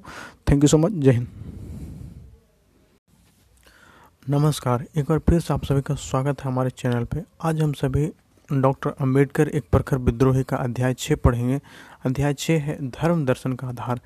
Thank 0.49 0.63
you 0.63 0.67
so 0.67 0.77
much. 0.77 0.91
जय 0.91 1.11
हिंद। 1.11 1.27
नमस्कार, 4.29 4.83
एक 4.97 5.05
बार 5.05 5.19
फिर 5.19 5.39
से 5.39 5.53
आप 5.53 5.63
सभी 5.65 5.81
का 5.81 5.93
स्वागत 5.95 6.41
है 6.41 6.51
हमारे 6.51 6.69
चैनल 6.69 7.03
पे। 7.03 7.21
आज 7.41 7.61
हम 7.61 7.71
सभी 7.73 8.05
डॉक्टर 8.49 8.89
अंबेडकर 9.01 9.47
एक 9.47 9.63
प्रखर 9.71 9.97
विद्रोही 9.97 10.43
का 10.43 10.57
अध्याय 10.57 10.93
छः 10.93 11.15
पढ़ेंगे। 11.15 11.59
अध्याय 12.05 12.33
छः 12.33 12.59
है 12.61 12.77
धर्म 12.89 13.25
दर्शन 13.25 13.53
का 13.53 13.67
आधार। 13.67 14.01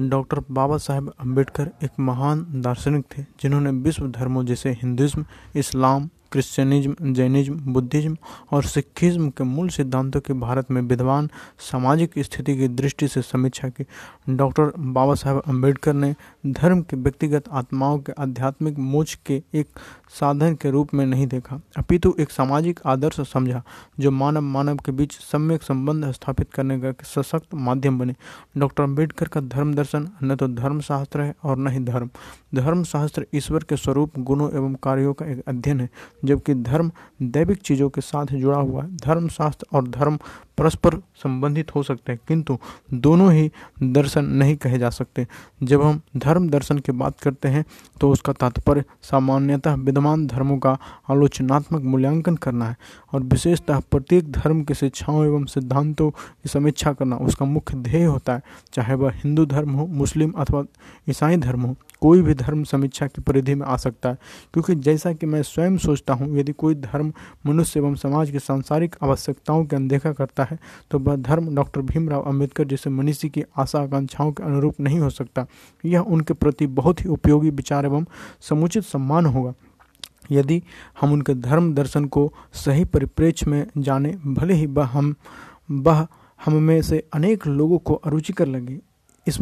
डॉक्टर 0.00 0.40
बाबा 0.50 0.76
साहेब 0.78 1.12
अंबेडकर 1.20 1.70
एक 1.84 2.00
महान 2.00 2.46
दार्शनिक 2.56 3.04
थे, 3.16 3.22
जिन्होंने 3.40 3.70
विश्व 3.82 4.08
धर्मों 4.10 4.44
जैसे 4.44 4.70
Hinduism 4.72 5.24
Islam 5.56 6.08
Christianism, 6.32 7.12
Jainism, 7.14 7.54
Buddhism 7.72 8.16
और 8.52 8.64
सिखिज्म 8.64 9.28
के 9.30 9.44
मूल 9.44 9.68
सिद्धांतों 9.68 10.20
की 10.20 10.32
भारत 10.32 10.70
में 10.70 10.82
विद्वान 10.82 11.28
सामाजिक 11.58 12.12
स्थिति 12.18 12.56
की 12.56 12.68
दृष्टि 12.68 13.08
से 13.08 13.22
समीक्षा 13.22 13.68
की। 13.68 13.84
डॉक्टर 14.28 14.72
बाबा 14.78 15.14
साहेब 15.14 15.42
अंबेडकर 15.46 15.92
ने 15.92 16.14
धर्म 16.46 16.80
के 16.80 16.96
व्यक्तिगत 16.96 17.44
आत्माओं 17.52 17.98
के 17.98 18.12
आध्यात्मिक 18.18 18.78
मोच 18.78 19.18
के 19.26 19.42
एक 19.54 19.68
साधन 20.10 20.54
के 20.54 20.70
रूप 20.70 20.94
में 20.94 21.04
नहीं 21.06 21.26
देखा। 21.26 21.60
अपितु 21.76 22.14
एक 22.20 22.30
सामाजिक 22.30 22.80
आदर्श 22.86 23.20
समझा, 23.20 23.62
जो 24.00 24.10
मानव 24.10 24.40
मानव 24.40 24.76
के 24.76 24.92
बीच 24.92 25.12
सम्यक 25.12 25.62
संबंध 25.62 26.10
स्थापित 26.12 26.52
करने 26.52 26.78
का 26.80 26.92
सशक्त 27.04 27.54
माध्यम 27.54 27.98
बने। 27.98 28.14
डॉक्टर 28.58 28.82
अंबेडकर 28.82 29.28
का 29.28 29.40
धर्म 29.40 29.74
दर्शन 29.74 30.08
न 30.22 30.36
तो 30.36 30.48
धर्म 30.48 30.80
शास्त्र 30.80 31.20
है 31.20 31.34
और 31.44 31.56
न 31.56 31.68
ही 31.68 31.80
धर्म। 31.80 32.10
धर्म 32.54 32.82
शास्त्र 32.84 33.26
ईश्वर 33.34 33.64
के 33.64 33.76
स्वरूप, 33.76 34.18
गुणों 34.18 34.50
एवं 34.52 34.74
कार्यों 34.74 35.12
का 35.14 35.26
एक 35.26 35.42
अध्ययन 35.48 35.80
है, 35.80 35.88
जबकि 36.24 36.54
धर्म 36.54 36.90
दैविक 37.22 37.58
चीज़ों 37.58 37.88
के 37.90 38.00
साथ 38.00 38.26
जुड़ा 38.26 38.58
हुआ 38.58 38.82
है। 38.82 38.96
धर्म 38.96 39.28
शास्त्र 39.28 39.66
और 39.72 39.88
धर्म 39.88 40.18
परस्पर 40.58 40.94
संबंधित 41.16 41.74
हो 41.74 41.82
सकते 41.82 42.12
हैं, 42.12 42.20
किंतु 42.28 42.58
दोनों 42.94 43.32
ही 43.32 43.50
दर्शन 43.82 44.24
नहीं 44.24 44.56
कहे 44.56 44.78
जा 44.78 44.90
सकते। 44.90 45.26
जब 45.62 45.82
हम 45.82 46.00
धर्म 46.16 46.48
दर्शन 46.48 46.78
की 46.78 46.92
बात 46.94 47.20
करते 47.20 47.48
हैं 47.48 47.64
तो 48.00 48.10
उसका 48.10 48.32
तात्पर्य 48.32 48.84
सामान्यतः 49.02 49.74
विद्यमान 49.76 50.26
धर्मों 50.26 50.58
का 50.58 50.76
आलोचनात्मक 51.10 51.82
मूल्यांकन 51.82 52.36
करना 52.36 52.68
है। 52.68 52.76
और 53.16 53.22
विशेषतः 53.24 53.78
प्रत्येक 53.90 54.30
धर्म 54.32 54.62
के 54.62 54.74
शिक्षाओं 54.74 55.24
एवं 55.24 55.44
सिद्धांतों 55.46 56.10
की 56.10 56.48
समीक्षा 56.48 56.92
करना 56.92 57.16
उसका 57.18 57.44
मुख्य 57.46 57.76
ध्येय 57.78 58.04
होता 58.04 58.34
है। 58.34 58.42
चाहे 58.74 58.94
वह 58.94 59.12
हिंदू 59.14 59.44
धर्म 59.46 59.70
हो, 59.70 59.86
मुस्लिम 59.86 60.32
अथवा 60.32 60.64
ईसाई 61.08 61.36
धर्म 61.36 61.62
हो, 61.62 61.74
कोई 62.00 62.22
भी 62.22 62.34
धर्म 62.34 62.62
समीक्षा 62.64 63.06
की 63.06 63.22
परिधि 63.22 63.54
में 63.54 63.66
आ 63.66 63.76
सकता 63.76 64.08
है। 64.08 64.18
क्योंकि 64.54 64.74
जैसा 64.76 65.12
कि 65.12 65.26
मैं 65.26 65.42
स्वयं 65.42 65.76
सोचता 65.78 66.14
हूँ, 66.14 66.36
यदि 66.38 66.52
कोई 66.52 66.74
धर्म 66.76 67.12
मनुष्य 67.46 67.80
एवं 67.80 67.94
समाज 67.94 68.30
की 68.30 68.38
सांसारिक 68.38 68.96
आवश्यकताओं 69.02 69.64
की 69.64 69.76
अनदेखा 69.76 70.12
करता 70.12 70.44
है 70.44 70.58
तो 70.90 70.98
वह 70.98 71.16
धर्म 71.18 71.54
डॉक्टर 71.54 71.80
भीमराव 71.82 72.22
अंबेडकर 72.22 72.64
जैसे 72.64 72.90
मनीषी 72.90 73.28
की 73.28 73.44
आशा 73.56 73.80
आकांक्षाओं 73.80 74.32
के 74.32 74.42
अनुरूप 74.42 74.80
नहीं 74.80 74.98
हो 74.98 75.10
सकता। 75.10 75.46
यह 75.84 76.00
उनके 76.00 76.34
प्रति 76.34 76.66
बहुत 76.66 77.00
ही 77.00 77.08
उपयोगी 77.08 77.50
विचार 77.52 77.86
एवं 77.86 78.04
समुचित 78.40 78.84
सम्मान 78.84 79.26
होगा। 79.26 79.54
यदि 80.30 80.62
हम 81.00 81.12
उनके 81.12 81.34
धर्म 81.34 81.72
दर्शन 81.74 82.04
को 82.04 82.32
सही 82.54 82.84
परिप्रेक्ष्य 82.84 83.50
में 83.50 83.66
जाने 83.78 84.16
भले 84.26 84.54
ही 84.54 84.66
वह 84.66 84.86
हम 84.86 85.14
वह 85.70 86.06
हम 86.40 86.54
में 86.62 86.80
से 86.82 87.02
अनेक 87.14 87.46
लोगों 87.46 87.78
को 87.78 87.94
अरुचिकर 87.94 88.46
लगे। 88.46 88.78
इस 89.26 89.38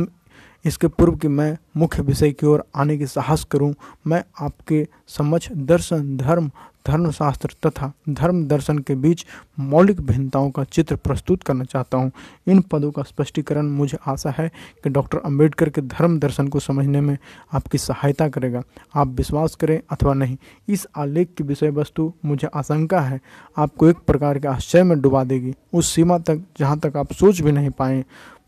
इसके 0.65 0.87
पूर्व 0.89 1.17
कि 1.17 1.29
मैं 1.29 1.57
मुख्य 1.77 2.03
विषय 2.03 2.31
की 2.33 2.47
ओर 2.47 2.65
आने 2.77 2.97
के 2.99 3.07
साहस 3.07 3.45
करूँ, 3.45 3.75
मैं 4.07 4.23
आपके 4.41 4.87
समक्ष 5.09 5.49
दर्शन 5.53 6.17
धर्म 6.17 6.51
धर्मशास्त्र 6.87 7.49
तथा 7.67 7.93
धर्म 8.09 8.45
दर्शन 8.47 8.79
के 8.79 8.95
बीच 8.95 9.25
मौलिक 9.61 10.01
भिन्नताओं 10.01 10.51
का 10.51 10.65
चित्र 10.65 10.97
प्रस्तुत 10.97 11.43
करना 11.43 11.65
चाहता 11.65 11.99
हूँ। 11.99 12.11
इन 12.47 12.61
पदों 12.61 12.91
का 12.91 13.03
स्पष्टीकरण 13.03 13.67
मुझे 13.67 13.99
आशा 14.07 14.35
है 14.39 14.49
कि 14.85 14.91
डॉक्टर 14.91 15.19
अंबेडकर 15.19 15.69
के 15.69 15.81
धर्म 15.81 16.19
दर्शन 16.19 16.49
को 16.49 16.61
समझने 16.61 17.01
में 17.01 17.17
आपकी 17.53 17.79
सहायता 17.79 18.29
करेगा। 18.29 18.63
आप 18.95 19.09
विश्वास 19.09 19.55
करें 19.55 19.81
अथवा 19.91 20.15
नहीं, 20.15 20.37
इस 20.69 20.87
आलेख 20.97 21.35
की 21.39 21.45
विषय 21.45 21.71
वस्तु 21.71 22.13
मुझे 22.25 22.49
आशंका 22.55 23.01
है। 23.01 23.21
आपको 23.59 23.89
एक 23.89 23.97
प्रकार 24.07 24.39
के 24.39 24.49
आश्चर्य 24.49 24.85
में 24.85 25.01
डुबा 25.01 25.25
देगी। 25.25 25.55
उस 25.73 25.95
सीमा 25.95 26.19
तक, 26.19 26.45
जहाँ 26.59 26.79
तक 26.79 26.97
आप 26.97 27.13
सोच 27.13 27.41
भी 27.41 27.53
नहीं 27.53 27.71
पाए 27.71 28.05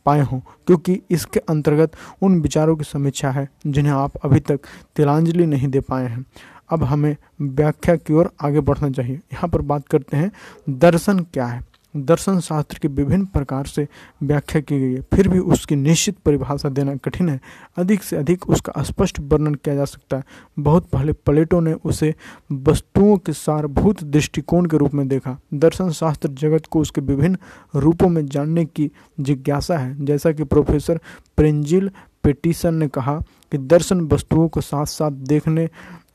पाए 0.06 0.20
हों, 0.20 0.38
क्योंकि 0.66 1.00
इसके 1.10 1.40
अंतर्गत 1.40 1.92
उन 2.22 2.40
विचारों 2.40 2.76
की 2.76 2.84
समीक्षा 2.84 3.30
है 3.30 3.48
जिन्हें 3.66 3.92
आप 3.92 4.16
अभी 4.24 4.40
तक 4.40 4.60
तिलांजलि 4.96 5.46
नहीं 5.46 5.68
दे 5.68 5.80
पाए 5.80 6.06
हैं। 6.06 6.24
अब 6.70 6.84
हमें 6.84 7.16
व्याख्या 7.40 7.96
की 7.96 8.12
ओर 8.12 8.30
आगे 8.40 8.60
बढ़ना 8.60 8.90
चाहिए। 8.90 9.16
यहाँ 9.16 9.48
पर 9.48 9.62
बात 9.62 9.88
करते 9.88 10.16
हैं, 10.16 10.32
दर्शन 10.70 11.18
क्या 11.18 11.46
है? 11.46 11.76
दर्शन 11.96 12.40
शास्त्र 12.40 12.78
की 12.78 12.88
विभिन्न 12.88 13.24
प्रकार 13.24 13.66
से 13.66 13.88
व्याख्या 14.22 14.60
की 14.60 14.80
गई 14.80 14.94
है। 14.94 15.00
फिर 15.14 15.28
भी 15.28 15.38
उसकी 15.38 15.76
निश्चित 15.76 16.18
परिभाषा 16.18 16.68
देना 16.68 16.96
कठिन 16.96 17.28
है। 17.28 17.40
अधिक 17.76 18.02
से 18.02 18.16
अधिक 18.16 18.48
उसका 18.48 18.82
स्पष्ट 18.82 19.20
वर्णन 19.20 19.54
किया 19.54 19.74
जा 19.74 19.84
सकता 19.84 20.16
है। 20.16 20.24
बहुत 20.58 20.86
पहले 20.86 21.12
प्लेटो 21.12 21.60
ने 21.60 21.72
उसे 21.72 22.14
वस्तुओं 22.52 23.16
के 23.16 23.32
सारभूत 23.32 24.04
दृष्टिकोण 24.04 24.66
के 24.66 24.76
रूप 24.76 24.94
में 24.94 25.08
देखा। 25.08 25.40
दर्शन 25.54 25.90
शास्त्र 25.90 26.28
जगत 26.28 26.66
को 26.70 26.80
उसके 26.80 27.00
विभिन्न 27.00 27.36
रूपों 27.76 28.08
में 28.08 28.26
जानने 28.26 28.64
की 28.64 28.90
जिज्ञासा 29.20 29.78
है। 29.78 30.04
जैसा 30.04 30.32
कि 30.32 30.44
प्रोफेसर 30.44 31.00
प्रेंजिल 31.36 31.90
पेटिसन 32.24 32.74
ने 32.74 32.88
कहा 32.88 33.20
कि 33.52 33.58
दर्शन 33.58 34.00
वस्तुओं 34.00 34.48
को 34.48 34.60
साथ 34.60 34.86
साथ 34.86 35.10
देखने 35.10 35.68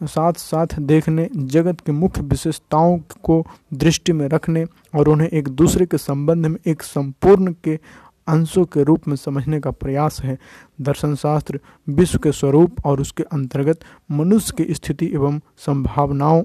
साथ 0.07 0.33
साथ 0.33 0.79
देखने, 0.79 1.29
जगत 1.35 1.81
के 1.81 1.91
मुख्य 1.91 2.21
विशेषताओं 2.21 2.97
को 3.23 3.43
दृष्टि 3.73 4.13
में 4.13 4.27
रखने 4.27 4.65
और 4.95 5.07
उन्हें 5.07 5.27
एक 5.27 5.47
दूसरे 5.47 5.85
के 5.85 5.97
संबंध 5.97 6.45
में 6.45 6.59
एक 6.67 6.83
संपूर्ण 6.83 7.53
के 7.63 7.79
अंशों 8.27 8.65
के 8.65 8.83
रूप 8.83 9.07
में 9.07 9.15
समझने 9.15 9.59
का 9.59 9.71
प्रयास 9.71 10.21
है। 10.21 10.37
दर्शन 10.81 11.15
शास्त्र 11.15 11.59
विश्व 11.89 12.17
के 12.17 12.31
स्वरूप 12.31 12.85
और 12.85 13.01
उसके 13.01 13.23
अंतर्गत 13.23 13.79
मनुष्य 14.11 14.53
की 14.57 14.73
स्थिति 14.73 15.11
एवं 15.13 15.39
संभावनाओं 15.57 16.43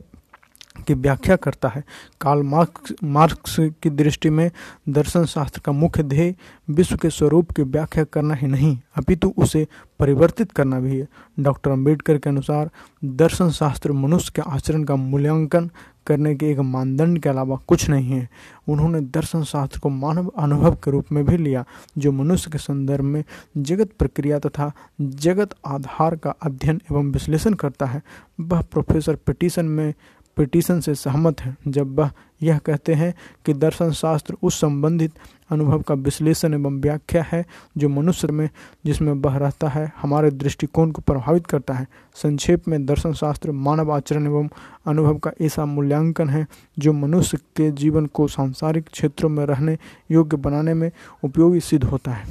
की 0.87 0.94
व्याख्या 0.94 1.37
करता 1.37 1.68
है। 1.68 1.83
काल 2.20 2.42
मार्क्स 2.42 2.92
मार्क्स 3.05 3.57
की 3.83 3.90
दृष्टि 3.90 4.31
में 4.31 4.51
दर्शन 4.88 5.25
शास्त्र 5.25 5.61
का 5.61 5.72
मुख्य 5.72 6.03
ध्येय 6.03 6.35
विश्व 6.68 6.96
के 6.96 7.11
स्वरूप 7.11 7.51
की 7.51 7.62
व्याख्या 7.62 8.05
करना 8.05 8.35
ही 8.35 8.46
नहीं, 8.46 8.79
अपितु 8.96 9.33
उसे 9.37 9.66
परिवर्तित 9.99 10.53
करना 10.53 10.81
भी 10.81 10.99
है। 10.99 11.09
डॉक्टर 11.38 11.70
अंबेडकर 11.70 12.18
के 12.18 12.31
अनुसार 12.31 12.70
दर्शन 13.05 13.51
शास्त्र 13.51 13.92
मनुष्य 13.92 14.33
के 14.37 14.42
आचरण 14.42 14.85
का 14.85 14.96
मूल्यांकन 14.96 15.70
करने 16.07 16.35
के 16.35 16.51
एक 16.51 16.59
मानदंड 16.59 17.18
के 17.18 17.29
अलावा 17.29 17.57
कुछ 17.66 17.88
नहीं 17.88 18.12
है। 18.12 18.29
उन्होंने 18.68 19.01
दर्शन 19.01 19.42
शास्त्र 19.42 19.79
को 19.81 19.88
मानव 19.88 20.27
अनुभव 20.38 20.75
के 20.75 20.90
रूप 20.90 21.07
में 21.12 21.25
भी 21.25 21.37
लिया, 21.37 21.64
जो 21.99 22.12
मनुष्य 22.12 22.51
के 22.51 22.59
संदर्भ 22.59 23.05
में 23.05 23.22
जगत 23.57 23.90
प्रक्रिया 23.99 24.38
तथा 24.38 24.70
जगत 25.01 25.55
आधार 25.66 26.16
का 26.16 26.31
अध्ययन 26.42 26.81
एवं 26.92 27.11
विश्लेषण 27.12 27.55
करता 27.55 27.87
है। 27.87 28.03
वह 28.40 28.62
प्रोफेसर 28.62 29.16
पिटिशन 29.16 29.64
में 29.64 29.92
पिटिशन 30.37 30.81
से 30.81 30.94
सहमत 30.94 31.40
हैं। 31.40 31.57
जब 31.68 32.01
वह 32.01 32.11
यह 32.42 32.59
कहते 32.59 32.94
हैं 32.94 33.14
कि 33.44 33.55
दर्शन 33.55 33.90
शास्त्र 33.90 34.37
उस 34.42 34.61
संबंधित 34.61 35.12
अनुभव 35.51 35.83
का 35.83 35.94
विश्लेषण 35.94 36.55
एवं 36.55 36.81
व्याख्या 36.81 37.22
है 37.22 37.46
जो 37.79 37.88
मनुष्य 37.88 38.29
में, 38.29 38.49
जिसमें 38.87 39.12
वह 39.12 39.37
रहता 39.37 39.68
है, 39.68 39.92
हमारे 40.03 40.31
दृष्टिकोण 40.31 40.90
को 40.90 41.03
प्रभावित 41.03 41.46
करता 41.46 41.75
है। 41.75 41.87
संक्षेप 42.14 42.68
में, 42.68 42.87
दर्शन 42.87 43.12
शास्त्र 43.12 43.53
मानव 43.53 43.92
आचरण 43.92 44.27
एवं 44.27 44.49
अनुभव 44.87 45.18
का 45.18 45.31
ऐसा 45.40 45.64
मूल्यांकन 45.64 46.29
है 46.29 46.46
जो 46.79 46.92
मनुष्य 46.92 47.37
के 47.37 47.70
जीवन 47.70 48.07
को 48.07 48.29
सांसारिक 48.29 48.88
क्षेत्रों 48.88 49.31
में 49.31 49.46
रहने 49.46 49.79
योग्य 50.11 50.37
बनाने 50.37 50.75
में 50.75 50.90
उपयोगी 51.25 51.61
सिद्ध 51.61 51.85
होता 51.85 52.11
है। 52.11 52.27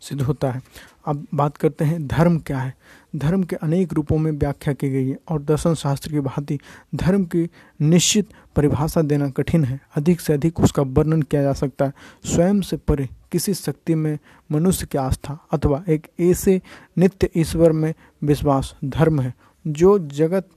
सिद्ध 0.00 0.22
होता 0.22 0.50
है। 0.50 0.62
अब 1.06 1.26
बात 1.34 1.56
करते 1.56 1.84
हैं, 1.84 2.06
धर्म 2.06 2.38
क्या 2.38 2.58
है? 2.58 2.74
धर्म 3.16 3.42
के 3.42 3.56
अनेक 3.56 3.92
रूपों 3.92 4.18
में 4.18 4.30
व्याख्या 4.32 4.74
की 4.74 4.88
गई 4.88 5.08
है 5.08 5.18
और 5.28 5.42
दर्शन 5.42 5.74
शास्त्र 5.74 6.10
की 6.10 6.20
भांति 6.20 6.58
धर्म 6.94 7.24
की 7.24 7.48
निश्चित 7.80 8.28
परिभाषा 8.56 9.02
देना 9.02 9.28
कठिन 9.30 9.64
है। 9.64 9.80
अधिक 9.96 10.20
से 10.20 10.32
अधिक 10.32 10.60
उसका 10.60 10.82
वर्णन 10.82 11.22
किया 11.22 11.42
जा 11.42 11.52
सकता 11.52 11.84
है। 11.84 11.92
स्वयं 12.24 12.60
से 12.60 12.76
परे 12.76 13.08
किसी 13.32 13.54
शक्ति 13.54 13.94
में 13.94 14.18
मनुष्य 14.52 14.86
की 14.86 14.98
आस्था 14.98 15.38
अथवा 15.52 15.82
एक 15.88 16.06
ऐसे 16.20 16.60
नित्य 16.98 17.30
ईश्वर 17.36 17.72
में 17.72 17.94
विश्वास 18.24 18.74
धर्म 18.84 19.20
है 19.20 19.34
जो 19.66 19.98
जगत 19.98 20.48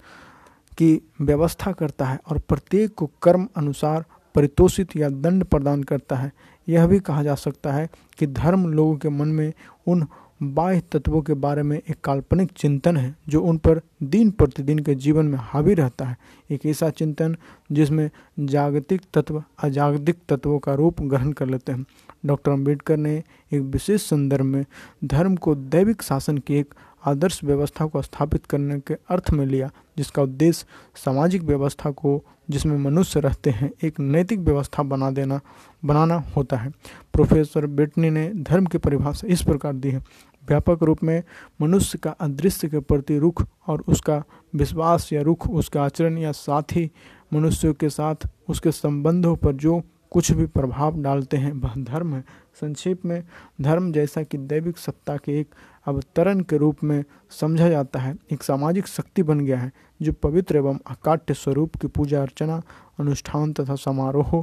की 0.78 1.02
व्यवस्था 1.22 1.72
करता 1.72 2.06
है 2.06 2.20
और 2.30 2.40
प्रत्येक 2.40 2.94
को 2.94 3.10
कर्म 3.22 3.48
अनुसार 3.58 4.06
परितोषित 4.36 4.96
या 4.96 5.10
दंड 5.10 5.44
प्रदान 5.44 5.84
करता 5.84 6.16
है। 6.16 6.32
यह 6.70 6.88
भी 6.88 7.00
कहा 7.00 7.24
जा 7.24 7.36
सकता 7.36 7.74
है 7.74 7.90
कि 8.18 8.28
धर्म 8.28 8.68
लोगों 8.68 8.96
के 8.96 9.10
मन 9.10 9.28
में 9.28 9.54
उन 9.88 10.08
बाह्य 10.44 10.82
तत्वों 10.92 11.22
के 11.22 11.34
बारे 11.34 11.64
में 11.64 11.78
एक 11.78 11.96
काल्पनिक 12.04 12.52
चिंतन 12.52 12.98
है, 12.98 13.16
जो 13.30 13.42
उन 13.42 13.58
पर 13.58 13.82
दिन 14.04 14.32
प्रतिदिन 14.32 14.80
के 14.80 14.96
जीवन 14.96 15.26
में 15.26 15.38
हावी 15.42 15.74
रहता 15.74 16.06
है। 16.06 16.18
एक 16.52 16.66
ऐसा 16.66 16.90
चिंतन 16.90 17.38
जिसमें 17.72 18.10
जागतिक 18.40 19.02
तत्व, 19.14 19.44
अजागतिक 19.64 20.16
तत्वों 20.30 20.60
का 20.60 20.74
रूप 20.74 21.02
ग्रहण 21.02 21.32
कर 21.32 21.46
लेते 21.46 21.72
हैं। 21.72 21.86
डॉक्टर 22.26 22.52
अंबेडकर 22.52 22.98
ने 22.98 23.24
एक 23.54 23.62
विशेष 23.62 24.02
संदर्भ 24.02 24.46
में 24.46 24.66
धर्म 25.04 25.36
को 25.36 25.56
दैविक 25.56 26.02
शासन 26.02 26.38
की 26.38 26.56
एक 26.56 26.74
आदर्श 27.06 27.44
व्यवस्था 27.44 27.86
को 27.86 28.02
स्थापित 28.02 28.46
करने 28.46 28.80
के 28.80 28.94
अर्थ 28.94 29.32
में 29.32 29.46
लिया, 29.46 29.72
जिसका 29.98 30.22
उद्देश्य 30.22 30.66
सामाजिक 30.96 31.42
व्यवस्था 31.42 31.92
को, 31.92 32.24
जिसमें 32.50 32.78
मनुष्य 32.78 33.20
रहते 33.20 33.50
हैं, 33.50 33.72
एक 33.84 34.00
नैतिक 34.00 34.40
व्यवस्था 34.40 34.84
बना 34.84 35.12
देना, 35.12 35.42
बनाना 35.86 36.24
होता 36.38 36.58
है। 36.58 36.70
प्रोफेसर 37.14 37.66
बेटनी 37.66 38.10
ने 38.10 38.32
धर्म 38.36 38.66
की 38.66 38.78
परिभाषा 38.78 39.28
इस 39.28 39.42
प्रकार 39.42 39.74
दी 39.74 39.92
है। 39.92 40.04
व्यापक 40.48 40.84
रूप 40.84 41.04
में 41.04 41.24
मनुष्य 41.62 41.98
का 41.98 42.10
अदृश्य 42.10 42.68
के 42.68 42.80
प्रति 42.80 43.18
रुख 43.18 43.46
और 43.68 43.84
उसका 43.88 44.24
विश्वास 44.56 45.14
या 45.14 45.22
रुख, 45.22 45.50
उसका 45.50 45.84
आचरण 45.84 46.18
या 46.18 46.32
साथी 46.32 46.92
मनुष्यों 47.34 47.74
के 47.74 47.90
साथ 47.90 48.16
उसके 48.50 48.72
संबंधों 48.72 49.36
पर 49.36 49.54
जो 49.54 49.82
कुछ 50.12 50.32
भी 50.32 50.46
प्रभाव 50.46 51.02
डालते 51.02 51.38
हैं, 51.38 51.54
वह 51.54 51.74
धर्म 51.78 52.16
है। 52.16 52.24
संक्षेप 52.56 53.06
में, 53.06 53.24
धर्म 53.62 53.92
जैसा 53.92 54.24
कि 54.24 54.38
दैविक 54.38 54.78
सत्ता 54.78 55.18
के 55.18 55.40
एक 55.40 55.48
अवतरण 55.86 56.40
के 56.40 56.58
रूप 56.58 56.78
में 56.84 57.04
समझा 57.32 57.70
जाता 57.70 58.00
है। 58.00 58.16
एक 58.32 58.44
सामाजिक 58.44 58.88
शक्ति 58.88 59.24
बन 59.24 59.40
गया 59.40 59.60
है, 59.60 59.72
जो 60.02 60.14
पवित्र 60.14 60.58
एवं 60.58 60.80
अकाट्य 60.88 61.34
स्वरूप 61.34 61.76
की 61.76 61.88
पूजा 61.88 62.22
अर्चना, 62.22 62.62
अनुष्ठान 63.00 63.54
तथा 63.54 63.76
समारोहों 63.76 64.42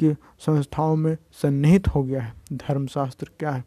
की 0.00 0.12
संस्थाओं 0.38 0.96
में 0.96 1.16
सन्निहित 1.32 1.88
हो 1.88 2.02
गया 2.02 2.20
है। 2.20 2.34
धर्मशास्त्र 2.52 3.30
क्या 3.38 3.50
है? 3.50 3.64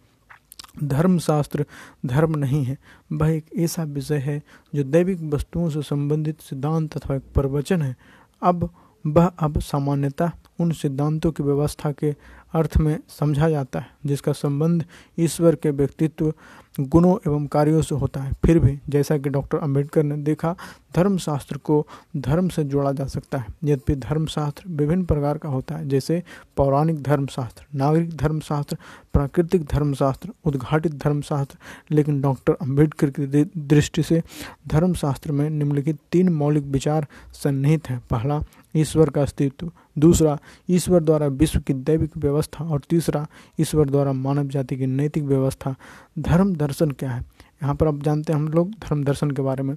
धर्मशास्त्र 0.84 1.66
धर्म 2.06 2.38
नहीं 2.38 2.64
है। 2.64 2.78
वह 3.12 3.30
एक 3.30 3.46
ऐसा 3.58 3.84
विषय 3.84 4.18
है, 4.18 4.44
जो 4.76 4.84
दैविक 4.84 5.22
वस्तुओं 5.22 5.70
से 5.70 5.82
संबंधित 5.82 6.42
सिद्धांत 6.42 6.98
तथा 6.98 7.16
एक 7.16 7.24
प्रवचन 7.34 7.82
है। 7.82 7.96
अब 8.44 8.70
वह 9.08 9.26
अब 9.26 9.60
सामान्यतः 9.60 10.32
उन 10.60 10.72
सिद्धांतों 10.72 11.32
की 11.32 11.44
व्यवस्था 11.44 11.92
के 11.92 12.16
अर्थ 12.54 12.78
में 12.78 13.00
समझा 13.10 13.50
जाता 13.50 13.80
है, 13.80 13.88
जिसका 14.06 14.32
संबंध 14.32 14.86
ईश्वर 15.20 15.56
के 15.56 15.72
व्यक्तित्व 15.72 16.34
गुणों 16.80 17.18
एवं 17.28 17.48
कार्यों 17.48 17.82
से 17.82 17.96
होता 17.96 18.22
है। 18.22 18.32
फिर 18.46 18.60
भी 18.60 18.80
जैसा 18.90 19.18
कि 19.18 19.30
डॉक्टर 19.30 19.58
अंबेडकर 19.58 20.04
ने 20.04 20.18
देखा, 20.18 20.56
धर्मशास्त्र 20.96 21.58
को 21.58 21.88
धर्म 22.18 22.50
से 22.50 22.64
जोड़ा 22.64 22.92
जा 22.92 23.06
सकता 23.06 23.38
है। 23.38 23.46
यद्यपि 23.64 23.96
धर्मशास्त्र 23.96 24.64
विभिन्न 24.68 25.06
प्रकार 25.06 25.38
का 25.38 25.50
होता 25.50 25.76
है, 25.76 25.90
जैसे 25.90 26.24
पौराणिक 26.58 27.04
धर्मशास्त्र, 27.04 27.66
नागरिक 27.76 28.18
धर्मशास्त्र, 28.18 28.78
प्राकृतिक 29.14 29.64
धर्मशास्त्र, 29.64 30.30
उद्घाटित 30.46 30.92
धर्मशास्त्र, 30.92 31.58
लेकिन 31.92 32.22
डॉक्टर 32.22 32.54
अंबेडकर 32.54 33.10
की 33.10 33.44
दृष्टि 33.58 34.04
से 34.04 34.24
धर्मशास्त्र 34.68 35.32
में 35.32 35.50
निम्नलिखित 35.50 35.98
तीन 36.12 36.30
मौलिक 36.30 36.64
विचार 36.64 37.08
सन्निहित 37.34 37.90
हैं। 37.90 38.04
पहला, 38.10 38.42
ईश्वर 38.76 39.10
का 39.10 39.22
अस्तित्व। 39.22 39.72
दूसरा, 39.98 40.38
ईश्वर 40.70 41.04
द्वारा 41.04 41.28
विश्व 41.28 41.60
की 41.60 41.74
दैविक 41.74 42.18
व्यवस्था। 42.18 42.66
और 42.66 42.82
तीसरा, 42.90 43.28
ईश्वर 43.60 43.90
द्वारा 43.90 44.14
मानव 44.14 44.48
जाति 44.48 44.78
की 44.78 44.86
नैतिक 44.86 45.24
व्यवस्था। 45.24 45.76
धर्म 46.20 46.56
दर्शन 46.62 46.92
क्या 46.92 47.12
है? 47.12 47.22
यहाँ 47.64 47.76
पर 47.76 47.88
आप 47.88 48.02
जानते 48.04 48.34
हैं 48.34 48.40
हम 48.40 48.48
लोग 48.48 48.72
धर्म 48.72 49.04
दर्शन 49.04 49.32
के 49.32 49.42
बारे 49.42 49.64
में। 49.64 49.76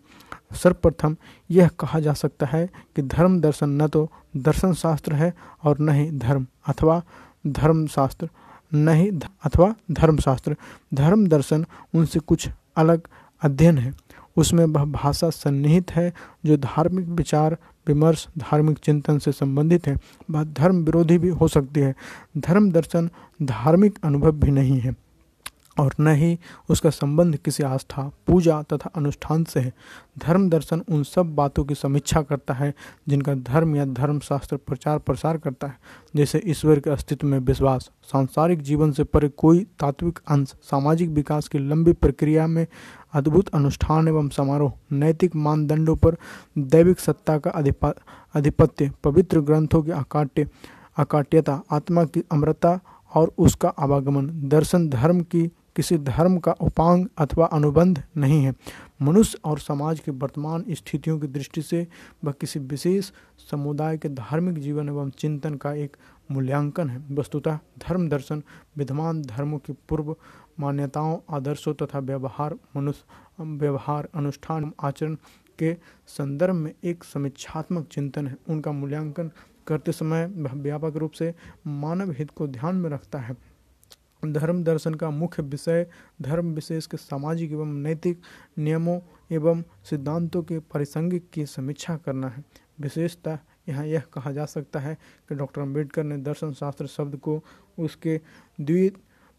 सर्वप्रथम 0.54 1.16
यह 1.50 1.68
कहा 1.80 2.00
जा 2.00 2.12
सकता 2.12 2.46
है 2.46 2.66
कि 2.96 3.02
धर्म 3.02 3.40
दर्शन 3.40 3.82
न 3.82 3.88
तो 3.88 4.08
दर्शन 4.36 4.72
शास्त्र 4.74 5.14
है 5.14 5.32
और 5.64 5.78
न 5.80 5.88
ही 5.88 6.10
धर्म 6.10 6.46
अथवा 6.68 7.02
धर्म 7.46 7.86
शास्त्र 7.86 8.28
न 8.74 8.88
ही 8.88 9.10
अथवा 9.44 9.74
धर्म 9.90 10.16
शास्त्र 10.16 10.56
धर्म 10.94 11.26
दर्शन 11.26 11.66
उनसे 11.94 12.20
कुछ 12.20 12.48
अलग 12.76 13.08
अध्ययन 13.42 13.78
है। 13.78 13.92
उसमें 14.36 14.64
वह 14.64 14.84
भाषा 14.84 15.30
सन्निहित 15.30 15.90
है, 15.90 16.12
जो 16.46 16.56
धार्मिक 16.56 17.08
विचार, 17.08 17.56
विमर्श, 17.86 18.26
धार्मिक 18.38 18.78
चिंतन 18.78 19.18
से 19.18 19.32
संबंधित 19.32 19.86
है। 19.86 19.96
वह 20.30 20.44
धर्म 20.44 20.82
विरोधी 20.84 21.18
भी 21.18 21.28
हो 21.28 21.48
सकती 21.48 21.80
है। 21.80 21.94
धर्म 22.38 22.70
दर्शन 22.72 23.10
धार्मिक 23.42 23.98
अनुभव 24.04 24.32
भी 24.32 24.50
नहीं 24.50 24.80
है। 24.80 24.94
और 25.76 25.94
न 26.00 26.14
ही 26.14 26.38
उसका 26.70 26.90
संबंध 26.90 27.36
किसी 27.36 27.62
आस्था, 27.62 28.02
पूजा 28.26 28.60
तथा 28.62 28.90
अनुष्ठान 28.96 29.44
से 29.44 29.60
है। 29.60 29.72
धर्म 30.18 30.48
दर्शन 30.50 30.82
उन 30.88 31.02
सब 31.04 31.34
बातों 31.34 31.64
की 31.64 31.74
समीक्षा 31.74 32.22
करता 32.22 32.54
है, 32.54 32.72
जिनका 33.08 33.34
धर्म 33.34 33.74
या 33.76 33.84
धर्मशास्त्र 33.86 34.56
प्रचार 34.56 34.98
प्रसार 34.98 35.38
करता 35.38 35.66
है, 35.66 35.78
जैसे 36.16 36.42
ईश्वर 36.46 36.80
के 36.80 36.90
अस्तित्व 36.90 37.26
में 37.26 37.38
विश्वास, 37.40 37.90
सांसारिक 38.12 38.62
जीवन 38.62 38.92
से 38.92 39.04
परे 39.04 39.28
कोई 39.28 39.64
तात्विक 39.80 40.18
अंश, 40.28 40.54
सामाजिक 40.62 41.10
विकास 41.10 41.48
की 41.48 41.58
लंबी 41.60 41.92
प्रक्रिया 41.94 42.46
में 42.46 42.66
अद्भुत 43.14 43.48
अनुष्ठान 43.48 44.08
एवं 44.08 44.28
समारोह, 44.28 44.72
नैतिक 44.92 45.36
मानदंडों 45.36 45.96
पर 45.96 46.16
दैविक 46.58 47.00
सत्ता 47.00 47.38
का 47.38 47.50
अधिपत्य 48.34 48.90
पवित्र 49.04 49.40
ग्रंथों 49.40 49.82
की 49.82 49.90
अकाट्य, 49.92 50.46
अकाट्यता, 50.96 51.62
आत्मा 51.70 52.04
की 52.04 52.22
अमृता 52.32 52.78
और 53.12 53.32
उसका 53.38 53.68
आवागमन। 53.68 54.30
दर्शन 54.48 54.88
धर्म 54.88 55.20
की 55.22 55.50
किसी 55.76 55.96
धर्म 55.98 56.38
का 56.38 56.52
उपांग 56.52 57.06
अथवा 57.18 57.46
अनुबंध 57.46 58.02
नहीं 58.16 58.42
है। 58.44 58.54
मनुष्य 59.02 59.38
और 59.44 59.58
समाज 59.58 60.00
की 60.00 60.10
वर्तमान 60.10 60.64
स्थितियों 60.70 61.18
की 61.18 61.26
दृष्टि 61.26 61.62
से 61.62 61.86
वह 62.24 62.32
किसी 62.32 62.60
विशेष 62.60 63.10
समुदाय 63.50 63.98
के 63.98 64.08
धार्मिक 64.08 64.58
जीवन 64.58 64.88
एवं 64.88 65.10
चिंतन 65.10 65.54
का 65.54 65.72
एक 65.74 65.96
मूल्यांकन 66.30 66.90
है। 66.90 67.02
वस्तुतः 67.12 67.58
धर्म 67.78 68.08
दर्शन, 68.08 68.42
विद्यमान 68.76 69.22
धर्मों 69.22 69.58
की 69.58 69.72
पूर्व 69.88 70.14
मान्यताओं, 70.60 71.18
आदर्शों 71.30 71.74
तथा 71.74 71.98
व्यवहार, 71.98 72.54
मनुष्य, 72.76 73.04
व्यवहार, 73.40 74.08
अनुष्ठान 74.14 74.72
आचरण 74.80 75.16
के 75.58 75.74
संदर्भ 76.08 76.54
में 76.54 76.72
एक 76.84 77.04
समीक्षात्मक 77.04 77.88
चिंतन 77.88 78.26
है। 78.26 78.36
उनका 78.48 78.72
मूल्यांकन 78.72 79.30
करते 79.66 79.92
समय 79.92 80.26
व्यापक 80.54 80.96
रूप 80.96 81.12
से 81.12 81.34
मानव 81.66 82.10
हित 82.10 82.30
को 82.30 82.46
ध्यान 82.46 82.76
में 82.76 82.88
रखता 82.90 83.18
है। 83.18 83.36
धर्म 84.32 84.64
दर्शन 84.64 84.94
का 84.94 85.10
मुख्य 85.10 85.42
विषय 85.42 85.86
धर्म 86.22 86.46
विशेष 86.46 86.86
के 86.86 86.96
सामाजिक 86.96 87.52
एवं 87.52 87.66
नैतिक 87.66 88.20
नियमों 88.58 89.00
एवं 89.32 89.62
सिद्धांतों 89.62 90.42
के 90.42 90.58
परिसंगिक 90.58 91.30
की 91.30 91.46
समीक्षा 91.46 91.96
करना 91.96 92.28
है। 92.28 92.44
विशेषतः 92.80 93.38
यहाँ 93.68 93.86
यह 93.86 94.02
कहा 94.12 94.32
जा 94.32 94.44
सकता 94.44 94.80
है 94.80 94.98
कि 95.28 95.34
डॉक्टर 95.34 95.60
अंबेडकर 95.60 96.04
ने 96.04 96.16
दर्शन 96.16 96.52
शास्त्र 96.52 96.86
शब्द 96.86 97.16
को 97.16 97.44
उसके 97.78 98.20
द्वि, 98.60 98.92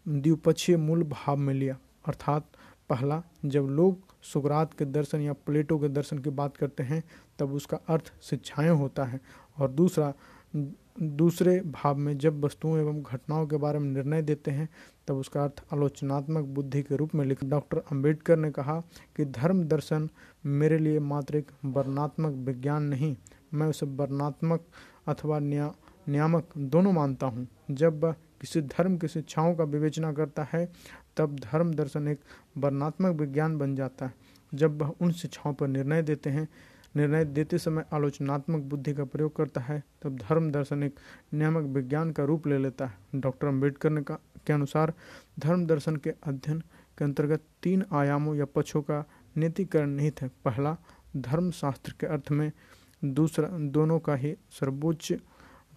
द्विपक्षीय 0.08 0.76
मूल 0.76 1.02
भाव 1.02 1.36
में 1.36 1.54
लिया। 1.54 1.78
अर्थात 2.06 2.46
पहला, 2.90 3.22
जब 3.44 3.62
लोग 3.62 4.00
सुकरात 4.22 4.74
के 4.74 4.84
दर्शन 4.84 5.20
या 5.20 5.32
प्लेटो 5.32 5.78
के 5.78 5.88
दर्शन 5.88 6.18
की 6.18 6.30
बात 6.30 6.56
करते 6.56 6.82
हैं, 6.82 7.04
तब 7.38 7.52
उसका 7.52 7.76
अर्थ 7.88 8.12
शिक्षाएँ 8.22 8.70
होता 8.70 9.04
है। 9.04 9.20
और 9.58 9.70
दूसरा 9.70 10.14
दूसरे 11.02 11.60
भाव 11.60 11.96
में 11.96 12.18
जब 12.18 12.44
वस्तुओं 12.44 12.78
एवं 12.78 13.02
घटनाओं 13.02 13.46
के 13.46 13.56
बारे 13.56 13.78
में 13.78 13.90
निर्णय 13.90 14.22
देते 14.22 14.50
हैं, 14.50 14.68
तब 15.08 15.16
उसका 15.16 15.44
अर्थ 15.44 15.62
आलोचनात्मक 15.72 16.44
बुद्धि 16.44 16.82
के 16.82 16.96
रूप 16.96 17.14
में 17.14 17.24
लिख। 17.24 17.44
डॉक्टर 17.44 17.78
अंबेडकर 17.92 18.36
ने 18.36 18.50
कहा 18.50 18.80
कि 19.16 19.24
धर्म 19.24 19.62
दर्शन 19.64 20.08
मेरे 20.46 20.78
लिए 20.78 20.98
मात्र 20.98 21.36
एक 21.36 21.50
वर्णात्मक 21.64 22.32
विज्ञान 22.46 22.82
नहीं, 22.82 23.16
मैं 23.54 23.66
उसे 23.66 23.86
वर्णात्मक 23.86 24.64
अथवा 25.06 25.38
न्या, 25.38 25.72
नियामक 26.08 26.48
दोनों 26.58 26.92
मानता 26.92 27.26
हूँ। 27.26 27.46
जब 27.70 28.04
वह 28.04 28.12
किसी 28.40 28.60
धर्म 28.60 28.96
की 28.98 29.08
शिक्षाओं 29.08 29.54
का 29.54 29.64
विवेचना 29.64 30.12
करता 30.12 30.46
है, 30.52 30.72
तब 31.16 31.36
धर्म 31.40 31.74
दर्शन 31.74 32.08
एक 32.08 32.20
वर्णात्मक 32.58 33.20
विज्ञान 33.20 33.58
बन 33.58 33.76
जाता 33.76 34.06
है। 34.06 34.14
जब 34.54 34.82
वह 34.82 34.92
उन 35.00 35.12
शिक्षाओं 35.12 35.54
पर 35.54 35.68
निर्णय 35.68 36.02
देते 36.02 36.30
हैं 36.30 36.48
निर्णय 36.96 37.24
देते 37.24 37.58
समय 37.58 37.84
आलोचनात्मक 37.92 38.62
बुद्धि 38.62 38.94
का 38.94 39.04
प्रयोग 39.04 39.36
करता 39.36 39.60
है, 39.60 39.82
तब 40.02 40.16
धर्म 40.16 40.50
दर्शन 40.50 40.82
एक 40.82 40.94
नियामक 41.34 41.64
विज्ञान 41.64 42.10
का 42.10 42.24
रूप 42.24 42.46
ले 42.46 42.58
लेता 42.58 42.86
है। 42.86 43.20
डॉक्टर 43.20 43.46
अंबेडकर 43.46 43.90
ने 43.90 44.02
का 44.02 44.18
के 44.46 44.52
अनुसार, 44.52 44.92
धर्म 45.38 45.66
दर्शन 45.66 45.96
के 45.96 46.10
अध्ययन 46.10 46.60
के 46.98 47.04
अंतर्गत 47.04 47.42
तीन 47.62 47.84
आयामों 47.92 48.34
या 48.34 48.44
पक्षों 48.44 48.82
का 48.82 49.04
नीतिकरण 49.36 49.90
निहित 49.90 50.22
है। 50.22 50.30
पहला 50.44 50.76
धर्म 51.16 51.50
शास्त्र 51.50 51.94
के 52.00 52.06
अर्थ 52.06 52.30
में 52.30 52.50
दूसरा, 53.04 53.48
दोनों 53.48 53.98
का 53.98 54.14
ही 54.14 54.36
सर्वोच्च 54.50 55.12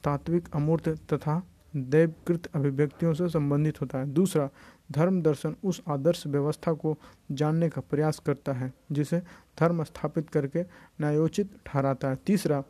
तात्विक 0.04 0.48
अमूर्त 0.54 0.90
तथा 0.90 1.42
दैवकृत 1.76 2.46
अभिव्यक्तियों 2.46 3.14
से 3.14 3.30
संबंधित 3.30 3.82
होता 3.82 4.00
है। 4.00 4.06
दूसरा 4.06 4.50
धर्म 4.92 5.22
दर्शन 5.22 5.56
उस 5.64 5.82
आदर्श 5.88 6.28
व्यवस्था 6.28 6.74
को 6.74 6.98
जानने 7.32 7.70
का 7.70 7.82
प्रयास 7.82 8.20
करता 8.20 8.54
है, 8.54 8.74
जिसे 8.92 9.20
धर्म 9.60 9.84
स्थापित 9.84 10.30
करके 10.30 10.62
न्यायोचित 11.02 11.50
ठहराता 11.66 12.10
है। 12.10 12.16
तीसरा, 12.16 12.64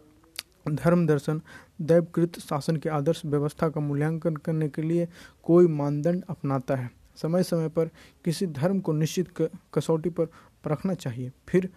धर्म 0.70 1.08
दर्शन 1.08 1.42
दैवकृत 1.82 2.40
शासन 2.40 2.76
के 2.76 2.90
आदर्श 2.90 3.22
व्यवस्था 3.26 3.70
का 3.70 3.82
मूल्यांकन 3.82 4.36
करने 4.36 4.70
के 4.70 4.82
लिए 4.82 5.08
कोई 5.44 5.68
मानदंड 5.68 6.24
अपनाता 6.30 6.76
है। 6.76 6.92
समय 7.16 7.44
समय 7.44 7.70
पर 7.70 7.86
किसी 8.26 8.48
धर्म 8.48 8.80
को 8.80 8.94
निश्चित 8.94 9.50
कसौटी 9.74 10.10
पर 10.10 10.26
परखना 10.64 10.94
चाहिए। 10.94 11.32
फिर, 11.48 11.70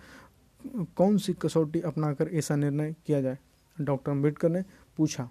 कौन 0.96 1.18
सी 1.18 1.32
कसौटी 1.32 1.80
अपनाकर 1.80 2.28
ऐसा 2.28 2.56
निर्णय 2.56 2.94
किया 3.06 3.20
जाए? 3.20 3.38
डॉक्टर 3.80 4.10
अंबेडकर 4.10 4.48
ने 4.48 4.62
पूछा। 4.96 5.30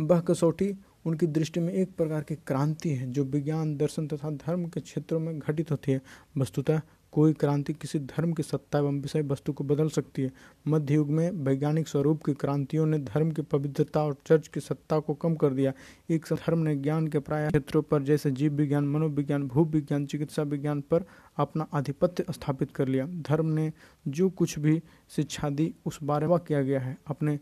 वह 0.00 0.20
कसौटी 0.20 0.74
उनकी 1.06 1.26
दृष्टि 1.26 1.60
में 1.60 1.72
एक 1.72 1.96
प्रकार 1.96 2.22
की 2.22 2.34
क्रांति 2.34 2.90
है, 2.90 3.12
जो 3.12 3.24
विज्ञान, 3.24 3.76
दर्शन 3.76 4.06
तथा 4.06 4.30
धर्म 4.30 4.66
के 4.66 4.80
क्षेत्रों 4.80 5.20
में 5.20 5.38
घटित 5.38 5.70
होती 5.70 5.92
है। 5.92 6.02
वस्तुतः 6.38 6.80
कोई 7.12 7.32
क्रांति 7.32 7.72
किसी 7.72 7.98
धर्म 7.98 8.32
की 8.32 8.42
सत्ता 8.42 8.78
एवं 8.78 9.00
विषय 9.00 9.22
वस्तु 9.22 9.52
को 9.52 9.64
बदल 9.64 9.88
सकती 9.88 10.22
है। 10.22 10.32
मध्य 10.68 10.94
युग 10.94 11.10
में 11.10 11.30
वैज्ञानिक 11.30 11.88
स्वरूप 11.88 12.24
की 12.24 12.32
क्रांतियों 12.32 12.86
ने 12.86 12.98
धर्म 12.98 13.30
की 13.30 13.42
पवित्रता 13.42 14.02
और 14.02 14.16
चर्च 14.26 14.48
की 14.48 14.60
सत्ता 14.60 14.98
को 14.98 15.14
कम 15.14 15.34
कर 15.34 15.50
दिया। 15.50 15.72
एक 16.10 16.26
धर्म 16.32 16.58
ने 16.58 16.76
ज्ञान 16.76 17.08
के 17.08 17.18
प्राय 17.18 17.48
क्षेत्रों 17.48 17.82
पर, 17.82 18.02
जैसे 18.02 18.30
जीव 18.30 18.52
विज्ञान, 18.52 18.88
मनोविज्ञान, 18.88 19.48
भू 19.48 19.64
विज्ञान, 19.64 20.06
चिकित्सा 20.06 20.42
विज्ञान 20.42 20.80
पर 20.80 21.04
अपना 21.36 21.66
आधिपत्य 21.72 22.24
स्थापित 22.30 22.70
कर 22.70 22.88
लिया। 22.88 23.06
धर्म 23.06 23.46
ने 23.46 23.72
जो 24.08 24.30
कुछ 24.30 24.58
भी 24.58 24.82
शिक्षा 25.10 25.50
दी, 25.50 25.74
उस 25.86 25.98
बारे 26.02 26.26
में 26.26 26.38
किया 26.38 26.62
गया 26.62 26.80
है। 26.80 26.98
अपने 27.06 27.38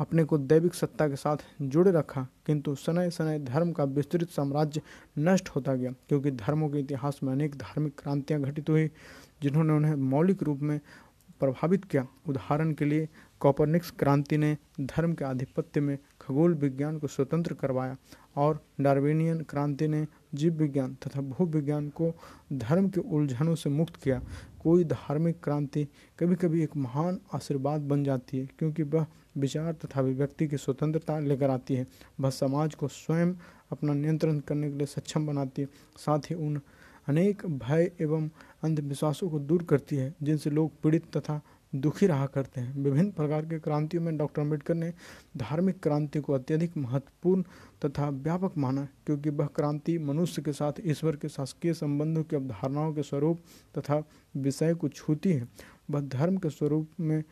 अपने 0.00 0.24
को 0.24 0.38
दैविक 0.38 0.74
सत्ता 0.74 1.08
के 1.08 1.16
साथ 1.16 1.36
जुड़े 1.62 1.90
रखा, 1.90 2.26
किंतु 2.46 2.74
सनय 2.74 3.10
सनय 3.10 3.38
धर्म 3.38 3.72
का 3.72 3.84
विस्तृत 3.86 4.30
साम्राज्य 4.30 4.80
नष्ट 5.18 5.48
होता 5.48 5.74
गया, 5.74 5.92
क्योंकि 6.08 6.30
धर्मों 6.30 6.68
के 6.68 6.78
इतिहास 6.78 7.20
में 7.22 7.32
अनेक 7.32 7.54
धार्मिक 7.54 7.98
क्रांतियाँ 8.00 8.40
घटित 8.42 8.70
हुई, 8.70 8.90
जिन्होंने 9.42 9.72
उन्हें 9.72 9.94
मौलिक 9.94 10.42
रूप 10.42 10.60
में 10.60 10.78
प्रभावित 11.40 11.84
किया। 11.84 12.06
उदाहरण 12.28 12.72
के 12.72 12.84
लिए, 12.84 13.08
कॉपरनिक्स 13.40 13.90
क्रांति 13.90 14.38
ने 14.38 14.56
धर्म 14.80 15.12
के 15.12 15.24
आधिपत्य 15.24 15.80
में 15.80 15.96
खगोल 16.20 16.54
विज्ञान 16.54 16.98
को 16.98 17.06
स्वतंत्र 17.06 17.54
करवाया, 17.54 17.96
और 18.36 18.60
डार्विनियन 18.80 19.40
क्रांति 19.42 19.88
ने 19.88 20.06
जीव 20.34 20.52
विज्ञान 20.54 20.94
तथा 20.96 21.20
भू 21.20 21.46
विज्ञान 21.46 21.88
को 21.90 22.12
धर्म 22.52 22.88
के 22.88 23.00
उलझनों 23.00 23.54
से 23.54 23.70
मुक्त 23.70 23.96
किया। 23.96 24.20
कोई 24.62 24.84
धार्मिक 24.84 25.42
क्रांति 25.44 25.86
कभी 26.18 26.34
कभी 26.34 26.62
एक 26.62 26.76
महान 26.76 27.18
आशीर्वाद 27.34 27.80
बन 27.80 28.04
जाती 28.04 28.38
है, 28.38 28.48
क्योंकि 28.58 28.82
वह 28.82 29.06
विचार 29.36 29.72
तथा 29.74 30.00
अभिव्यक्ति 30.00 30.46
की 30.48 30.56
स्वतंत्रता 30.56 31.18
लेकर 31.18 31.50
आती 31.50 31.74
है। 31.74 31.86
वह 32.20 32.30
समाज 32.30 32.74
को 32.74 32.88
स्वयं 32.88 33.34
अपना 33.72 33.94
नियंत्रण 33.94 34.38
करने 34.38 34.70
के 34.70 34.76
लिए 34.76 34.86
सक्षम 34.86 35.26
बनाती 35.26 35.62
है। 35.62 35.68
साथ 35.96 36.30
ही 36.30 36.34
उन 36.34 36.60
अनेक 37.08 37.46
भय 37.46 37.90
एवं 38.00 38.28
अंधविश्वासों 38.62 39.28
को 39.30 39.38
दूर 39.38 39.62
करती 39.62 39.96
है, 39.96 40.14
जिनसे 40.22 40.50
लोग 40.50 40.80
पीड़ित 40.82 41.16
तथा 41.16 41.40
दुखी 41.74 42.06
रहा 42.06 42.26
करते 42.26 42.60
हैं। 42.60 42.74
विभिन्न 42.74 43.10
प्रकार 43.10 43.46
के 43.46 43.58
क्रांतियों 43.58 44.02
में 44.02 44.16
डॉक्टर 44.18 44.42
अंबेडकर 44.42 44.74
ने 44.74 44.92
धार्मिक 45.36 45.80
क्रांति 45.82 46.20
को 46.20 46.32
अत्यधिक 46.32 46.76
महत्वपूर्ण 46.76 47.42
तथा 47.84 48.08
व्यापक 48.08 48.56
माना, 48.58 48.86
क्योंकि 49.06 49.30
वह 49.30 49.46
क्रांति 49.46 49.98
मनुष्य 49.98 50.42
के 50.42 50.52
साथ 50.52 50.80
ईश्वर 50.84 51.16
के 51.16 51.28
शासकीय 51.28 51.74
संबंधों 51.74 52.22
की 52.22 52.36
अवधारणाओं 52.36 52.92
के 52.94 53.02
स्वरूप 53.02 53.42
तथा 53.78 54.02
विषय 54.36 54.74
को 54.74 54.88
छूती 54.88 55.32
है। 55.32 55.48
वह 55.90 56.00
धर्म 56.00 56.36
के 56.36 56.50
स्वरूप 56.50 56.90
में 57.00 57.22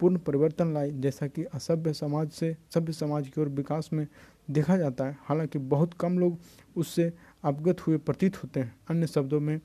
पूर्ण 0.00 0.18
परिवर्तन 0.18 0.74
लाई 0.74 0.90
जैसा 0.90 1.26
कि 1.26 1.44
असभ्य 1.44 1.92
समाज 1.92 2.30
से, 2.30 2.56
सभ्य 2.74 2.92
समाज 2.92 3.28
की 3.28 3.40
ओर 3.40 3.48
विकास 3.48 3.90
में 3.92 4.06
देखा 4.50 4.76
जाता 4.76 5.04
है। 5.04 5.18
हालाँकि 5.20 5.58
बहुत 5.58 5.94
कम 5.94 6.18
लोग 6.18 6.38
उससे 6.76 7.12
अवगत 7.44 7.80
हुए 7.80 7.96
प्रतीत 7.96 8.36
होते 8.36 8.60
हैं। 8.60 8.76
अन्य 8.90 9.06
शब्दों 9.06 9.40
में, 9.40 9.60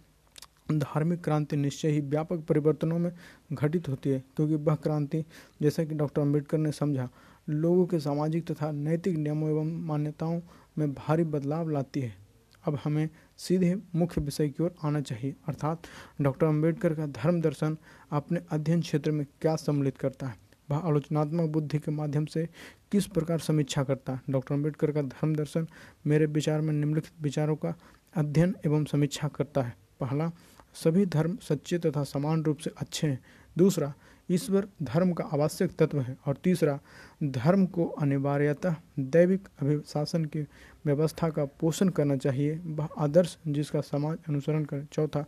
धार्मिक 0.74 1.24
क्रांति 1.24 1.56
निश्चय 1.56 1.90
ही 1.90 2.02
व्यापक 2.02 2.40
परिवर्तनों 2.40 3.00
में 3.00 3.12
घटित 3.54 3.90
होती 3.90 4.10
है, 4.10 4.24
क्योंकि 4.36 4.56
वह 4.56 4.76
क्रांति, 4.76 5.26
जैसा 5.62 5.84
कि 5.84 5.96
डॉक्टर 5.96 6.22
अंबेडकर 6.22 6.58
ने 6.58 6.72
समझा, 6.72 7.10
लोगों 7.50 7.86
के 7.86 8.00
सामाजिक 8.00 8.52
तथा 8.52 8.72
नैतिक 8.72 9.18
नियमों 9.18 9.50
एवं 9.50 9.72
मान्यताओं 9.88 10.42
में 10.78 10.94
भारी 10.94 11.24
बदलाव 11.24 11.70
लाती 11.70 12.00
है। 12.00 12.23
अब 12.66 12.80
हमें 12.84 13.10
सीधे 13.38 13.82
मुख्य 13.96 14.22
विषय 14.22 14.50
की 14.50 14.64
ओर 14.64 14.76
आना 14.84 15.02
चाहिए। 15.02 15.36
अर्थात 15.48 15.82
डॉक्टर 16.22 16.46
अंबेडकर 16.46 16.94
का 16.94 17.06
धर्म 17.06 17.42
दर्शन 17.42 17.78
अपने 18.12 18.40
अध्ययन 18.52 18.82
क्षेत्र 18.82 19.12
में 19.12 19.26
क्या 19.42 19.56
सम्मिलित 19.56 19.98
करता 19.98 20.28
है? 20.28 20.36
वह 20.72 20.78
आलोचनात्मक 20.78 21.50
बुद्धि 21.50 21.80
के 21.80 21.92
माध्यम 21.92 22.26
से 22.26 22.50
किस 22.92 23.06
प्रकार 23.06 23.40
समीक्षा 23.40 23.84
करता 23.84 24.14
है? 24.14 24.22
डॉक्टर 24.30 24.54
अंबेडकर 24.54 24.92
का 24.92 25.02
धर्म 25.02 25.36
दर्शन 25.36 25.68
मेरे 26.08 26.26
विचार 26.26 26.62
में 26.62 26.74
निम्नलिखित 26.74 27.12
विचारों 27.22 27.56
का 27.56 27.76
अध्ययन 28.16 28.56
एवं 28.66 28.86
समीक्षा 28.86 29.28
करता 29.28 29.62
है। 29.62 29.78
पहला, 30.00 30.32
सभी 30.74 31.06
धर्म 31.06 31.38
सच्चे 31.42 31.80
तथा 31.80 32.04
समान 32.04 32.44
रूप 32.44 32.58
से 32.58 32.72
अच्छे 32.78 33.08
हैं। 33.08 33.20
दूसरा 33.58 33.94
ईश्वर 34.32 34.68
धर्म 34.84 35.14
का 35.14 35.24
आवश्यक 35.24 35.76
तत्व 35.80 36.02
है। 36.02 36.18
और 36.28 36.38
तीसरा, 36.44 36.80
धर्म 37.24 37.66
को 37.66 37.86
अनिवार्यतः 37.86 38.76
दैविक 39.00 39.48
अभिशासन 39.62 40.26
की 40.26 40.40
व्यवस्था 40.86 41.30
का 41.30 41.46
पोषण 41.46 41.90
करना 41.90 42.16
चाहिए। 42.16 42.62
वह 42.66 42.88
आदर्श 42.98 43.38
जिसका 43.48 43.82
समाज 43.82 44.18
अनुसरण 44.30 44.64
करे। 44.64 44.86
चौथा, 44.92 45.26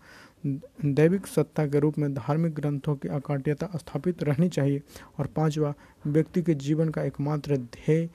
दैविक 0.85 1.27
सत्ता 1.27 1.67
के 1.67 1.79
रूप 1.79 1.97
में 1.97 2.13
धार्मिक 2.13 2.53
ग्रंथों 2.53 2.95
की 2.95 3.07
अकाट्यता 3.07 3.69
स्थापित 3.75 4.23
रहनी 4.23 4.49
चाहिए। 4.49 4.81
और 5.19 5.27
पांचवा, 5.27 5.73
व्यक्ति 6.07 6.41
के 6.41 6.53
जीवन 6.53 6.89
का 6.89 7.03
एकमात्र 7.03 7.57
ध्येय, 7.57 8.09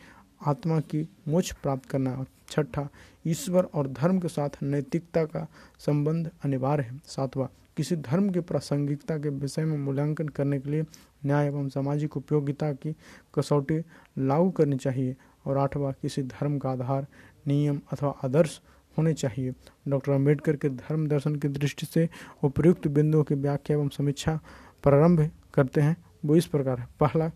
आत्मा 0.47 0.81
की 0.81 1.09
मोक्ष 1.29 1.53
प्राप्त 1.53 1.91
करना। 1.91 2.17
और 2.17 2.27
छठा, 2.51 2.89
ईश्वर 3.27 3.65
और 3.65 3.89
धर्म 3.89 4.19
के 4.19 4.29
साथ 4.29 4.49
नैतिकता 4.63 5.25
का 5.25 5.49
संबंध 5.79 6.31
अनिवार्य 6.45 6.83
है। 6.83 7.01
सातवां 7.05 7.47
किसी 7.77 7.97
धर्म 7.97 8.31
की 8.31 8.41
प्रासंगिकता 8.41 9.17
के 9.19 9.29
विषय 9.29 9.65
में 9.65 9.79
मूल्यांकन 9.79 10.29
करने 10.29 10.59
के 10.61 10.71
लिए 10.71 10.83
न्याय 11.27 11.47
एवं 11.47 11.69
सामाजिक 11.69 12.17
उपयोगिता 12.17 12.73
की 12.73 12.95
कसौटी 13.35 13.79
लागू 14.19 14.51
करनी 14.51 14.77
चाहिए 14.77 15.17
और 15.47 15.59
आठवां, 15.59 15.93
किसी 15.93 16.23
धर्म 16.23 16.59
का 16.59 16.71
आधार, 16.71 17.07
नियम 17.47 17.81
अथवा 17.93 18.11
आदर्श 18.25 18.61
होने 18.99 19.13
चाहिए। 19.15 19.53
डॉक्टर 19.89 20.13
अंबेडकर 20.13 20.57
के 20.57 20.69
धर्म 20.69 21.07
दर्शन 21.09 21.37
की 21.37 21.49
दृष्टि 21.49 21.87
से 21.87 22.09
उपयुक्त 22.45 22.89
बिंदुओं 22.89 23.25
की 23.25 23.35
व्याख्या 23.35 23.77
एवं 23.77 23.89
समीक्षा 23.89 24.41
प्रारंभ 24.83 25.31
करते 25.55 25.81
हैं। 25.81 25.97
वो 26.25 26.37
इस 26.37 26.47
प्रकार 26.47 26.79
है। 26.79 26.89
पहला 27.01 27.31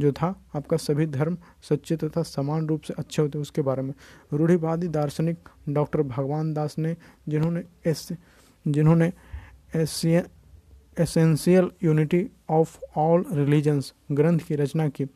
जो 0.00 0.12
था, 0.12 0.44
आपका 0.56 0.76
सभी 0.76 1.06
धर्म 1.06 1.36
सच्चे 1.62 1.96
तथा 1.96 2.22
समान 2.22 2.66
रूप 2.66 2.82
से 2.82 2.94
अच्छे 2.98 3.22
होते 3.22 3.38
हैं, 3.38 3.42
उसके 3.42 3.62
बारे 3.62 3.82
में। 3.82 3.94
रूढ़िवादी 4.32 4.88
दार्शनिक 4.88 5.48
डॉक्टर 5.68 6.02
भगवान 6.02 6.54
दास 6.54 6.78
ने, 6.78 6.96
जिन्होंने 7.28 7.64
एस 7.86 8.08
जिन्होंने 8.68 9.12
essential 9.74 11.70
unity 11.84 12.26
of 12.50 12.78
all 12.96 13.24
religions 13.32 13.92
ग्रंथ 14.12 14.38
की 14.38 14.54
रचना 14.54 14.88
की। 14.88 15.06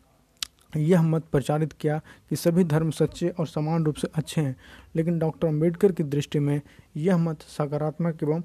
यह 0.76 1.02
मत 1.02 1.24
प्रचारित 1.32 1.72
किया 1.72 1.98
कि 2.30 2.36
सभी 2.36 2.64
धर्म 2.64 2.90
सच्चे 2.90 3.28
और 3.28 3.46
समान 3.46 3.84
रूप 3.84 3.94
से 3.94 4.08
अच्छे 4.14 4.40
हैं, 4.40 4.56
लेकिन 4.96 5.18
डॉक्टर 5.18 5.48
अंबेडकर 5.48 5.92
की 5.92 6.02
दृष्टि 6.04 6.38
में 6.38 6.60
यह 6.96 7.16
मत 7.16 7.42
सकारात्मक 7.48 8.22
एवं 8.22 8.40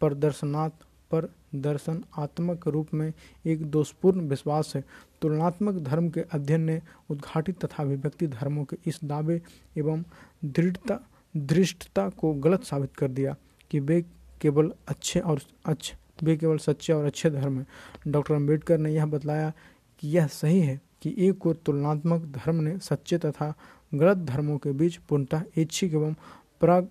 प्रदर्शनात् 0.00 0.84
पर 1.10 1.28
दर्शनात्मक 1.54 2.66
रूप 2.68 2.94
में 2.94 3.12
एक 3.46 3.64
दोषपूर्ण 3.66 4.20
विश्वास 4.20 4.72
है। 4.76 4.84
तुलनात्मक 5.22 5.74
धर्म 5.84 6.08
के 6.08 6.20
अध्ययन 6.32 6.60
ने 6.60 6.80
उद्घाटित 7.10 7.64
तथा 7.64 7.82
अभिव्यक्ति 7.82 8.26
धर्मों 8.26 8.64
के 8.64 8.76
इस 8.86 8.98
दावे 9.04 9.40
एवं 9.78 10.02
दृढ़ता, 10.44 10.98
दृष्टता 11.36 12.08
को 12.10 12.32
गलत 12.34 12.64
साबित 12.64 12.96
कर 12.96 13.08
दिया 13.08 13.36
कि 13.70 13.80
वे 13.80 14.04
केवल 14.40 14.72
अच्छे 14.88 15.20
और 15.20 15.40
अच्छे 15.66 15.96
वे 16.22 16.36
केवल 16.36 16.58
सच्चे 16.58 16.92
और 16.92 17.04
अच्छे 17.04 17.30
धर्म 17.30 17.58
हैं। 17.58 17.66
डॉक्टर 18.08 18.34
अंबेडकर 18.34 18.78
ने 18.78 18.92
यह 18.92 19.06
बतलाया 19.06 19.52
कि 19.98 20.08
यह 20.08 20.26
सही 20.26 20.60
है 20.60 20.80
कि 21.02 21.14
एक 21.18 21.46
और 21.46 21.56
तुलनात्मक 21.56 22.22
धर्म 22.36 22.56
ने 22.56 22.78
सच्चे 22.78 23.18
तथा 23.18 23.52
गलत 23.94 24.16
धर्मों 24.16 24.58
के 24.58 24.72
बीच 24.72 24.96
पूर्णतः 24.96 25.42
ऐच्छिक 25.58 25.94
एवं 25.94 26.14
प्राग 26.60 26.88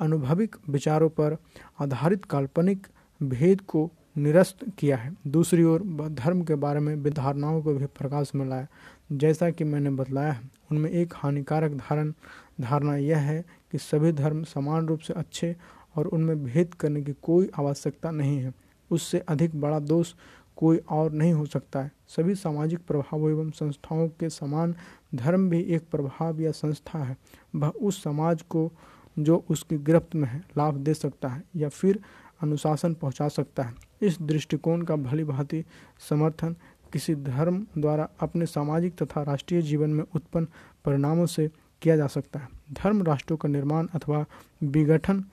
अनुभविक 0.00 0.56
विचारों 0.68 1.08
पर 1.08 1.36
आधारित 1.80 2.24
काल्पनिक 2.24 2.86
भेद 3.22 3.60
को 3.60 3.90
निरस्त 4.18 4.64
किया 4.78 4.96
है। 4.96 5.14
दूसरी 5.26 5.62
ओर 5.64 5.82
धर्म 6.10 6.42
के 6.44 6.54
बारे 6.54 6.80
में 6.80 7.02
धारणाओं 7.02 7.62
को 7.62 7.74
भी 7.74 7.86
प्रकाश 7.86 8.34
में 8.34 8.46
लाया। 8.46 8.66
जैसा 9.12 9.50
कि 9.50 9.64
मैंने 9.64 9.90
बतलाया 9.90 10.32
है 10.32 10.50
उनमें 10.72 10.90
एक 10.90 11.14
हानिकारक 11.16 11.72
धारण, 11.72 12.12
धारणा 12.60 12.96
यह 12.96 13.18
है 13.18 13.44
कि 13.72 13.78
सभी 13.78 14.12
धर्म 14.12 14.42
समान 14.44 14.86
रूप 14.86 15.00
से 15.00 15.12
अच्छे 15.12 15.56
और 15.96 16.06
उनमें 16.06 16.44
भेद 16.44 16.74
करने 16.74 17.02
की 17.02 17.12
कोई 17.12 17.50
आवश्यकता 17.58 18.10
नहीं 18.10 18.38
है। 18.38 18.52
उससे 18.90 19.18
अधिक 19.18 19.60
बड़ा 19.60 19.78
दोष 19.78 20.14
कोई 20.56 20.76
और 20.90 21.12
नहीं 21.12 21.32
हो 21.32 21.46
सकता 21.46 21.82
है। 21.82 21.92
सभी 22.08 22.34
सामाजिक 22.34 22.78
प्रभावों 22.86 23.30
एवं 23.30 23.50
संस्थाओं 23.50 24.08
के 24.08 24.28
समान 24.30 24.74
धर्म 25.14 25.50
भी 25.50 25.60
एक 25.60 25.82
प्रभाव 25.90 26.40
या 26.40 26.50
संस्था 26.50 26.98
है। 26.98 27.16
वह 27.54 27.68
उस 27.68 28.02
समाज 28.02 28.42
को 28.42 28.72
जो 29.18 29.44
उसकी 29.50 29.78
गिरफ्त 29.78 30.14
में 30.14 30.28
है, 30.28 30.38
लाभ 30.58 30.74
दे 30.74 30.94
सकता 30.94 31.28
है 31.28 31.44
या 31.56 31.68
फिर 31.68 32.00
अनुशासन 32.42 32.94
पहुँचा 32.94 33.28
सकता 33.28 33.62
है। 33.62 33.74
इस 34.02 34.22
दृष्टिकोण 34.22 34.82
का 34.82 34.96
भली 34.96 35.24
भांति 35.24 35.64
समर्थन 36.10 36.56
किसी 36.92 37.14
धर्म 37.14 37.66
द्वारा 37.78 38.08
अपने 38.20 38.46
सामाजिक 38.46 39.02
तथा 39.02 39.22
राष्ट्रीय 39.22 39.62
जीवन 39.62 39.90
में 39.90 40.04
उत्पन्न 40.14 40.46
परिणामों 40.84 41.26
से 41.26 41.50
किया 41.82 41.96
जा 41.96 42.06
सकता 42.06 42.38
है। 42.38 42.48
धर्म 42.72 43.02
राष्ट्रों 43.02 43.36
का 43.36 43.48
निर्माण 43.48 43.86
अथवा 43.86 44.24
विघटन 44.62 45.24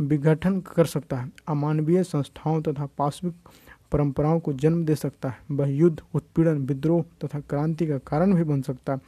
विघटन 0.00 0.60
कर 0.60 0.84
सकता 0.84 1.16
है। 1.16 1.30
अमानवीय 1.48 2.02
संस्थाओं 2.02 2.62
तथा 2.62 2.86
पाश्विक 2.98 3.34
परंपराओं 3.92 4.40
को 4.40 4.52
जन्म 4.52 4.84
दे 4.84 4.94
सकता 4.94 5.28
है। 5.28 5.38
वह 5.50 5.68
युद्ध 5.68 6.00
उत्पीड़न 6.14 6.58
विद्रोह 6.58 7.04
तथा 7.24 7.40
क्रांति 7.40 7.86
का 7.86 7.98
कारण 7.98 8.34
भी 8.34 8.44
बन 8.44 8.62
सकता 8.62 8.92
है। 8.92 9.00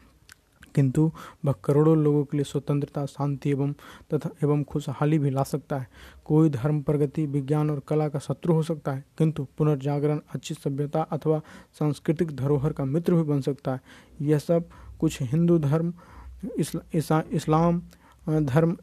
किंतु 0.75 1.13
वह 1.45 1.55
करोड़ों 1.65 1.97
लोगों 1.99 2.25
के 2.25 2.37
लिए 2.37 2.45
स्वतंत्रता 2.45 3.07
शांति 3.07 3.51
एवं 3.51 3.73
तथा 4.15 4.31
एवं 4.43 4.63
खुशहाली 4.65 5.19
भी 5.19 5.31
ला 5.31 5.43
सकता 5.43 5.79
है। 5.79 5.89
कोई 6.25 6.51
धर्म 6.51 6.83
प्रगति 6.83 7.27
विज्ञान 7.27 7.71
और 7.71 7.83
कला 7.89 8.09
का 8.09 8.19
शत्रु 8.19 8.55
हो 8.55 8.63
सकता 8.63 8.93
है। 8.93 9.05
किंतु 9.19 9.47
पुनर्जागरण 9.59 10.21
अच्छी 10.35 10.55
सभ्यता 10.55 11.03
अथवा 11.03 11.41
सांस्कृतिक 11.79 12.37
धरोहर 12.37 12.73
का 12.73 12.85
मित्र 12.85 13.15
भी 13.15 13.23
बन 13.23 13.41
सकता 13.41 13.73
है। 13.73 13.81
यह 14.21 14.39
सब 14.39 14.69
कुछ 15.01 15.23
हिंदू 15.23 15.59
धर्म 15.59 15.93
इस्ला, 16.59 17.23
इस्लाम 17.33 17.83
धर्म 18.29 18.77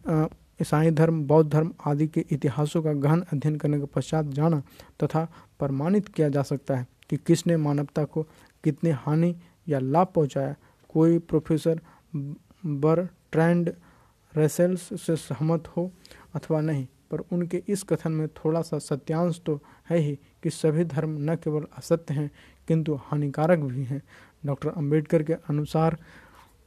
ईसाई 0.60 0.92
धर्म, 0.92 1.24
बौद्ध 1.24 1.50
धर्म 1.52 1.72
आदि 1.86 2.08
के 2.08 2.26
इतिहासों 2.32 2.82
का 2.84 2.94
गहन 2.94 3.22
अध्ययन 3.24 3.56
करने 3.56 3.80
के 3.80 3.86
पश्चात 3.86 4.26
जाना 4.28 4.62
तथा 5.04 5.24
प्रमाणित 5.60 6.08
किया 6.08 6.30
जा 6.30 6.42
सकता 6.44 6.78
है 6.78 6.88
कि 7.10 7.18
किसने 7.18 7.58
मानवता 7.58 8.04
को 8.04 8.24
कितने 8.64 8.92
हानि 8.92 9.36
या 9.68 9.80
लाभ 9.80 10.08
पहुँचाया। 10.16 10.56
कोई 10.90 11.18
प्रोफेसर 11.20 11.82
बर 12.66 13.08
ट्रेंड 13.32 13.74
रेसेल्स 14.34 14.90
से 15.02 15.16
सहमत 15.16 15.68
हो 15.68 15.92
अथवा 16.36 16.62
नहीं, 16.62 16.86
पर 17.12 17.20
उनके 17.32 17.62
इस 17.68 17.84
कथन 17.84 18.12
में 18.12 18.28
थोड़ा 18.36 18.62
सा 18.62 18.78
सत्यांश 18.80 19.42
तो 19.46 19.60
है 19.90 19.98
ही 19.98 20.16
कि 20.44 20.50
सभी 20.50 20.84
धर्म 20.86 21.16
न 21.22 21.36
केवल 21.36 21.66
असत्य 21.78 22.14
हैं, 22.14 22.30
किंतु 22.68 22.96
हानिकारक 23.02 23.60
भी 23.60 23.84
हैं। 23.84 24.02
डॉक्टर 24.46 24.70
अंबेडकर 24.70 25.24
के 25.24 25.34
अनुसार, 25.50 25.98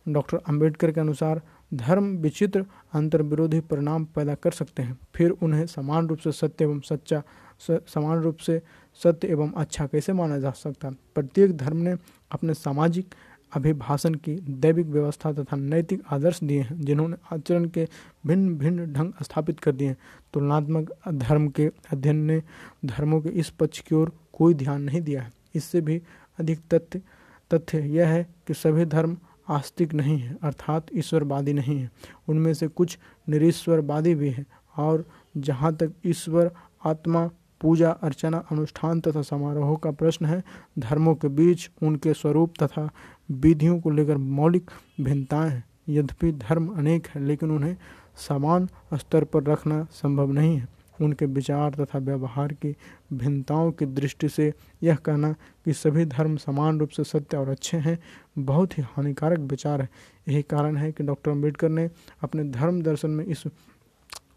डॉक्टर 0.06 0.38
अंबेडकर 0.48 0.92
के 0.92 1.00
अनुसार 1.00 1.42
धर्म, 1.74 2.16
विचित्र 2.16 2.64
अंतर 2.92 3.22
विरोधी 3.22 3.60
परिणाम 3.60 4.04
पैदा 4.04 4.34
कर 4.34 4.50
सकते 4.50 4.82
हैं। 4.82 4.98
फिर 5.14 5.30
उन्हें 5.30 5.66
समान 5.66 6.06
रूप 6.06 6.18
से 6.18 6.32
सत्य 6.32 6.64
एवं 6.64 6.80
सच्चा 6.80 7.22
समान 7.62 8.18
रूप 8.18 8.36
से 8.36 8.62
सत्य 9.02 9.28
एवं 9.28 9.52
अच्छा 9.52 9.86
कैसे 9.86 10.12
माना 10.12 10.38
जा 10.38 10.50
सकता? 10.50 10.88
है 10.88 10.94
प्रत्येक 11.14 11.56
धर्म 11.56 11.76
ने 11.76 11.94
अपने 12.30 12.54
सामाजिक 12.54 13.14
अभिभाषण 13.52 14.14
की 14.14 14.34
दैविक 14.34 14.86
व्यवस्था 14.86 15.32
तथा 15.32 15.56
नैतिक 15.56 16.02
आदर्श 16.10 16.40
दिए 16.44 16.60
हैं, 16.60 16.80
जिन्होंने 16.80 17.16
आचरण 17.32 17.64
के 17.64 17.88
भिन्न 18.26 18.54
भिन्न 18.54 18.92
ढंग 18.92 19.12
स्थापित 19.22 19.60
कर 19.60 19.72
दिए 19.72 19.88
हैं। 19.88 19.96
तुलनात्मक 20.32 20.92
धर्म 21.08 21.48
के 21.48 21.70
अध्ययन 21.92 22.16
ने 22.16 22.42
धर्मों 22.84 23.20
के 23.20 23.28
इस 23.28 23.50
पक्ष 23.50 23.80
की 23.80 23.94
ओर 23.94 24.12
कोई 24.32 24.54
ध्यान 24.54 24.82
नहीं 24.82 25.00
दिया 25.00 25.22
है। 25.22 25.32
इससे 25.54 25.80
भी 25.80 26.02
अधिक 26.38 26.60
तथ्य 26.74 27.02
तथ्य 27.54 27.78
यह 27.78 28.08
है 28.08 28.26
कि 28.46 28.54
सभी 28.54 28.84
धर्म 28.84 29.16
आस्तिक 29.50 29.94
नहीं 29.94 30.18
है, 30.18 30.38
अर्थात 30.42 30.86
ईश्वरवादी 30.94 31.52
नहीं 31.52 31.78
है। 31.78 31.90
उनमें 32.28 32.54
से 32.54 32.68
कुछ 32.68 32.98
निरीश्वरवादी 33.28 34.14
भी 34.14 34.30
हैं 34.30 34.46
और 34.76 35.04
जहाँ 35.36 35.76
तक 35.76 35.92
ईश्वर, 36.06 36.50
आत्मा, 36.84 37.30
पूजा, 37.60 37.90
अर्चना, 37.90 38.38
अनुष्ठान 38.52 39.00
तथा 39.00 39.22
समारोहों 39.22 39.76
का 39.76 39.90
प्रश्न 39.90 40.26
है, 40.26 40.44
धर्मों 40.78 41.14
के 41.14 41.28
बीच 41.28 41.70
उनके 41.82 42.14
स्वरूप 42.14 42.52
तथा 42.62 42.90
विधियों 43.30 43.80
को 43.80 43.90
लेकर 43.90 44.16
मौलिक 44.16 44.70
भिन्नताएँ 45.00 45.50
हैं। 45.50 45.64
यद्यपि 45.88 46.32
धर्म 46.32 46.68
अनेक 46.68 47.06
है, 47.06 47.20
लेकिन 47.20 47.50
उन्हें 47.50 47.76
समान 48.16 48.68
स्तर 48.94 49.24
पर 49.24 49.42
रखना 49.42 49.86
संभव 49.90 50.32
नहीं 50.32 50.56
है। 50.56 50.79
उनके 51.00 51.26
विचार 51.26 51.74
तथा 51.74 51.98
व्यवहार 51.98 52.52
की 52.52 52.74
भिन्नताओं 53.12 53.70
की 53.72 53.86
दृष्टि 53.86 54.28
से 54.28 54.52
यह 54.82 54.96
कहना 54.96 55.32
कि 55.64 55.72
सभी 55.72 56.04
धर्म 56.04 56.36
समान 56.36 56.78
रूप 56.78 56.88
से 56.88 57.04
सत्य 57.04 57.36
और 57.36 57.48
अच्छे 57.48 57.76
हैं, 57.76 57.98
बहुत 58.38 58.78
ही 58.78 58.82
हानिकारक 58.86 59.38
विचार 59.40 59.82
है। 59.82 59.88
यही 60.28 60.42
कारण 60.42 60.76
है 60.76 60.92
कि 60.92 61.04
डॉक्टर 61.04 61.30
अंबेडकर 61.30 61.68
ने 61.68 61.88
अपने 62.22 62.44
धर्म 62.44 62.82
दर्शन 62.82 63.10
में 63.10 63.24
इस 63.24 63.44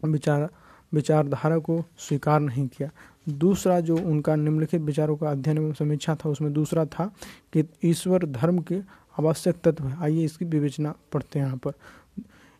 विचार, 0.04 0.48
विचारधारा 0.92 1.58
को 1.58 1.82
स्वीकार 1.98 2.40
नहीं 2.40 2.66
किया। 2.68 2.90
दूसरा 3.28 3.80
जो 3.80 3.96
उनका 3.96 4.34
निम्नलिखित 4.36 4.80
विचारों 4.80 5.16
का 5.16 5.30
अध्ययन 5.30 5.58
एवं 5.58 5.72
समीक्षा 5.72 6.14
था, 6.14 6.28
उसमें 6.28 6.52
दूसरा 6.52 6.84
था 6.84 7.06
कि 7.52 7.64
ईश्वर 7.84 8.26
धर्म 8.26 8.58
के 8.58 8.80
आवश्यक 9.18 9.56
तत्व 9.64 9.84
है। 9.84 9.96
आइए 10.02 10.24
इसकी 10.24 10.44
विवेचना 10.44 10.94
पढ़ते 11.12 11.38
हैं 11.38 11.46
यहाँ 11.46 11.58
पर। 11.58 11.72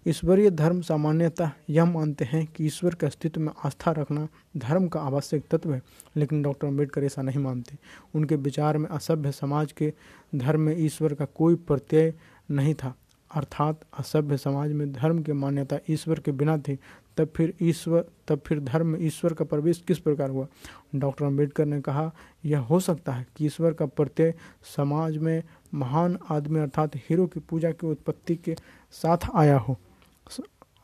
ईश्वरीय 0.06 0.50
धर्म 0.50 0.80
सामान्यतः 0.80 1.50
यह 1.70 1.84
मानते 1.84 2.24
हैं 2.24 2.44
कि 2.46 2.64
ईश्वर 2.66 2.94
के 2.94 3.06
अस्तित्व 3.06 3.40
में 3.40 3.52
आस्था 3.64 3.90
रखना 3.90 4.26
धर्म 4.56 4.88
का 4.88 5.00
आवश्यक 5.00 5.44
तत्व 5.50 5.72
है, 5.74 5.80
लेकिन 6.16 6.42
डॉक्टर 6.42 6.66
अंबेडकर 6.66 7.04
ऐसा 7.04 7.22
नहीं 7.22 7.38
मानते। 7.38 7.76
उनके 8.14 8.36
विचार 8.36 8.78
में 8.78 8.88
असभ्य 8.88 9.32
समाज 9.32 9.72
के 9.72 9.92
धर्म 10.34 10.60
में 10.60 10.74
ईश्वर 10.78 11.14
का 11.14 11.24
कोई 11.24 11.54
प्रत्यय 11.54 12.12
नहीं 12.50 12.74
था। 12.74 12.94
अर्थात 13.30 13.80
असभ्य 13.98 14.36
समाज 14.36 14.72
में 14.72 14.92
धर्म 14.92 15.22
की 15.22 15.32
मान्यता 15.32 15.78
ईश्वर 15.90 16.20
के 16.20 16.32
बिना 16.32 16.58
थी, 16.58 16.78
तब 17.16 17.28
फिर 17.36 17.54
ईश्वर, 17.62 18.04
तब 18.28 18.40
फिर 18.46 18.60
धर्म 18.60 18.86
में 18.86 18.98
ईश्वर 19.02 19.32
का 19.32 19.44
प्रवेश 19.44 19.82
किस 19.86 19.98
प्रकार 19.98 20.30
हुआ? 20.30 20.46
डॉक्टर 20.94 21.24
अंबेडकर 21.24 21.64
ने 21.64 21.80
कहा, 21.80 22.10
यह 22.44 22.58
हो 22.58 22.80
सकता 22.80 23.12
है 23.12 23.26
कि 23.36 23.46
ईश्वर 23.46 23.72
का 23.72 23.86
प्रत्यय 23.86 24.34
समाज 24.76 25.16
में 25.16 25.42
महान 25.74 26.18
आदमी 26.30 26.60
अर्थात 26.60 26.96
हीरो 26.96 27.26
की 27.26 27.40
पूजा 27.40 27.70
की 27.70 27.86
उत्पत्ति 27.86 28.36
के 28.36 28.56
साथ 28.92 29.28
आया 29.34 29.58
हो। 29.58 29.76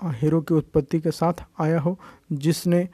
हीरो 0.04 0.40
की 0.40 0.54
उत्पत्ति 0.54 1.00
के 1.00 1.10
साथ 1.10 1.32
आया 1.60 1.80
हो, 1.80 1.98
जिसने 2.32 2.88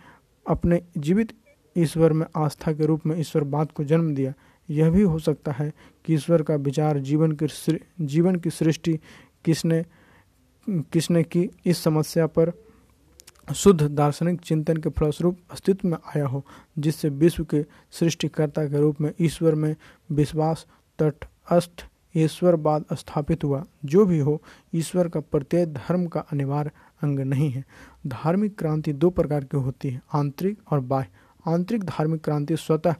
अपने 0.48 0.82
जीवित 0.98 1.32
ईश्वर 1.76 2.12
में 2.12 2.26
आस्था 2.36 2.72
के 2.72 2.86
रूप 2.86 3.06
में 3.06 3.20
ईश्वर 3.20 3.42
ईश्वरवाद 3.42 3.72
को 3.72 3.84
जन्म 3.84 4.14
दिया। 4.14 4.34
यह 4.70 4.90
भी 4.90 5.02
हो 5.02 5.18
सकता 5.18 5.52
है 5.52 5.72
कि 6.04 6.14
ईश्वर 6.14 6.42
का 6.42 6.54
विचार 6.54 6.98
जीवन 6.98 7.32
की 7.32 7.78
जीवन 8.00 8.36
की 8.36 8.50
सृष्टि 8.50 8.98
किसने 9.44 9.84
किसने 10.68 11.22
की, 11.22 11.50
इस 11.66 11.78
समस्या 11.78 12.26
पर 12.26 12.52
शुद्ध 13.54 13.82
दार्शनिक 13.82 14.40
चिंतन 14.40 14.76
के 14.76 14.88
फलस्वरूप 14.88 15.38
अस्तित्व 15.52 15.88
में 15.88 15.98
आया 16.16 16.26
हो, 16.26 16.44
जिससे 16.78 17.08
विश्व 17.08 17.44
के 17.44 17.62
सृष्टिकर्ता 17.90 18.64
के 18.64 18.80
रूप 18.80 19.00
में 19.00 19.12
ईश्वर 19.20 19.54
में 19.54 19.76
विश्वास 20.10 20.66
तटस्थ 20.98 21.86
ईश्वरवाद 22.16 22.84
स्थापित 22.92 23.44
हुआ। 23.44 23.64
जो 23.84 24.06
भी 24.06 24.18
हो, 24.18 24.42
ईश्वर 24.74 25.08
का 25.08 25.20
प्रत्येक 25.20 25.72
धर्म 25.74 26.06
का 26.06 26.20
अनिवार्य 26.20 26.70
अंग 27.02 27.20
नहीं 27.20 27.50
है। 27.50 27.64
धार्मिक 28.06 28.58
क्रांति 28.58 28.92
दो 28.92 29.10
प्रकार 29.10 29.44
की 29.44 29.56
होती 29.56 29.88
है, 29.88 30.00
आंतरिक 30.14 30.72
और 30.72 30.80
बाह्य। 30.80 31.08
आंतरिक 31.46 31.84
धार्मिक 31.84 32.24
क्रांति 32.24 32.56
स्वतः 32.56 32.94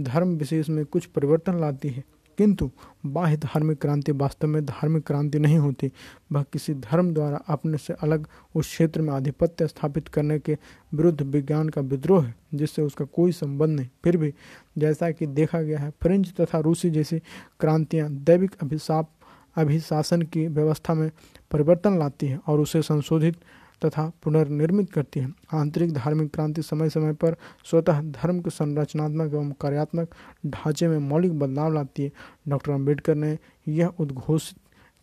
धर्म 0.00 0.28
विशेष 0.28 0.68
में 0.68 0.84
कुछ 0.84 1.06
परिवर्तन 1.06 1.60
लाती 1.60 1.88
है, 1.88 2.04
किंतु 2.38 2.70
बाह्य 3.06 3.36
धार्मिक 3.36 3.78
क्रांति 3.78 4.12
वास्तव 4.12 4.48
में 4.48 4.64
धार्मिक 4.66 5.04
क्रांति 5.06 5.38
नहीं 5.38 5.58
होती, 5.58 5.90
वह 6.32 6.42
किसी 6.52 6.74
धर्म 6.74 7.12
द्वारा 7.14 7.40
अपने 7.48 7.78
से 7.78 7.94
अलग 7.94 8.26
उस 8.54 8.66
क्षेत्र 8.66 9.00
में 9.00 9.12
आधिपत्य 9.14 9.66
स्थापित 9.66 10.08
करने 10.08 10.38
के 10.38 10.56
विरुद्ध 10.94 11.22
विज्ञान 11.22 11.68
का 11.68 11.80
विद्रोह 11.80 12.24
है, 12.24 12.34
जिससे 12.54 12.82
उसका 12.82 13.04
कोई 13.04 13.32
संबंध 13.32 13.76
नहीं। 13.76 13.88
फिर 14.04 14.16
भी 14.16 14.32
जैसा 14.78 15.10
कि 15.10 15.26
देखा 15.26 15.60
गया 15.62 15.78
है, 15.78 15.90
फ्रेंच 16.02 16.32
तथा 16.40 16.58
रूसी 16.58 16.90
जैसी 16.90 17.18
क्रांतियाँ 17.60 18.10
दैविक 18.10 18.54
अभिशाप 18.62 19.10
अभिशासन 19.56 20.22
की 20.22 20.46
व्यवस्था 20.46 20.94
में 20.94 21.10
परिवर्तन 21.50 21.98
लाती 21.98 22.26
है 22.26 22.40
और 22.46 22.60
उसे 22.60 22.82
संशोधित 22.82 23.36
तथा 23.84 24.10
पुनर्निर्मित 24.22 24.90
करती 24.92 25.20
है। 25.20 25.32
आंतरिक 25.54 25.92
धार्मिक 25.92 26.32
क्रांति 26.34 26.62
समय 26.62 26.90
समय 26.90 27.12
पर 27.12 27.36
स्वतः 27.64 28.00
धर्म 28.02 28.40
के 28.40 28.50
संरचनात्मक 28.50 29.34
एवं 29.34 29.50
कार्यात्मक 29.60 30.14
ढांचे 30.46 30.88
में 30.88 30.98
मौलिक 30.98 31.38
बदलाव 31.38 31.72
लाती 31.72 32.02
है। 32.02 32.12
डॉक्टर 32.48 32.72
अंबेडकर 32.72 33.14
ने 33.14 33.38
यह 33.68 33.86
उद्घोषित 33.86 34.58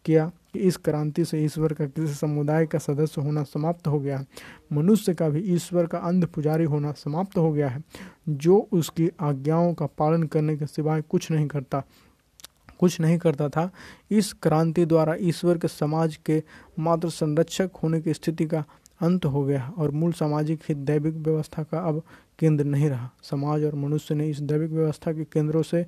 किया 0.06 0.32
कि 0.54 0.60
इस 0.60 0.78
क्रांति 0.78 1.26
से 1.26 1.44
ईश्वर 1.46 1.74
का 1.74 1.86
किसी 1.86 2.14
समुदाय 2.14 2.66
का 2.66 2.80
सदस्य 2.80 3.22
होना 3.22 3.44
समाप्त 3.44 3.88
हो 3.88 4.00
गया 4.00 4.18
है। 4.18 4.28
मनुष्य 4.74 5.14
का 5.14 5.30
भी 5.30 5.40
ईश्वर 5.40 5.88
का 5.88 5.98
अंध 5.98 6.26
पुजारी 6.26 6.64
होना 6.64 6.92
समाप्त 6.92 7.38
हो 7.38 7.52
गया 7.52 7.70
है। 7.70 7.84
जो 8.30 8.68
उसकी 8.72 9.10
आज्ञाओं 9.20 9.74
का 9.74 9.86
पालन 9.86 10.24
करने 10.24 10.58
के 10.58 10.66
सिवाय 10.66 11.02
कुछ 11.02 11.32
नहीं 11.32 11.48
करता 11.48 11.84
कुछ 12.80 13.00
नहीं 13.02 13.18
करता 13.18 13.50
था। 13.50 13.70
इस 14.12 14.34
क्रांति 14.34 14.86
द्वारा 14.86 15.16
ईश्वर 15.20 15.58
के 15.58 15.68
समाज 15.68 16.16
के 16.16 16.44
मात्र 16.80 17.10
संरक्षक 17.10 17.72
होने 17.84 18.02
की 18.02 18.14
स्थिति 18.14 18.46
का 18.46 18.64
अंत 19.02 19.26
हो 19.26 19.44
गया 19.44 19.74
और 19.78 19.92
मूल 19.92 20.12
सामाजिक 20.12 20.62
हित 20.70 20.78
दैविक 20.78 21.16
व्यवस्था 21.16 21.64
का 21.64 21.80
अब 21.80 22.02
केंद्र 22.40 22.64
नहीं 22.64 22.90
रहा। 22.90 23.10
समाज 23.24 23.64
और 23.64 23.76
मनुष्य 23.76 24.16
ने 24.16 24.30
इस 24.30 24.40
दैविक 24.40 24.72
व्यवस्था 24.72 25.14
के 25.14 25.24
केंद्रों 25.24 25.62
से 25.62 25.86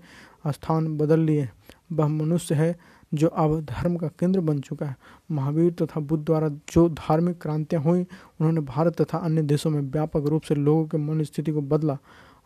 स्थान 0.48 0.98
बदल 0.98 1.20
लिए। 1.20 1.50
वह 1.92 2.08
मनुष्य 2.08 2.56
है 2.56 2.76
जो 3.14 3.28
अब 3.28 3.60
धर्म 3.62 3.96
का 3.98 4.08
केंद्र 4.08 4.40
बन 4.40 4.60
चुका 4.60 4.86
है। 4.86 4.96
महावीर 5.32 5.72
तथा 5.72 6.00
बुद्ध 6.00 6.26
द्वारा 6.26 6.50
जो 6.50 6.88
धार्मिक 6.90 7.42
क्रांतियाँ 7.42 7.82
हुई, 7.84 8.02
उन्होंने 8.02 8.62
भारत 8.62 9.02
तथा 9.02 9.18
अन्य 9.18 9.42
देशों 9.42 9.70
में 9.70 9.82
व्यापक 9.82 10.26
रूप 10.26 10.42
से 10.42 10.56
लोगों 10.56 10.86
के 10.86 10.98
मन 10.98 11.24
स्थिति 11.24 11.52
को 11.52 11.62
बदला। 11.62 11.98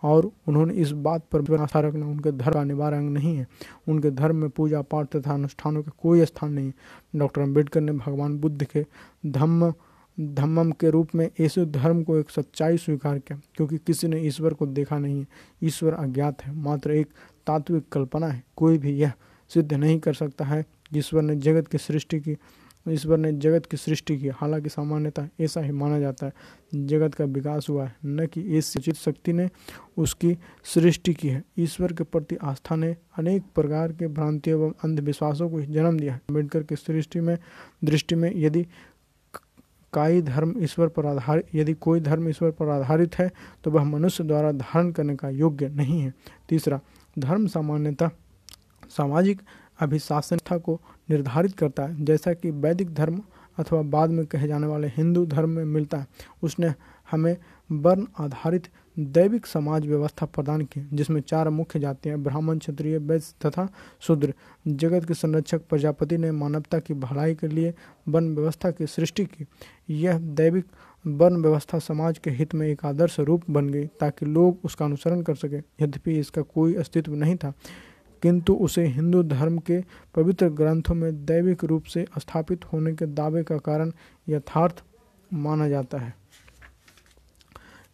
और 0.03 0.31
उन्होंने 0.47 0.73
इस 0.73 0.91
बात 0.91 1.25
पर 1.31 1.59
आशा 1.59 1.79
रखना, 1.79 2.05
उनके 2.05 2.31
धर्म 2.31 2.77
का 2.77 2.87
अंग 2.87 3.09
नहीं 3.09 3.35
है। 3.37 3.47
उनके 3.87 4.11
धर्म 4.11 4.35
में 4.35 4.49
पूजा 4.49 4.81
पाठ 4.81 5.15
तथा 5.15 5.33
अनुष्ठानों 5.33 5.83
का 5.83 5.91
कोई 6.01 6.25
स्थान 6.25 6.53
नहीं 6.53 6.67
है। 6.67 6.73
डॉक्टर 7.15 7.41
अंबेडकर 7.41 7.81
ने 7.81 7.91
भगवान 7.91 8.37
बुद्ध 8.37 8.63
के 8.63 8.85
धम्म, 9.25 9.73
धम्मम 10.19 10.71
के 10.71 10.89
रूप 10.89 11.15
में 11.15 11.29
ऐसे 11.39 11.65
धर्म 11.65 12.03
को 12.03 12.17
एक 12.17 12.29
सच्चाई 12.29 12.77
स्वीकार 12.77 13.19
किया, 13.19 13.39
क्योंकि 13.55 13.77
किसी 13.77 14.07
ने 14.07 14.19
ईश्वर 14.21 14.53
को 14.53 14.65
देखा 14.65 14.97
नहीं 14.99 15.19
है। 15.19 15.27
ईश्वर 15.63 15.93
अज्ञात 15.93 16.43
है, 16.43 16.55
मात्र 16.55 16.91
एक 16.91 17.07
तात्विक 17.47 17.83
कल्पना 17.91 18.27
है। 18.27 18.43
कोई 18.57 18.77
भी 18.77 18.91
यह 18.91 19.11
सिद्ध 19.51 19.73
नहीं 19.73 19.99
कर 19.99 20.13
सकता 20.13 20.45
है 20.45 20.65
ईश्वर 20.95 21.21
ने 21.21 21.35
जगत 21.35 21.67
की 21.67 21.77
सृष्टि 21.77 22.19
की 22.19 22.37
ईश्वर 22.85 23.17
ने 23.17 23.31
जगत 23.33 23.65
की 23.65 23.77
सृष्टि 23.77 24.17
की, 24.17 24.29
हालाँकि 24.29 24.69
सामान्यतः 24.69 25.27
ऐसा 25.39 25.61
ही 25.61 25.71
माना 25.71 25.99
जाता 25.99 26.25
है। 26.25 26.85
जगत 26.87 27.15
का 27.15 27.25
विकास 27.25 27.67
हुआ 27.69 27.85
है, 27.85 27.95
न 28.05 28.25
कि 28.25 28.41
इस 28.57 28.75
उचित 28.77 28.95
शक्ति 28.95 29.33
ने 29.33 29.49
उसकी 29.97 30.37
सृष्टि 30.65 31.13
की 31.13 31.27
है। 31.27 31.43
ईश्वर 31.59 31.93
के 31.93 32.03
प्रति 32.03 32.35
आस्था 32.35 32.75
ने 32.75 32.95
अनेक 33.17 33.43
प्रकार 33.55 33.91
के 33.91 34.07
भ्रांतियों 34.07 34.59
एवं 34.59 34.73
अंधविश्वासों 34.83 35.49
को 35.49 35.61
जन्म 35.61 35.99
दिया 35.99 36.13
है। 36.13 36.21
अंबेडकर 36.29 36.63
की 36.63 36.75
सृष्टि 36.75 37.19
में, 37.19 37.37
दृष्टि 37.83 38.15
में 38.15 38.31
यदि 38.35 38.65
काई 39.93 40.21
धर्म 40.21 40.53
ईश्वर 40.63 40.87
पर 40.87 41.05
आधारित 41.05 41.55
यदि 41.55 41.73
कोई 41.75 41.99
धर्म 41.99 42.29
ईश्वर 42.29 42.51
पर 42.51 42.69
आधारित 42.69 43.15
है 43.15 43.29
तो 43.63 43.71
वह 43.71 43.83
मनुष्य 43.83 44.23
द्वारा 44.23 44.51
धारण 44.51 44.91
करने 44.91 45.15
का 45.15 45.29
योग्य 45.29 45.69
नहीं 45.69 45.99
है। 46.01 46.13
तीसरा, 46.49 46.79
धर्म 47.19 47.45
सामान्यतः 47.47 48.09
सामाजिक 48.89 49.41
अभिशासनता 49.79 50.57
को 50.57 50.79
निर्धारित 51.09 51.57
करता 51.57 51.83
है। 51.83 52.05
जैसा 52.05 52.33
कि 52.33 52.51
वैदिक 52.51 52.93
धर्म 52.93 53.21
अथवा 53.57 53.81
बाद 53.81 54.09
में 54.09 54.25
कहे 54.25 54.47
जाने 54.47 54.67
वाले 54.67 54.87
हिंदू 54.87 55.25
धर्म 55.25 55.49
में 55.49 55.65
मिलता 55.65 55.97
है, 55.97 56.07
उसने 56.43 56.73
हमें 57.11 57.35
वर्ण 57.69 58.05
आधारित 58.19 58.67
दैविक 58.99 59.45
समाज 59.45 59.85
व्यवस्था 59.87 60.25
प्रदान 60.25 60.61
की, 60.61 60.81
जिसमें 60.93 61.19
चार 61.21 61.49
मुख्य 61.49 61.79
जातियाँ 61.79 62.17
ब्राह्मण, 62.17 62.57
क्षत्रिय 62.57 62.97
वैश्य 62.97 63.33
तथा 63.45 63.67
शूद्र। 63.99 64.33
जगत 64.67 65.05
के 65.05 65.13
संरक्षक 65.13 65.61
प्रजापति 65.69 66.17
ने 66.17 66.31
मानवता 66.31 66.79
की 66.79 66.93
भलाई 66.93 67.35
के 67.35 67.47
लिए 67.47 67.73
वर्ण 68.07 68.35
व्यवस्था 68.35 68.71
की 68.71 68.87
सृष्टि 68.87 69.25
की। 69.25 69.45
यह 69.89 70.17
दैविक 70.17 70.65
वर्ण 71.05 71.41
व्यवस्था 71.41 71.79
समाज 71.79 72.17
के 72.17 72.29
हित 72.29 72.53
में 72.55 72.67
एक 72.67 72.85
आदर्श 72.85 73.19
रूप 73.19 73.49
बन 73.49 73.69
गई, 73.69 73.85
ताकि 73.85 74.25
लोग 74.25 74.59
उसका 74.63 74.85
अनुसरण 74.85 75.21
कर 75.21 75.35
सके। 75.35 75.57
यद्यपि 75.83 76.19
इसका 76.19 76.41
कोई 76.41 76.75
अस्तित्व 76.75 77.15
नहीं 77.15 77.35
था 77.35 77.53
किंतु 78.23 78.53
उसे 78.55 78.85
हिंदू 78.85 79.21
धर्म 79.23 79.57
के 79.59 79.79
पवित्र 80.15 80.49
ग्रंथों 80.51 80.95
में 80.95 81.25
दैविक 81.25 81.63
रूप 81.63 81.83
से 81.83 82.05
स्थापित 82.19 82.65
होने 82.65 82.93
के 82.93 83.05
दावे 83.05 83.43
का 83.43 83.57
कारण 83.59 83.91
यथार्थ 84.27 84.83
माना 85.33 85.67
जाता 85.69 85.97
है। 85.97 86.13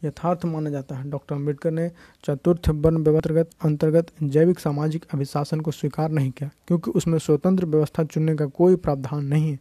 यथार्थ 0.03 0.45
माना 0.45 0.69
जाता 0.69 0.95
है। 0.95 1.09
डॉक्टर 1.09 1.35
अंबेडकर 1.35 1.71
ने 1.71 1.89
चतुर्थ 2.23 2.69
वन 2.69 2.97
व्यवस्था 2.97 3.43
अंतर्गत 3.63 4.11
जैविक 4.23 4.59
सामाजिक 4.59 5.05
अभिशासन 5.13 5.59
को 5.59 5.71
स्वीकार 5.71 6.11
नहीं 6.11 6.31
किया, 6.31 6.49
क्योंकि 6.67 6.91
उसमें 6.91 7.17
स्वतंत्र 7.19 7.65
व्यवस्था 7.65 8.03
चुनने 8.03 8.35
का 8.35 8.45
कोई 8.45 8.75
प्रावधान 8.75 9.25
नहीं 9.25 9.51
है। 9.51 9.59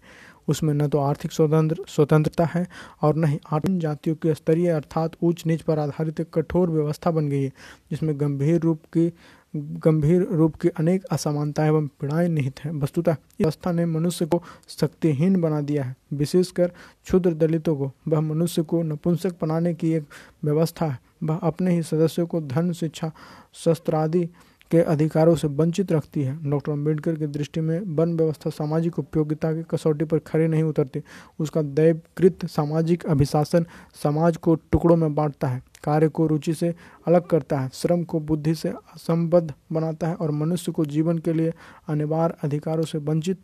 उसमें 0.48 0.72
न 0.74 0.86
तो 0.88 0.98
आर्थिक 0.98 1.32
स्वतंत्र, 1.32 1.84
स्वतंत्रता 1.88 2.44
है 2.44 2.66
और 3.02 3.16
न 3.16 3.24
ही 3.24 3.38
आठ 3.52 3.66
जातियों 3.68 4.16
की 4.16 4.34
स्तरीय 4.34 4.68
अर्थात 4.70 5.16
ऊंच 5.22 5.44
नीच 5.46 5.62
पर 5.62 5.78
आधारित 5.78 6.20
कठोर 6.34 6.70
व्यवस्था 6.70 7.10
बन 7.10 7.28
गई 7.28 7.42
है, 7.42 7.52
जिसमें 7.90 8.20
गंभीर 8.20 8.60
रूप 8.60 8.84
की 8.92 9.12
गंभीर 9.60 10.22
रूप 10.22 10.54
की 10.54 10.68
अनेक 10.68 11.04
असमानताएँ 11.04 11.68
एवं 11.68 11.86
पीड़ाएँ 11.86 12.28
निहित 12.28 12.60
हैं। 12.60 12.72
वस्तुतः 12.72 13.12
व्यवस्था 13.12 13.72
ने 13.72 13.86
मनुष्य 13.86 14.26
को 14.26 14.42
शक्तिहीन 14.68 15.40
बना 15.40 15.60
दिया 15.60 15.84
है। 15.84 15.96
विशेषकर 16.12 16.68
क्षुद्र 17.04 17.34
दलितों 17.34 17.76
को। 17.76 17.92
वह 18.08 18.20
मनुष्य 18.20 18.62
को 18.62 18.82
नपुंसक 18.82 19.30
बनाने 19.30 19.74
की 19.74 19.92
एक 19.92 20.04
व्यवस्था 20.44 20.86
है। 20.86 21.00
वह 21.22 21.36
अपने 21.36 21.70
ही 21.70 21.82
सदस्यों 21.82 22.26
को 22.26 22.40
धन, 22.40 22.72
शिक्षा 22.72 23.12
शस्त्र 23.54 23.94
आदि 23.94 24.28
के 24.70 24.80
अधिकारों 24.82 25.34
से 25.36 25.48
वंचित 25.48 25.92
रखती 25.92 26.22
है। 26.22 26.36
डॉक्टर 26.50 26.72
अंबेडकर 26.72 27.14
की 27.14 27.26
दृष्टि 27.28 27.60
में 27.60 27.80
वन 27.96 28.16
व्यवस्था 28.16 28.50
सामाजिक 28.50 28.98
उपयोगिता 28.98 29.52
की 29.52 29.62
कसौटी 29.70 30.04
पर 30.04 30.18
खड़े 30.20 30.48
नहीं 30.48 30.62
उतरती। 30.62 31.02
उसका 31.38 31.62
दैवकृत 31.62 32.46
सामाजिक 32.46 33.06
अभिशासन 33.06 33.66
समाज 34.02 34.36
को 34.36 34.54
टुकड़ों 34.72 34.96
में 34.96 35.14
बांटता 35.14 35.48
है, 35.48 35.62
कार्य 35.84 36.08
को 36.08 36.26
रुचि 36.26 36.54
से 36.54 36.74
अलग 37.06 37.26
करता 37.26 37.60
है, 37.60 37.70
श्रम 37.74 38.02
को 38.04 38.20
बुद्धि 38.20 38.54
से 38.54 38.68
असंबद्ध 38.68 39.52
बनाता 39.72 40.08
है 40.08 40.14
और 40.14 40.30
मनुष्य 40.32 40.72
को 40.72 40.84
जीवन 40.86 41.18
के 41.18 41.32
लिए 41.32 41.52
अनिवार्य 41.88 42.36
अधिकारों 42.42 42.84
से 42.84 42.98
वंचित 43.00 43.38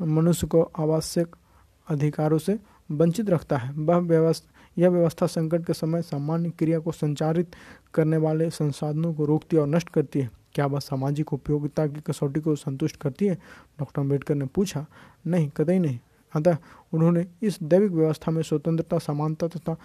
मनुष्य 0.00 0.46
को 0.46 0.62
आवश्यक 0.78 1.36
अधिकारों 1.88 2.38
से 2.38 2.58
वंचित 2.90 3.30
रखता 3.30 3.56
है। 3.56 3.72
वह 3.74 3.96
व्यवस्था 3.98 4.58
यह 4.80 4.88
व्यवस्था 4.88 5.26
संकट 5.26 5.64
के 5.66 5.72
समय 5.72 6.02
सामान्य 6.02 6.50
क्रिया 6.50 6.78
को 6.78 6.92
संचारित 6.92 7.56
करने 7.94 8.16
वाले 8.16 8.50
संसाधनों 8.50 9.14
को 9.14 9.24
रोकती 9.24 9.56
और 9.56 9.66
नष्ट 9.66 9.88
करती 9.88 10.20
है। 10.20 10.30
क्या 10.54 10.66
वह 10.66 10.78
सामाजिक 10.78 11.32
उपयोगिता 11.32 11.86
की 11.86 12.00
कसौटी 12.00 12.40
को 12.40 12.54
संतुष्ट 12.56 12.96
करती 12.96 13.26
है? 13.26 13.34
डॉक्टर 13.78 14.00
अंबेडकर 14.02 14.34
ने 14.34 14.46
पूछा, 14.46 14.86
नहीं, 15.26 15.48
कतई 15.48 15.78
नहीं। 15.78 15.98
अतः 16.32 16.56
उन्होंने 16.92 17.26
इस 17.42 17.62
दैविक 17.62 17.92
व्यवस्था 17.92 18.32
में 18.32 18.42
स्वतंत्रता, 18.42 18.98
समानता 18.98 19.48
तथा 19.48 19.76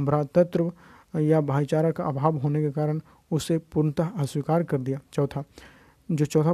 भ्रातृत्व 0.00 0.72
या 1.18 1.40
भाईचारा 1.40 1.90
का 1.90 2.04
अभाव 2.04 2.36
होने 2.36 2.62
के 2.62 2.70
कारण 2.70 3.00
उसे 3.30 3.58
पूर्णतः 3.58 4.10
अस्वीकार 4.18 4.62
कर 4.62 4.78
दिया। 4.78 5.00
चौथा, 5.12 5.44
जो 6.10 6.24
चौथा 6.24 6.52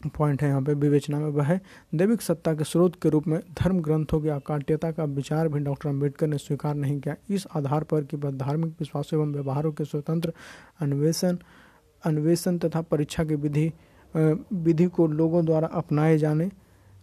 पॉइंट 0.00 0.42
है 0.42 0.48
यहाँ 0.48 0.62
पे 0.62 0.74
विवेचना 0.74 1.18
में 1.18 1.28
वह 1.28 1.44
है, 1.44 1.60
दैविक 1.94 2.22
सत्ता 2.22 2.52
के 2.54 2.64
स्रोत 2.64 3.00
के 3.02 3.08
रूप 3.08 3.26
में 3.26 3.40
धर्म 3.60 3.80
ग्रंथों 3.80 4.20
की 4.20 4.28
अकाट्यता 4.28 4.90
का 4.90 5.04
विचार 5.04 5.48
भी 5.48 5.60
डॉक्टर 5.60 5.88
अंबेडकर 5.88 6.26
ने 6.26 6.38
स्वीकार 6.38 6.74
नहीं 6.74 6.98
किया। 7.00 7.14
इस 7.30 7.46
आधार 7.56 7.84
पर 7.84 8.04
कि 8.04 8.16
वह 8.16 8.30
धार्मिक 8.30 8.74
विश्वासों 8.80 9.18
एवं 9.20 9.32
व्यवहारों 9.32 9.72
के 9.72 9.84
स्वतंत्र 9.84 10.32
अन्वेषण 10.80 11.36
अन्वेषण 12.04 12.58
तथा 12.58 12.80
परीक्षा 12.82 13.24
की 13.24 13.34
विधि 13.34 13.72
विधि 14.14 14.86
को 14.86 15.06
लोगों 15.06 15.44
द्वारा 15.46 15.68
अपनाए 15.68 16.18
जाने 16.18 16.50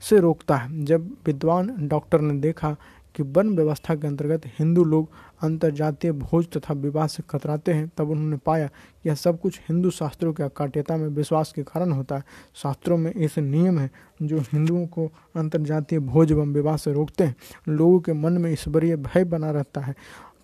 से 0.03 0.19
रोकता 0.19 0.55
है। 0.55 0.83
जब 0.85 1.09
विद्वान 1.25 1.75
डॉक्टर 1.87 2.21
ने 2.21 2.33
देखा 2.39 2.75
कि 3.15 3.23
वन 3.23 3.55
व्यवस्था 3.55 3.95
के 3.95 4.07
अंतर्गत 4.07 4.45
हिंदू 4.59 4.83
लोग 4.83 5.09
अंतर्जातीय 5.43 6.11
भोज 6.11 6.47
तथा 6.47 6.73
विवाह 6.73 7.07
से 7.07 7.23
कतराते 7.29 7.73
हैं, 7.73 7.89
तब 7.97 8.09
उन्होंने 8.09 8.37
पाया 8.37 8.67
कि 8.67 9.09
यह 9.09 9.15
सब 9.15 9.39
कुछ 9.39 9.59
हिंदू 9.69 9.89
शास्त्रों 9.89 10.33
के 10.33 10.43
अकाट्यता 10.43 10.97
में 10.97 11.07
विश्वास 11.07 11.51
के 11.51 11.63
कारण 11.63 11.91
होता 11.91 12.17
है। 12.17 12.23
शास्त्रों 12.55 12.97
में 12.97 13.11
ऐसे 13.13 13.41
नियम 13.41 13.79
हैं 13.79 13.89
जो 14.21 14.39
हिंदुओं 14.51 14.85
को 14.87 15.09
अंतर्जातीय 15.35 15.99
भोज 16.01 16.31
एवं 16.31 16.53
विवाह 16.53 16.77
से 16.77 16.93
रोकते 16.93 17.23
हैं। 17.23 17.35
लोगों 17.69 17.99
के 17.99 18.13
मन 18.13 18.33
में 18.33 18.51
ईश्वरीय 18.51 18.95
भय 18.97 19.23
बना 19.23 19.51
रहता 19.51 19.81
है 19.81 19.95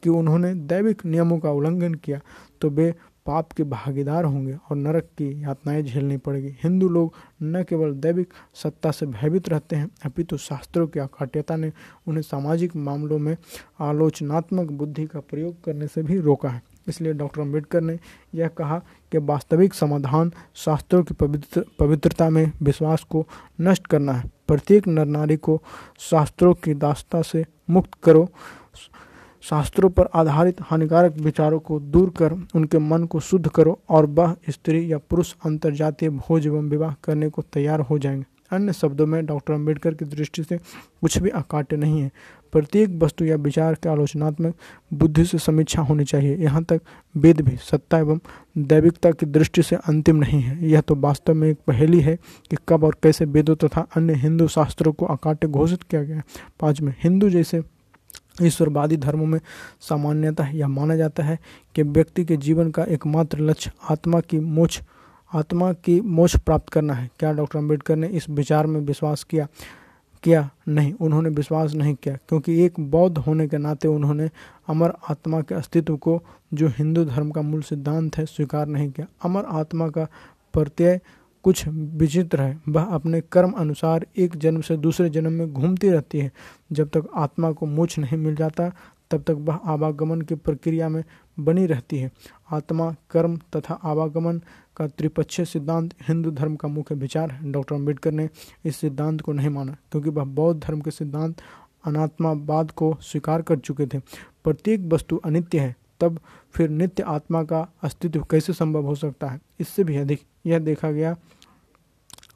कि 0.04 0.10
उन्होंने 0.10 0.54
दैविक 0.56 1.06
नियमों 1.06 1.38
का 1.40 1.52
उल्लंघन 1.52 1.94
किया 1.94 2.20
तो 2.62 2.70
वे 2.70 2.94
पाप 3.26 3.52
के 3.52 3.64
भागीदार 3.64 4.26
होंगे 4.26 4.54
और 4.54 4.76
नरक 4.76 5.04
की 5.04 5.44
यातनाएँ 5.44 5.84
झेलनी 5.84 6.18
पड़ेगी। 6.18 6.56
हिंदू 6.64 6.90
लोग 6.90 7.14
न 7.44 7.64
केवल 7.64 7.94
दैविक 7.94 8.34
सत्ता 8.54 8.92
से 8.92 9.06
भयभीत 9.06 9.50
रहते 9.50 9.76
हैं, 9.76 9.90
अपितु 10.06 10.38
शास्त्रों 10.38 10.88
की 10.88 11.00
अकाट्यता 11.00 11.56
ने 11.56 11.72
उन्हें 12.08 12.22
सामाजिक 12.22 12.76
मामलों 12.76 13.20
में 13.20 13.38
आलोचनात्मक 13.80 14.72
बुद्धि 14.72 15.06
का 15.06 15.20
प्रयोग 15.20 15.64
करने 15.64 15.88
से 15.88 16.04
भी 16.04 16.20
रोका 16.20 16.50
है। 16.50 16.64
इसलिए 16.88 17.14
डॉक्टर 17.14 17.42
अंबेडकर 17.42 17.82
ने 17.82 18.00
यह 18.36 18.48
कहा 18.48 18.80
कि 19.12 19.18
वास्तविक 19.18 19.74
समाधान 19.74 20.32
शास्त्रों 20.56 21.04
की 21.04 21.14
पवित्र, 21.14 21.66
पवित्रता 21.80 22.30
में 22.30 22.52
विश्वास 22.62 23.04
को 23.04 23.28
नष्ट 23.62 23.88
करना 23.88 24.14
है। 24.14 24.32
प्रत्येक 24.48 24.88
नर 24.88 25.06
नारी 25.06 25.38
को 25.38 25.62
शास्त्रों 26.00 26.54
की 26.54 26.74
दास्ता 26.74 27.22
से 27.22 27.46
मुक्त 27.70 27.92
करो। 28.04 28.30
शास्त्रों 29.42 29.90
पर 29.90 30.10
आधारित 30.14 30.58
हानिकारक 30.62 31.18
विचारों 31.18 31.60
को 31.60 31.80
दूर 31.80 32.10
कर 32.10 32.34
उनके 32.56 32.80
मन 32.80 33.04
को 33.04 33.20
शुद्ध 33.20 33.48
करो 33.50 33.80
और 33.90 34.06
वह 34.06 34.36
स्त्री 34.50 34.92
या 34.92 34.98
पुरुष 34.98 35.34
अंतर्जातीय 35.46 36.10
भोज 36.10 36.48
एवं 36.48 36.70
विवाह 36.70 36.94
करने 37.04 37.30
को 37.30 37.42
तैयार 37.42 37.80
हो 37.80 38.00
जाएँगे। 38.00 38.26
अन्य 38.52 38.74
शब्दों 38.74 39.06
में 39.06 39.26
डॉक्टर 39.26 39.54
अंबेडकर 39.54 39.94
की 39.94 40.06
दृष्टि 40.06 40.44
से 40.44 40.58
कुछ 41.02 41.18
भी 41.18 41.30
अकाट्य 41.30 41.78
नहीं 41.78 42.02
है। 42.02 42.12
प्रत्येक 42.52 42.98
वस्तु 43.04 43.26
या 43.26 43.36
विचार 43.36 43.74
के 43.74 43.90
आलोचनात्मक 43.90 44.56
बुद्धि 44.94 45.26
से 45.26 45.38
समीक्षा 45.38 45.82
होनी 45.82 46.04
चाहिए। 46.04 46.36
यहाँ 46.36 46.64
तक 46.64 46.82
वेद 47.18 47.42
भी 47.42 47.56
सत्ता 47.58 47.98
एवं 47.98 48.20
दैविकता 48.58 49.12
की 49.12 49.26
दृष्टि 49.26 49.64
से 49.64 49.76
अंतिम 49.76 50.16
नहीं 50.16 50.42
है। 50.42 50.70
यह 50.70 50.82
तो 50.82 50.96
वास्तव 50.96 51.34
में 51.34 51.50
एक 51.50 51.58
पहेली 51.68 52.00
है 52.00 52.16
कि 52.50 52.58
कब 52.70 52.84
और 52.84 52.98
कैसे 53.04 53.26
वेदों 53.26 53.56
तथा 53.56 53.88
अन्य 53.96 54.14
हिंदू 54.14 54.48
शास्त्रों 54.48 54.94
को 54.94 55.06
अकाट्य 55.06 55.48
घोषित 55.48 55.84
किया 55.84 56.04
गया 56.04 56.16
है। 56.16 56.24
पाँच 56.60 56.82
में 56.82 56.96
हिंदू 57.04 57.30
जैसे 57.30 57.64
ईश्वरवादी 58.42 58.98
धर्मों 58.98 59.26
में 59.26 59.40
सामान्यतः 59.82 60.48
यह 60.48 60.68
माना 60.68 60.96
जाता 60.96 61.24
है 61.24 61.40
कि 61.76 61.84
व्यक्ति 61.84 62.26
के 62.26 62.38
जीवन 62.38 62.72
का 62.72 62.84
एकमात्र 62.84 63.40
लक्ष्य 63.40 63.72
आत्मा 63.90 64.20
की 64.20 64.40
मोक्ष, 64.40 64.82
आत्मा 65.34 65.74
की 65.74 66.02
मोक्ष 66.02 66.38
प्राप्त 66.38 66.70
करना 66.70 66.94
है। 66.94 67.10
क्या 67.20 67.32
डॉक्टर 67.34 67.60
अंबेडकर 67.60 67.96
ने 67.96 68.08
इस 68.08 68.30
विचार 68.30 68.66
में 68.66 68.80
विश्वास 68.82 69.24
किया? 69.24 69.48
किया 70.24 70.50
नहीं। 70.68 70.94
उन्होंने 70.94 71.30
विश्वास 71.30 71.74
नहीं 71.74 71.96
किया, 71.96 72.18
क्योंकि 72.30 72.64
एक 72.64 72.80
बौद्ध 72.80 73.18
होने 73.18 73.48
के 73.48 73.58
नाते 73.58 73.88
उन्होंने 73.88 74.30
अमर 74.68 74.94
आत्मा 75.10 75.42
के 75.42 75.56
अस्तित्व 75.56 75.98
को, 75.98 76.24
जो 76.54 76.68
हिंदू 76.68 77.06
धर्म 77.06 77.32
का 77.32 77.42
मूल 77.42 77.62
सिद्धांत 77.62 78.18
है, 78.18 78.26
स्वीकार 78.26 78.68
नहीं 78.68 78.92
किया। 78.92 79.08
अमर 79.26 79.44
आत्मा 79.44 79.90
का 79.90 80.08
प्रत्यय 80.54 81.00
कुछ 81.44 81.68
विचित्र 81.68 82.42
है। 82.42 82.62
वह 82.70 82.84
अपने 82.84 83.22
कर्म 83.22 83.52
अनुसार 83.52 84.08
एक 84.18 84.36
जन्म 84.38 84.62
से 84.62 84.78
दूसरे 84.78 85.10
जन्म 85.10 85.32
में 85.32 85.54
घूमती 85.54 85.90
रहती 85.90 86.20
है। 86.20 86.32
जब 86.72 86.90
तक 86.90 87.10
आत्मा 87.16 87.52
को 87.52 87.66
मोक्ष 87.66 88.00
नहीं 88.00 88.18
मिल 88.18 88.36
जाता, 88.36 88.72
तब 89.12 89.22
तक 89.22 89.36
वह 89.40 89.56
आवागमन 89.56 90.22
की 90.22 90.36
प्रक्रिया 90.36 90.90
में 90.90 91.04
बनी 91.40 91.66
रहती 91.66 91.98
है। 91.98 92.12
आत्मा, 92.52 92.96
कर्म 93.10 93.38
तथा 93.38 93.74
आवागमन 93.74 94.42
का 94.78 94.88
त्रिपक्षीय 94.88 95.46
सिद्धांत 95.46 95.94
हिंदू 96.08 96.32
धर्म 96.32 96.56
का 96.56 96.68
मुख्य 96.68 96.96
विचार 96.96 97.32
है। 97.32 97.52
डॉक्टर 97.52 97.76
अंबेडकर 97.76 98.12
ने 98.12 98.30
इस 98.66 98.76
सिद्धांत 98.76 99.22
को 99.22 99.34
नहीं 99.34 99.50
माना, 99.50 99.78
क्योंकि 99.92 100.10
वह 100.10 100.24
बौद्ध 100.24 100.64
धर्म 100.64 100.82
के 100.82 100.92
सिद्धांत 100.92 101.42
अनात्मावाद 101.86 102.72
को 102.72 102.98
स्वीकार 103.02 103.42
कर 103.42 103.60
चुके 103.60 103.86
थे। 103.86 104.00
प्रत्येक 104.44 104.94
वस्तु 104.94 105.18
अनित्य 105.18 105.60
है, 105.60 105.76
तब 106.00 106.20
फिर 106.52 106.70
नित्य 106.70 107.04
आत्मा 107.04 107.44
का 107.44 107.68
अस्तित्व 107.84 108.28
कैसे 108.32 108.54
संभव 108.54 108.86
हो 108.86 108.96
सकता 108.96 109.28
है? 109.28 109.42
इससे 109.60 109.84
भी 109.84 109.98
अधिक 109.98 110.22
यह 110.46 110.60
देखा 110.60 110.92
गया 110.92 111.16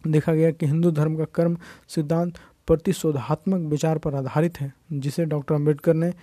देखा 0.08 0.34
गया 0.34 0.52
कि 0.52 0.66
हिंदू 0.66 0.92
धर्म 0.92 1.16
का 1.18 1.26
कर्म 1.26 1.58
सिद्धांत 1.88 2.38
प्रतिशोधात्मक 2.68 3.70
विचार 3.70 3.98
पर 3.98 4.16
आधारित 4.16 4.60
है, 4.62 4.74
जिसे 4.94 5.26
डॉक्टर 5.26 5.56
अंबेडकर 5.56 5.94
ने 5.94 6.14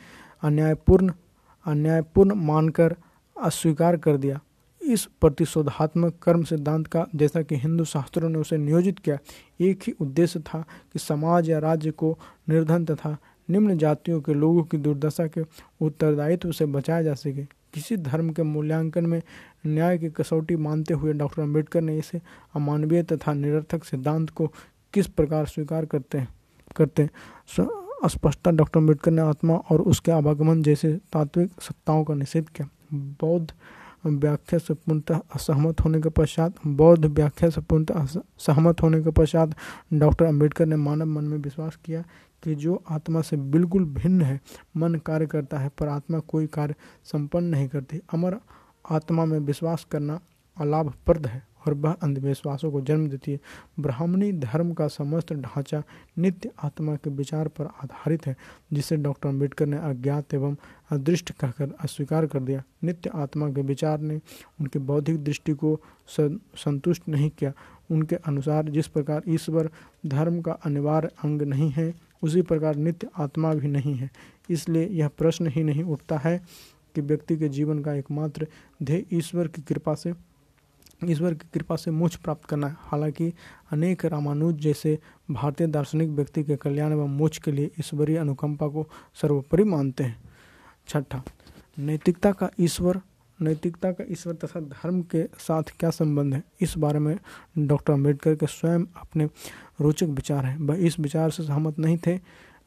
अन्यायपूर्ण 0.43 1.13
अन्यायपूर्ण 1.67 2.35
मानकर 2.35 2.97
अस्वीकार 3.37 3.97
कर 3.97 4.17
दिया। 4.17 4.41
इस 4.83 5.05
प्रतिशोधात्मक 5.21 6.19
कर्म 6.23 6.43
सिद्धांत 6.43 6.87
का, 6.87 7.07
जैसा 7.17 7.43
कि 7.43 7.57
हिंदू 7.57 7.85
शास्त्रों 7.85 8.29
ने 8.29 8.39
उसे 8.39 8.57
नियोजित 8.57 8.99
किया, 8.99 9.19
एक 9.61 9.83
ही 9.87 9.93
उद्देश्य 10.01 10.41
था 10.41 10.65
कि 10.93 10.99
समाज 10.99 11.51
या 11.51 11.59
राज्य 11.59 11.91
को 11.91 12.19
निर्धन 12.49 12.85
तथा 12.85 13.17
निम्न 13.51 13.79
जातियों 13.79 14.21
के 14.21 14.35
लोगों 14.35 14.63
की 14.63 14.77
दुर्दशा 14.77 15.27
के 15.27 15.41
उत्तरदायित्व 15.81 16.53
से 16.53 16.67
बचाया 16.67 17.03
जा 17.03 17.15
सके। 17.15 17.45
किसी 17.73 17.97
धर्म 17.97 18.31
के 18.31 18.43
मूल्यांकन 18.43 19.07
में 19.07 19.23
न्याय 19.65 19.99
की 19.99 20.09
कसौटी 20.11 20.57
मानते 20.59 20.95
हुए 20.95 21.13
डॉक्टर 21.13 21.43
अंबेडकर 21.43 21.81
ने 21.81 21.97
इसे 21.99 22.21
अमानवीय 22.55 23.03
तथा 23.03 23.33
निरर्थक 23.35 23.85
सिद्धांत 23.85 24.31
को 24.31 24.47
किस 24.95 25.07
प्रकार 25.09 25.47
स्वीकार 25.47 25.85
करते 25.87 26.19
हैं, 26.19 26.29
करते 26.77 27.09
स्पष्टता 28.09 28.51
डॉक्टर 28.51 28.81
अंबेडकर 28.81 29.11
ने 29.11 29.23
आत्मा 29.23 29.55
और 29.55 29.81
उसके 29.83 30.13
आवागमन 30.13 30.63
जैसे 30.63 30.93
तात्विक 31.13 31.61
सत्ताओं 31.63 32.05
का 32.05 32.15
निषेध 32.15 32.49
किया। 32.49 32.69
बौद्ध 33.21 33.53
व्याख्या 34.05 34.59
से 34.59 34.75
पूर्णतः 34.75 35.21
असहमत 35.35 35.81
होने 35.81 36.01
के 36.01 36.09
पश्चात, 36.11 36.55
बौद्ध 36.67 37.05
व्याख्या 37.07 37.51
से 37.51 37.61
पूर्णतः 37.61 38.07
सहमत 38.39 38.83
होने 38.83 39.01
के 39.03 39.11
पश्चात 39.13 39.55
डॉक्टर 39.93 40.25
अंबेडकर 40.25 40.67
ने 40.67 40.77
मानव 40.77 41.07
मन 41.07 41.25
में 41.25 41.39
विश्वास 41.39 41.77
किया 41.85 42.03
कि 42.43 42.55
जो 42.55 42.83
आत्मा 42.91 43.21
से 43.21 43.37
बिल्कुल 43.37 43.85
भिन्न 43.87 44.23
है, 44.23 44.41
मन 44.77 44.95
कार्य 45.07 45.27
करता 45.27 45.59
है, 45.59 45.71
पर 45.71 45.89
आत्मा 45.89 46.19
कोई 46.19 46.47
कार्य 46.49 46.75
संपन्न 47.05 47.45
नहीं 47.47 47.69
करती। 47.69 48.01
अमर 48.15 48.37
आत्मा 48.91 49.25
में 49.25 49.39
विश्वास 49.39 49.87
करना 49.91 50.21
अलाभप्रद 50.57 51.27
है 51.27 51.43
और 51.67 51.75
वह 51.75 51.93
अंधविश्वासों 51.93 52.71
को 52.73 52.81
जन्म 52.81 53.07
देती 53.09 53.33
है। 53.33 53.39
ब्राह्मणी 53.81 54.31
धर्म 54.33 54.73
का 54.75 54.87
समस्त 54.89 55.33
ढांचा 55.33 55.83
नित्य 56.19 56.51
आत्मा 56.65 56.95
के 56.97 57.11
विचार 57.11 57.49
पर 57.49 57.65
आधारित 57.65 58.27
है, 58.27 58.37
जिसे 58.73 58.97
डॉक्टर 58.97 59.29
अंबेडकर 59.29 59.67
ने 59.67 59.79
अज्ञात 59.81 60.35
एवं 60.35 60.57
अदृष्ट 60.91 61.33
कहकर 61.33 61.73
अस्वीकार 61.81 62.27
कर 62.27 62.41
दिया। 62.41 62.63
नित्य 62.85 63.11
आत्मा 63.15 63.49
के 63.49 63.63
विचार 63.63 64.01
ने 64.01 64.17
उनकी 64.61 64.79
बौद्धिक 64.81 65.23
दृष्टि 65.25 65.53
को 65.55 65.79
संतुष्ट 66.09 67.09
नहीं 67.09 67.31
किया। 67.31 67.53
उनके 67.91 68.17
अनुसार 68.17 68.69
जिस 68.69 68.87
प्रकार 68.89 69.23
ईश्वर 69.29 69.71
धर्म 70.07 70.41
का 70.41 70.53
अनिवार्य 70.65 71.09
अंग 71.25 71.43
नहीं 71.43 71.71
है, 71.71 71.93
उसी 72.23 72.43
प्रकार 72.43 72.77
नित्य 72.77 73.09
आत्मा 73.19 73.55
भी 73.55 73.69
नहीं 73.69 73.95
है। 73.95 74.11
इसलिए 74.51 74.87
यह 74.89 75.09
प्रश्न 75.09 75.47
ही 75.47 75.63
नहीं 75.65 75.83
उठता 75.85 76.19
है 76.19 76.41
कि 76.95 77.01
व्यक्ति 77.01 77.37
के 77.37 77.49
जीवन 77.49 77.79
का 77.79 77.93
एकमात्र 77.93 78.47
ध्येय 78.83 79.05
ईश्वर 79.13 79.49
की 79.49 79.63
कृपा 79.63 79.95
से, 79.95 80.15
ईश्वर 81.05 81.35
की 81.35 81.49
कृपा 81.55 81.77
से 81.77 81.91
मोक्ष 81.91 82.17
प्राप्त 82.17 82.45
करना 82.45 82.69
है। 82.69 82.77
हालाँकि 82.79 83.33
अनेक 83.73 84.05
रामानुज 84.05 84.55
जैसे 84.55 84.99
भारतीय 85.31 85.67
दार्शनिक 85.67 86.09
व्यक्ति 86.09 86.45
के 86.45 86.57
कल्याण 86.57 86.93
एवं 86.93 87.09
मोक्ष 87.09 87.39
के 87.39 87.53
लिए 87.53 87.71
ईश्वरीय 87.81 88.17
अनुकंपा 88.17 88.69
को 88.69 88.89
सर्वोपरि 89.15 89.65
मानते 89.65 90.05
हैं। 90.05 90.19
छठा, 90.89 91.23
नैतिकता 91.79 92.33
का 92.33 92.51
ईश्वर, 92.61 93.01
नैतिकता 93.43 93.93
का 93.93 94.05
ईश्वर 94.11 94.35
तथा 94.35 94.61
धर्म 94.61 95.03
के 95.03 95.25
साथ 95.25 95.63
क्या 95.63 95.91
संबंध 95.91 96.35
है? 96.35 96.43
इस 96.61 96.79
बारे 96.79 96.99
में 96.99 97.19
डॉक्टर 97.59 97.93
अंबेडकर 97.93 98.35
के 98.35 98.47
स्वयं 98.47 98.85
अपने 98.97 99.25
रोचक 99.81 100.07
विचार 100.07 100.45
हैं। 100.47 100.59
वह 100.59 100.77
इस 100.77 101.01
विचार 101.01 101.31
से 101.31 101.43
सहमत 101.43 101.79
नहीं 101.79 101.99
थे 102.07 102.19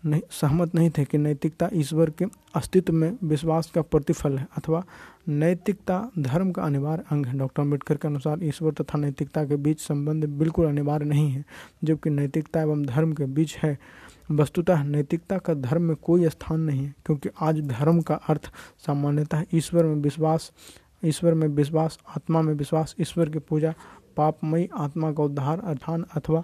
नहीं, 0.06 0.22
सहमत 0.32 0.76
नहीं 0.76 0.89
थे 0.89 1.03
कि 1.06 1.18
नैतिकता 1.18 1.70
ईश्वर 1.74 2.10
के 2.10 2.26
अस्तित्व 2.56 2.93
में 2.93 3.18
विश्वास 3.24 3.70
का 3.76 3.82
प्रतिफल 3.82 4.38
है 4.38 4.47
अथवा 4.58 4.84
नैतिकता 5.28 5.99
धर्म 6.20 6.51
का 6.51 6.64
अनिवार्य 6.64 7.03
अंग 7.12 7.26
है। 7.26 7.38
डॉक्टर 7.38 7.62
अंबेडकर 7.62 7.97
के 7.97 8.08
अनुसार 8.08 8.43
ईश्वर 8.43 8.74
तथा 8.74 8.97
नैतिकता 8.97 9.43
के 9.45 9.56
बीच 9.56 9.80
संबंध 9.80 10.26
बिल्कुल 10.26 10.68
अनिवार्य 10.68 11.06
नहीं 11.06 11.30
है, 11.32 11.43
जबकि 11.84 12.10
नैतिकता 12.10 12.62
एवं 12.62 12.86
धर्म 12.86 13.14
के 13.14 13.26
बीच 13.26 13.56
है। 13.58 13.78
वस्तुतः 14.32 14.84
नैतिकता 14.84 15.38
का 15.38 15.53
धर्म 15.53 15.82
में 15.82 15.95
कोई 15.95 16.30
स्थान 16.30 16.62
नहीं 16.62 16.86
है, 16.86 16.93
क्योंकि 17.06 17.30
आज 17.41 17.60
धर्म 17.68 18.01
का 18.01 18.16
अर्थ 18.16 18.51
सामान्यतः 18.86 19.43
ईश्वर 19.53 19.86
में 19.86 19.95
विश्वास, 19.95 20.51
ईश्वर 21.06 21.34
में 21.34 21.47
विश्वास, 21.47 21.99
आत्मा 22.16 22.41
में 22.41 22.53
विश्वास, 22.53 22.95
ईश्वर 23.01 23.30
की 23.30 23.39
पूजा, 23.39 23.74
पापमयी 24.18 24.70
आत्मा 24.78 25.12
का 25.12 25.24
उद्धार, 25.24 25.60
अर्थान 25.60 26.06
अथवा 26.16 26.43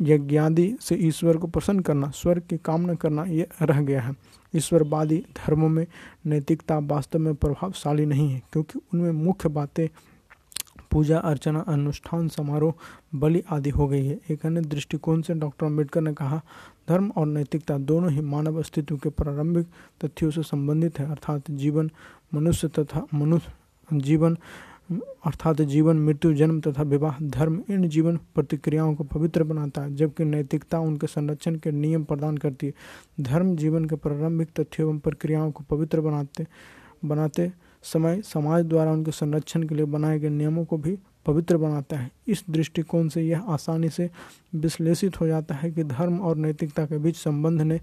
यज्ञादि 0.00 0.76
से 0.80 0.94
ईश्वर 0.94 1.36
को 1.36 1.46
प्रसन्न 1.46 1.80
करना, 1.80 2.10
स्वर्ग 2.10 2.42
की 2.50 2.58
कामना 2.58 2.94
करना, 2.94 3.24
ये 3.24 3.48
रह 3.62 3.80
गया 3.80 4.00
है। 4.00 4.14
ईश्वरवादी 4.56 5.24
धर्मों 5.36 5.68
में 5.68 5.86
नैतिकता 6.26 6.78
वास्तव 6.78 7.18
में 7.18 7.34
प्रभावशाली 7.34 8.06
नहीं 8.06 8.30
है, 8.30 8.42
क्योंकि 8.52 8.80
उनमें 8.94 9.10
मुख्य 9.10 9.48
बातें 9.48 9.88
पूजा, 10.90 11.18
अर्चना, 11.18 11.60
अनुष्ठान, 11.60 12.28
समारोह, 12.28 12.74
बलि 13.14 13.42
आदि 13.50 13.70
हो 13.70 13.88
गई 13.88 14.06
है। 14.06 14.18
एक 14.30 14.46
अन्य 14.46 14.60
दृष्टिकोण 14.60 15.22
से 15.22 15.34
डॉक्टर 15.34 15.66
अंबेडकर 15.66 16.00
ने 16.00 16.12
कहा, 16.14 16.40
धर्म 16.88 17.12
और 17.16 17.26
नैतिकता 17.26 17.78
दोनों 17.78 18.10
ही 18.10 18.20
मानव 18.20 18.58
अस्तित्व 18.58 18.96
के 18.96 19.08
प्रारंभिक 19.08 19.66
तथ्यों 20.04 20.30
से 20.30 20.42
संबंधित 20.42 20.98
है, 20.98 21.10
अर्थात 21.10 21.50
जीवन, 21.50 21.90
मनुष्य 22.34 22.68
तथा 22.68 23.06
मनुष्य, 23.14 23.52
जीवन 23.92 24.36
अर्थात 24.90 25.60
जीवन, 25.62 25.96
मृत्यु, 25.96 26.32
जन्म 26.34 26.60
तथा 26.60 26.82
विवाह, 26.82 27.18
धर्म, 27.20 27.62
इन 27.70 27.88
जीवन 27.88 28.16
प्रतिक्रियाओं 28.16 28.94
को 28.94 29.04
पवित्र 29.04 29.44
बनाता 29.44 29.82
है, 29.82 29.94
जबकि 29.96 30.24
नैतिकता 30.24 30.78
उनके 30.78 31.06
संरक्षण 31.06 31.54
के 31.54 31.70
नियम 31.70 32.04
प्रदान 32.04 32.36
करती 32.36 32.66
है। 32.66 32.72
धर्म 33.20 33.56
जीवन 33.56 33.84
के 33.84 33.96
प्रारंभिक 33.96 34.48
तथ्यों 34.60 34.88
एवं 34.88 34.98
प्रक्रियाओं 34.98 35.50
को 35.50 35.64
पवित्र 35.70 36.00
बनाते 36.00 36.46
बनाते 37.04 37.52
समय 37.82 38.22
समाज 38.22 38.64
द्वारा 38.64 38.92
उनके 38.92 39.10
संरक्षण 39.10 39.62
के 39.62 39.74
लिए 39.74 39.84
बनाए 39.84 40.18
गए 40.18 40.28
नियमों 40.28 40.64
को 40.64 40.76
भी 40.76 40.98
पवित्र 41.26 41.56
बनाता 41.56 41.96
है। 41.96 42.10
इस 42.28 42.44
दृष्टिकोण 42.50 43.08
से 43.08 43.22
यह 43.22 43.40
आसानी 43.40 43.88
से 43.88 44.10
विश्लेषित 44.54 45.20
हो 45.20 45.26
जाता 45.26 45.54
है 45.54 45.70
कि 45.70 45.84
धर्म 45.84 46.18
और 46.20 46.36
नैतिकता 46.36 46.86
के 46.86 46.98
बीच 46.98 47.16
संबंध 47.16 47.62
ने 47.62 47.80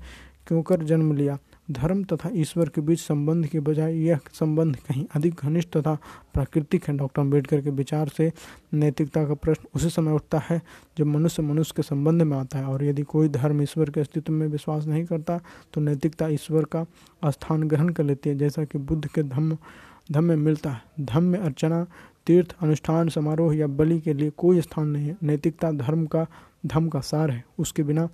क्यों 0.47 0.61
कर 0.61 0.83
जन्म 0.83 1.15
लिया। 1.15 1.37
धर्म 1.71 2.03
तथा 2.03 2.29
ईश्वर 2.33 2.69
के 2.69 2.81
बीच 2.81 2.99
संबंध 2.99 3.45
के 3.47 3.59
बजाय 3.59 3.95
यह 3.97 4.19
संबंध 4.33 4.75
कहीं 4.87 5.05
अधिक 5.15 5.39
घनिष्ठ 5.43 5.69
तथा 5.69 5.93
प्राकृतिक 6.33 6.87
है। 6.87 6.95
डॉक्टर 6.97 7.21
अंबेडकर 7.21 7.61
के 7.61 7.69
विचार 7.69 8.07
से 8.07 8.31
नैतिकता 8.73 9.23
का 9.25 9.33
प्रश्न 9.33 9.67
उसी 9.75 9.89
समय 9.89 10.11
उठता 10.11 10.41
है 10.49 10.61
जब 10.97 11.05
मनुष्य 11.05 11.43
मनुष्य 11.43 11.73
के 11.75 11.81
संबंध 11.81 12.21
में 12.21 12.37
आता 12.37 12.59
है 12.59 12.65
और 12.65 12.83
यदि 12.83 13.03
कोई 13.03 13.29
धर्म 13.29 13.61
ईश्वर 13.61 13.89
के 13.89 14.01
अस्तित्व 14.01 14.33
में 14.33 14.47
विश्वास 14.47 14.85
नहीं 14.85 15.05
करता 15.05 15.39
तो 15.73 15.81
नैतिकता 15.81 16.27
ईश्वर 16.27 16.65
का 16.65 16.85
स्थान 17.23 17.63
ग्रहण 17.63 17.89
कर 17.89 18.03
लेती 18.03 18.29
है, 18.29 18.35
जैसा 18.35 18.63
कि 18.63 18.77
बुद्ध 18.77 19.05
के 19.05 19.23
धम्म 19.23 19.57
धम 20.11 20.23
में 20.23 20.35
मिलता 20.35 20.69
है। 20.69 21.05
धम 21.05 21.23
में 21.23 21.39
अर्चना, 21.39 21.85
तीर्थ, 22.27 22.55
अनुष्ठान, 22.61 23.09
समारोह 23.09 23.55
या 23.55 23.67
बलि 23.67 23.99
के 23.99 24.13
लिए 24.13 24.29
कोई 24.37 24.61
स्थान 24.61 24.87
नहीं 24.87 25.07
है। 25.07 25.15
नैतिकता 25.23 25.71
धर्म 25.71 26.05
का 26.05 26.25
धम 26.65 26.87
का 26.89 26.99
सार 26.99 27.31
है। 27.31 27.43
उसके 27.59 27.83
बिना 27.83 28.07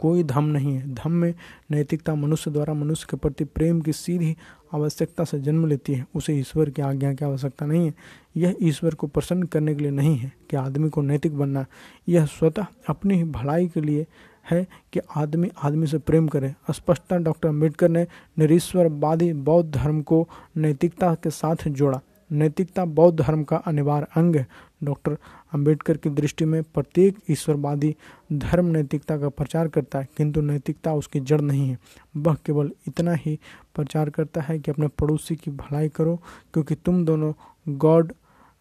कोई 0.00 0.22
धम 0.22 0.44
नहीं 0.44 0.74
है। 0.74 0.94
धम 0.94 1.12
में 1.12 1.34
नैतिकता 1.70 2.14
मनुष्य 2.14 2.50
द्वारा 2.50 2.74
मनुष्य 2.74 3.06
के 3.10 3.16
प्रति 3.16 3.44
प्रेम 3.44 3.80
की 3.80 3.92
सीधी 3.92 4.36
आवश्यकता 4.74 5.24
से 5.24 5.40
जन्म 5.40 5.66
लेती 5.66 5.94
है। 5.94 6.06
उसे 6.14 6.34
ईश्वर 6.34 6.70
की 6.70 6.82
आज्ञा 6.82 7.12
की 7.14 7.24
आवश्यकता 7.24 7.66
नहीं 7.66 7.86
है। 7.86 7.94
यह 8.36 8.56
ईश्वर 8.62 8.94
को 8.94 9.06
प्रसन्न 9.06 9.42
करने 9.42 9.74
के 9.74 9.82
लिए 9.82 9.90
नहीं 9.90 10.16
है 10.16 10.32
कि 10.50 10.56
आदमी 10.56 10.88
को 10.88 11.02
नैतिक 11.02 11.38
बनना। 11.38 11.66
यह 12.08 12.26
स्वतः 12.26 12.66
अपनी 12.88 13.14
ही 13.14 13.24
भलाई 13.24 13.68
के 13.68 13.80
लिए 13.80 14.06
है 14.50 14.66
कि 14.92 15.00
आदमी 15.16 15.50
आदमी 15.62 15.86
से 15.86 15.98
प्रेम 15.98 16.28
करे। 16.28 16.54
स्पष्टता 16.70 17.16
डॉक्टर 17.16 17.48
अंबेडकर 17.48 17.88
ने 17.88 18.06
निरीश्वरवादी 18.38 19.32
बौद्ध 19.32 19.74
धर्म 19.74 20.02
को 20.02 20.28
नैतिकता 20.56 21.14
के 21.14 21.30
साथ 21.30 21.68
जोड़ा। 21.68 22.00
नैतिकता 22.32 22.84
बौद्ध 22.84 23.20
धर्म 23.20 23.42
का 23.44 23.56
अनिवार्य 23.56 24.06
अंग 24.16 24.36
है। 24.36 24.46
डॉक्टर 24.84 25.16
अंबेडकर 25.52 25.96
की 25.96 26.10
दृष्टि 26.10 26.44
में 26.44 26.62
प्रत्येक 26.62 27.18
ईश्वरवादी 27.30 27.94
धर्म 28.32 28.66
नैतिकता 28.66 29.16
का 29.18 29.28
प्रचार 29.28 29.68
करता 29.68 29.98
है, 29.98 30.08
किंतु 30.16 30.40
नैतिकता 30.40 30.94
उसकी 30.94 31.20
जड़ 31.20 31.40
नहीं 31.40 31.68
है। 31.68 31.78
वह 32.16 32.36
केवल 32.46 32.70
इतना 32.88 33.14
ही 33.14 33.38
प्रचार 33.74 34.10
करता 34.10 34.40
है 34.40 34.58
कि 34.58 34.70
अपने 34.70 34.88
पड़ोसी 34.88 35.36
की 35.36 35.50
भलाई 35.50 35.88
करो, 35.88 36.16
क्योंकि 36.52 36.74
तुम 36.74 37.04
दोनों 37.04 37.32
गॉड 37.68 38.12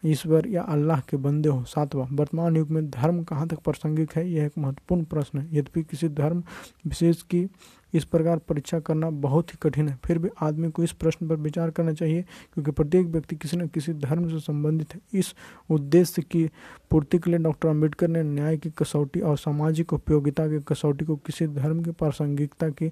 ईश्वर 0.03 0.47
या 0.47 0.61
अल्लाह 0.63 0.99
के 0.99 1.17
बंदे 1.17 1.49
हो। 1.49 1.63
सातवां, 1.63 2.07
वर्तमान 2.11 2.55
युग 2.57 2.69
में 2.69 2.89
धर्म 2.89 3.23
कहाँ 3.23 3.47
तक 3.47 3.59
प्रासंगिक 3.59 4.13
है? 4.15 4.29
यह 4.29 4.45
एक 4.45 4.57
महत्वपूर्ण 4.57 5.03
प्रश्न 5.03 5.39
है। 5.39 5.47
यद्यपि 5.49 5.83
किसी 5.83 6.09
धर्म 6.09 6.43
विशेष 6.87 7.21
की 7.23 7.47
इस 7.93 8.03
प्रकार 8.05 8.37
परीक्षा 8.39 8.79
करना 8.79 9.09
बहुत 9.09 9.49
ही 9.49 9.57
कठिन 9.61 9.87
है, 9.89 9.97
फिर 10.05 10.17
भी 10.17 10.29
आदमी 10.41 10.69
को 10.69 10.83
इस 10.83 10.91
प्रश्न 10.91 11.27
पर 11.27 11.35
विचार 11.35 11.69
करना 11.69 11.93
चाहिए, 11.93 12.21
क्योंकि 12.53 12.71
प्रत्येक 12.71 13.07
व्यक्ति 13.07 13.35
किसी 13.35 13.57
न 13.57 13.67
किसी 13.67 13.93
धर्म 13.93 14.27
से 14.29 14.39
संबंधित 14.39 14.93
है। 14.93 14.99
इस 15.13 15.33
उद्देश्य 15.69 16.21
की 16.21 16.49
पूर्ति 16.91 17.19
के 17.19 17.29
लिए 17.29 17.39
डॉक्टर 17.39 17.69
अंबेडकर 17.69 18.07
ने 18.07 18.23
न्याय 18.23 18.57
की 18.57 18.69
कसौटी 18.69 19.19
और 19.19 19.37
सामाजिक 19.37 19.93
उपयोगिता 19.93 20.47
की 20.47 20.59
कसौटी 20.67 21.05
को 21.05 21.15
किसी 21.15 21.47
धर्म 21.47 21.83
की 21.83 21.91
प्रासंगिकता 21.91 22.69
की 22.69 22.91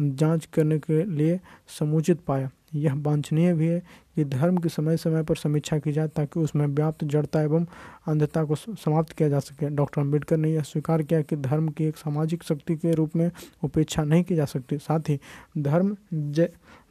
जाँच 0.00 0.46
करने 0.46 0.78
के 0.78 1.04
लिए 1.04 1.40
समुचित 1.78 2.20
पाया। 2.20 2.50
यह 2.74 2.94
वांछनीय 2.94 3.54
भी 3.54 3.66
है 3.66 3.82
कि 4.16 4.24
धर्म 4.24 4.56
की 4.56 4.68
समय 4.68 4.96
समय 4.96 5.22
पर 5.22 5.36
समीक्षा 5.36 5.78
की 5.78 5.92
जाए 5.92 6.08
ताकि 6.08 6.40
उसमें 6.40 6.66
व्याप्त 6.66 7.04
जड़ता 7.04 7.42
एवं 7.42 7.66
अंधता 8.08 8.44
को 8.44 8.54
समाप्त 8.54 9.12
किया 9.12 9.28
जा 9.28 9.38
सके। 9.38 9.68
डॉक्टर 9.68 10.00
अंबेडकर 10.00 10.36
ने 10.36 10.50
यह 10.52 10.62
स्वीकार 10.62 11.02
किया 11.02 11.22
कि 11.22 11.36
धर्म 11.36 11.68
की 11.68 11.84
एक 11.84 11.96
सामाजिक 11.96 12.42
शक्ति 12.42 12.76
के 12.76 12.92
रूप 12.92 13.16
में 13.16 13.30
उपेक्षा 13.64 14.04
नहीं 14.04 14.24
की 14.24 14.34
जा 14.34 14.44
सकती। 14.44 14.78
साथ 14.78 15.00
ही 15.08 15.20
धर्म 15.58 15.96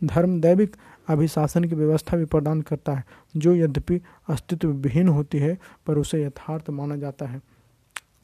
धर्म 0.03 0.41
दैविक 0.41 0.76
अभिशासन 1.08 1.64
की 1.64 1.76
व्यवस्था 1.76 2.18
भी 2.18 2.26
प्रदान 2.26 2.62
करता 2.62 2.93
है, 2.93 3.03
जो 3.38 3.56
यद्यपि 3.56 4.01
अस्तित्व 4.30 4.68
विहीन 4.68 5.08
होती 5.08 5.38
है, 5.38 5.58
पर 5.88 5.97
उसे 5.97 6.24
यथार्थ 6.24 6.70
माना 6.70 6.95
जाता 6.95 7.26
है। 7.26 7.41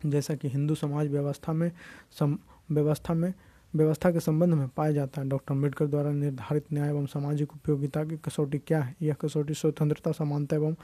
जैसा 0.05 0.35
कि 0.35 0.47
हिंदू 0.47 0.75
समाज 0.75 1.07
व्यवस्था 1.07 1.53
में 1.53 1.71
सम, 2.19 2.37
व्यवस्था 2.71 3.13
में 3.13 3.33
व्यवस्था 3.75 4.11
के 4.11 4.19
संबंध 4.19 4.53
में 4.53 4.67
पाया 4.67 4.91
जाता 4.91 5.21
है। 5.21 5.29
डॉक्टर 5.29 5.53
अंबेडकर 5.53 5.87
द्वारा 5.87 6.11
निर्धारित 6.11 6.65
न्याय 6.73 6.89
एवं 6.89 7.05
सामाजिक 7.05 7.53
उपयोगिता 7.53 8.03
की 8.03 8.17
कसौटी 8.17 8.57
क्या 8.57 8.81
है? 8.81 8.95
यह 9.01 9.13
कसौटी 9.13 9.53
स्वतंत्रता, 9.53 10.11
समानता 10.11 10.55
एवं 10.55 10.75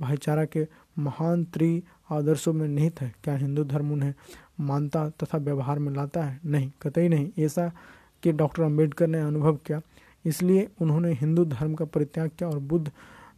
भाईचारा 0.00 0.44
के 0.44 0.66
महान 0.98 1.44
त्रि 1.44 1.82
आदर्शों 2.10 2.52
में 2.52 2.68
निहित 2.68 3.00
है। 3.00 3.14
क्या 3.24 3.36
हिंदू 3.36 3.64
धर्म 3.64 3.92
उन्हें 3.92 4.14
मानता 4.60 5.08
तथा 5.08 5.38
व्यवहार 5.38 5.78
में 5.78 5.92
लाता 5.92 6.24
है? 6.24 6.40
नहीं, 6.44 6.72
कतई 6.82 7.08
नहीं। 7.08 7.30
ऐसा 7.38 7.72
कि 8.22 8.32
डॉक्टर 8.32 8.62
अंबेडकर 8.62 9.06
ने 9.06 9.20
अनुभव 9.20 9.56
किया। 9.56 9.80
इसलिए 10.24 10.68
उन्होंने 10.80 11.12
हिंदू 11.12 11.44
धर्म 11.44 11.74
का 11.74 11.84
परित्याग 11.84 12.30
किया 12.38 12.50
और 12.50 12.58
बुद्ध 12.58 12.90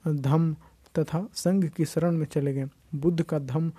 धम्म 0.09 0.57
तथा 0.99 1.29
संघ 1.35 1.69
की 1.69 1.85
शरण 1.85 2.13
में 2.13 2.27
चले 2.27 2.55
गए। 2.55 2.69
बुद्ध 2.95 3.23
का 3.23 3.39
धम्म 3.39 3.73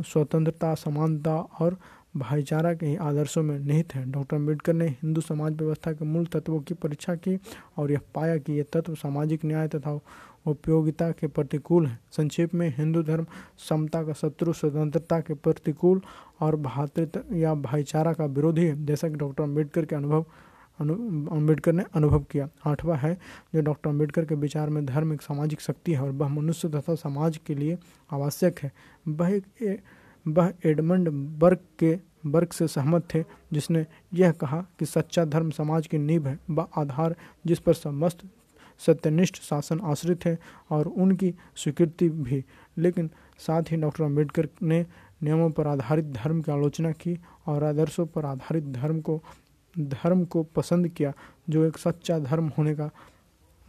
स्वतंत्रता, 0.00 0.74
समानता 0.74 1.36
और 1.36 1.78
भाईचारा 2.16 2.72
के 2.74 2.86
ही 2.86 2.96
आदर्शों 2.96 3.42
में 3.42 3.58
निहित 3.58 3.94
है। 3.94 4.04
डॉक्टर 4.10 4.36
अंबेडकर 4.36 4.72
ने 4.72 4.86
हिंदू 4.86 5.20
समाज 5.20 5.52
व्यवस्था 5.52 5.92
के 5.92 6.04
मूल 6.04 6.26
तत्वों 6.26 6.60
की 6.60 6.74
परीक्षा 6.74 7.14
की 7.14 7.38
और 7.78 7.92
यह 7.92 8.00
पाया 8.14 8.36
कि 8.36 8.52
ये 8.52 8.62
तत्व 8.72 8.94
सामाजिक 8.94 9.44
न्याय 9.44 9.68
तथा 9.68 9.98
उपयोगिता 10.46 11.10
के 11.10 11.26
प्रतिकूल 11.26 11.86
है। 11.86 11.98
संक्षेप 12.12 12.54
में, 12.54 12.74
हिंदू 12.76 13.02
धर्म 13.02 13.26
समता 13.68 14.02
का 14.02 14.12
शत्रु, 14.12 14.52
स्वतंत्रता 14.52 15.20
के 15.20 15.34
प्रतिकूल 15.34 16.00
और 16.40 16.56
भातृत्व 16.56 17.34
या 17.36 17.54
भाईचारा 17.54 18.12
का 18.12 18.24
विरोधी 18.26 18.64
है, 18.64 18.84
जैसा 18.86 19.08
कि 19.08 19.14
डॉक्टर 19.14 19.42
अंबेडकर 19.42 19.84
के 19.84 19.96
अनुभव 19.96 20.24
अंबेडकर 20.80 21.72
ने 21.72 21.84
अनुभव 21.94 22.22
किया। 22.30 22.48
आठवां 22.66 22.98
है, 22.98 23.14
जो 23.54 23.60
डॉक्टर 23.60 23.90
अंबेडकर 23.90 24.24
के 24.24 24.34
विचार 24.34 24.70
में 24.70 24.84
धर्म 24.86 25.12
एक 25.12 25.22
सामाजिक 25.22 25.60
शक्ति 25.60 25.92
है 25.92 26.00
और 26.00 26.10
वह 26.10 26.28
मनुष्य 26.28 26.68
तथा 26.68 26.94
समाज 26.94 27.36
के 27.46 27.54
लिए 27.54 27.78
आवश्यक 28.10 28.58
है। 28.58 28.72
वह 29.08 29.40
वह 30.28 30.52
एडमंड 30.64 31.08
बर्ग 31.38 31.58
के 31.78 31.98
बर्ग 32.26 32.48
से 32.48 32.68
सहमत 32.68 33.08
थे, 33.14 33.24
जिसने 33.52 33.86
यह 34.14 34.32
कहा 34.32 34.60
कि 34.78 34.86
सच्चा 34.86 35.24
धर्म 35.24 35.50
समाज 35.50 35.86
की 35.86 35.98
नींव 35.98 36.28
है 36.28 36.38
व 36.50 36.68
आधार 36.76 37.16
जिस 37.46 37.58
पर 37.58 37.74
समस्त 37.74 38.22
सत्यनिष्ठ 38.86 39.36
शासन 39.36 39.80
आश्रित 39.80 40.24
है 40.24 40.38
और 40.70 40.86
उनकी 40.86 41.34
स्वीकृति 41.56 42.08
भी। 42.08 42.44
लेकिन 42.78 43.10
साथ 43.38 43.62
ही 43.70 43.76
डॉक्टर 43.76 44.04
अंबेडकर 44.04 44.48
ने 44.62 44.86
नियमों 45.22 45.50
पर 45.50 45.66
आधारित 45.66 46.04
धर्म 46.04 46.42
की 46.42 46.52
आलोचना 46.52 46.92
की 46.92 47.18
और 47.46 47.64
आदर्शों 47.64 48.06
पर 48.06 48.24
आधारित 48.24 48.64
धर्म 48.64 49.00
को 49.00 49.22
धर्म 49.78 50.24
को 50.24 50.42
पसंद 50.42 50.88
किया, 50.88 51.12
जो 51.50 51.64
एक 51.64 51.78
सच्चा 51.78 52.18
धर्म 52.18 52.52
होने 52.58 52.74
का 52.74 52.90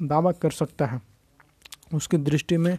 दावा 0.01 0.31
कर 0.31 0.51
सकता 0.51 0.85
है। 0.85 1.01
उसकी 1.93 2.17
दृष्टि 2.17 2.57
में, 2.57 2.77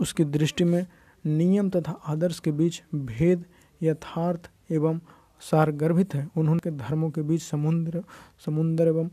उसकी 0.00 0.24
दृष्टि 0.24 0.64
में 0.64 0.86
नियम 1.26 1.70
तथा 1.70 1.92
आदर्श 1.92 2.38
के 2.38 2.52
बीच 2.52 2.82
भेद, 2.94 3.44
यथार्थ 3.82 4.50
एवं 4.70 5.00
सारगर्भित 5.40 6.14
है। 6.14 6.28
उन्होंने 6.36 6.70
धर्मों 6.70 7.10
के 7.10 7.22
बीच 7.22 7.42
समुद्र 7.42 8.02
समुद्र 8.46 8.88
एवं 8.88 9.08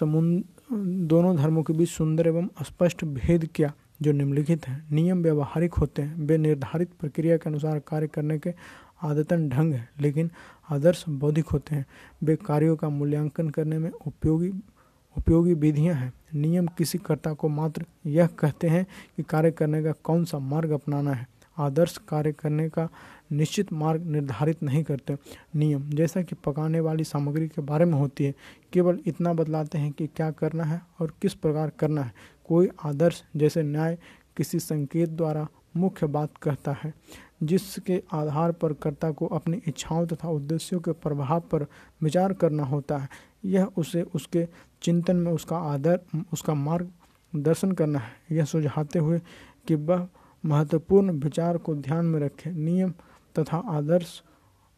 समुद्र 0.00 0.44
दोनों 1.06 1.36
धर्मों 1.36 1.62
के 1.62 1.72
बीच 1.72 1.88
सुंदर 1.88 2.26
एवं 2.26 2.48
स्पष्ट 2.62 3.04
भेद 3.04 3.44
किया, 3.46 3.72
जो 4.02 4.12
निम्नलिखित 4.12 4.68
हैं? 4.68 4.86
नियम 4.92 5.22
व्यवहारिक 5.22 5.74
होते 5.74 6.02
हैं। 6.02 6.16
वे 6.16 6.38
निर्धारित 6.38 6.90
प्रक्रिया 7.00 7.36
के 7.36 7.50
अनुसार 7.50 7.78
कार्य 7.78 8.06
करने 8.06 8.38
के 8.38 8.54
आदतन 9.02 9.48
ढंग 9.48 9.74
है, 9.74 9.88
लेकिन 10.00 10.30
आदर्श 10.70 11.04
बौद्धिक 11.08 11.48
होते 11.48 11.74
हैं। 11.74 11.86
वे 12.22 12.36
कार्यों 12.36 12.76
का 12.76 12.88
मूल्यांकन 12.88 13.50
करने 13.50 13.78
में 13.78 13.90
उपयोगी 13.90 14.52
उपयोगी 15.16 15.54
विधियाँ 15.54 15.94
हैं। 15.94 16.12
नियम 16.34 16.66
किसी 16.66 16.98
कर्ता 16.98 17.32
को 17.32 17.48
मात्र 17.48 17.84
यह 18.06 18.26
कहते 18.26 18.68
हैं 18.68 18.86
कि 19.16 19.22
कार्य 19.22 19.50
करने 19.50 19.82
का 19.82 19.92
कौन 20.04 20.24
सा 20.24 20.38
मार्ग 20.38 20.70
अपनाना 20.70 21.12
है। 21.12 21.26
आदर्श 21.58 21.96
कार्य 22.08 22.32
करने 22.32 22.68
का 22.68 22.88
निश्चित 23.32 23.72
मार्ग 23.72 24.06
निर्धारित 24.06 24.62
नहीं 24.62 24.82
करते। 24.84 25.16
नियम 25.56 25.82
जैसा 25.90 26.22
कि 26.22 26.34
पकाने 26.34 26.80
वाली 26.80 27.04
सामग्री 27.04 27.48
के 27.48 27.62
बारे 27.62 27.84
में 27.84 27.98
होती 27.98 28.24
है, 28.24 28.34
केवल 28.72 28.98
इतना 29.06 29.32
बदलाते 29.32 29.78
हैं 29.78 29.92
कि 29.92 30.06
क्या 30.06 30.30
करना 30.30 30.64
है 30.64 30.80
और 31.00 31.12
किस 31.22 31.34
प्रकार 31.34 31.70
करना 31.70 32.02
है। 32.02 32.12
कोई 32.48 32.68
आदर्श 32.84 33.22
जैसे 33.36 33.62
न्याय 33.62 33.98
किसी 34.36 34.58
संकेत 34.58 35.08
द्वारा 35.08 35.46
मुख्य 35.76 36.06
बात 36.06 36.36
कहता 36.42 36.72
है, 36.84 36.92
जिसके 37.42 38.02
आधार 38.12 38.52
पर 38.52 38.72
कर्ता 38.72 39.10
को 39.10 39.26
अपनी 39.26 39.60
इच्छाओं 39.68 40.06
तथा 40.06 40.28
उद्देश्यों 40.28 40.80
के 40.80 40.92
प्रभाव 40.92 41.40
पर 41.40 41.66
विचार 42.02 42.32
करना 42.32 42.62
होता 42.62 42.98
है। 42.98 43.08
यह 43.44 43.64
उसे 43.64 44.02
उसके 44.02 44.48
चिंतन 44.82 45.16
में 45.16 45.32
उसका 45.32 45.56
आदर, 45.56 46.00
उसका 46.32 46.54
मार्ग 46.54 46.90
दर्शन 47.36 47.72
करना 47.72 47.98
है। 47.98 48.36
यह 48.36 48.44
सुझाते 48.44 48.98
हुए 48.98 49.20
कि 49.68 49.74
वह 49.74 50.08
महत्वपूर्ण 50.44 51.10
विचार 51.10 51.58
को 51.58 51.74
ध्यान 51.74 52.06
में 52.06 52.20
रखें। 52.20 52.52
नियम 52.52 52.90
तथा 53.38 53.56
आदर्श, 53.56 54.22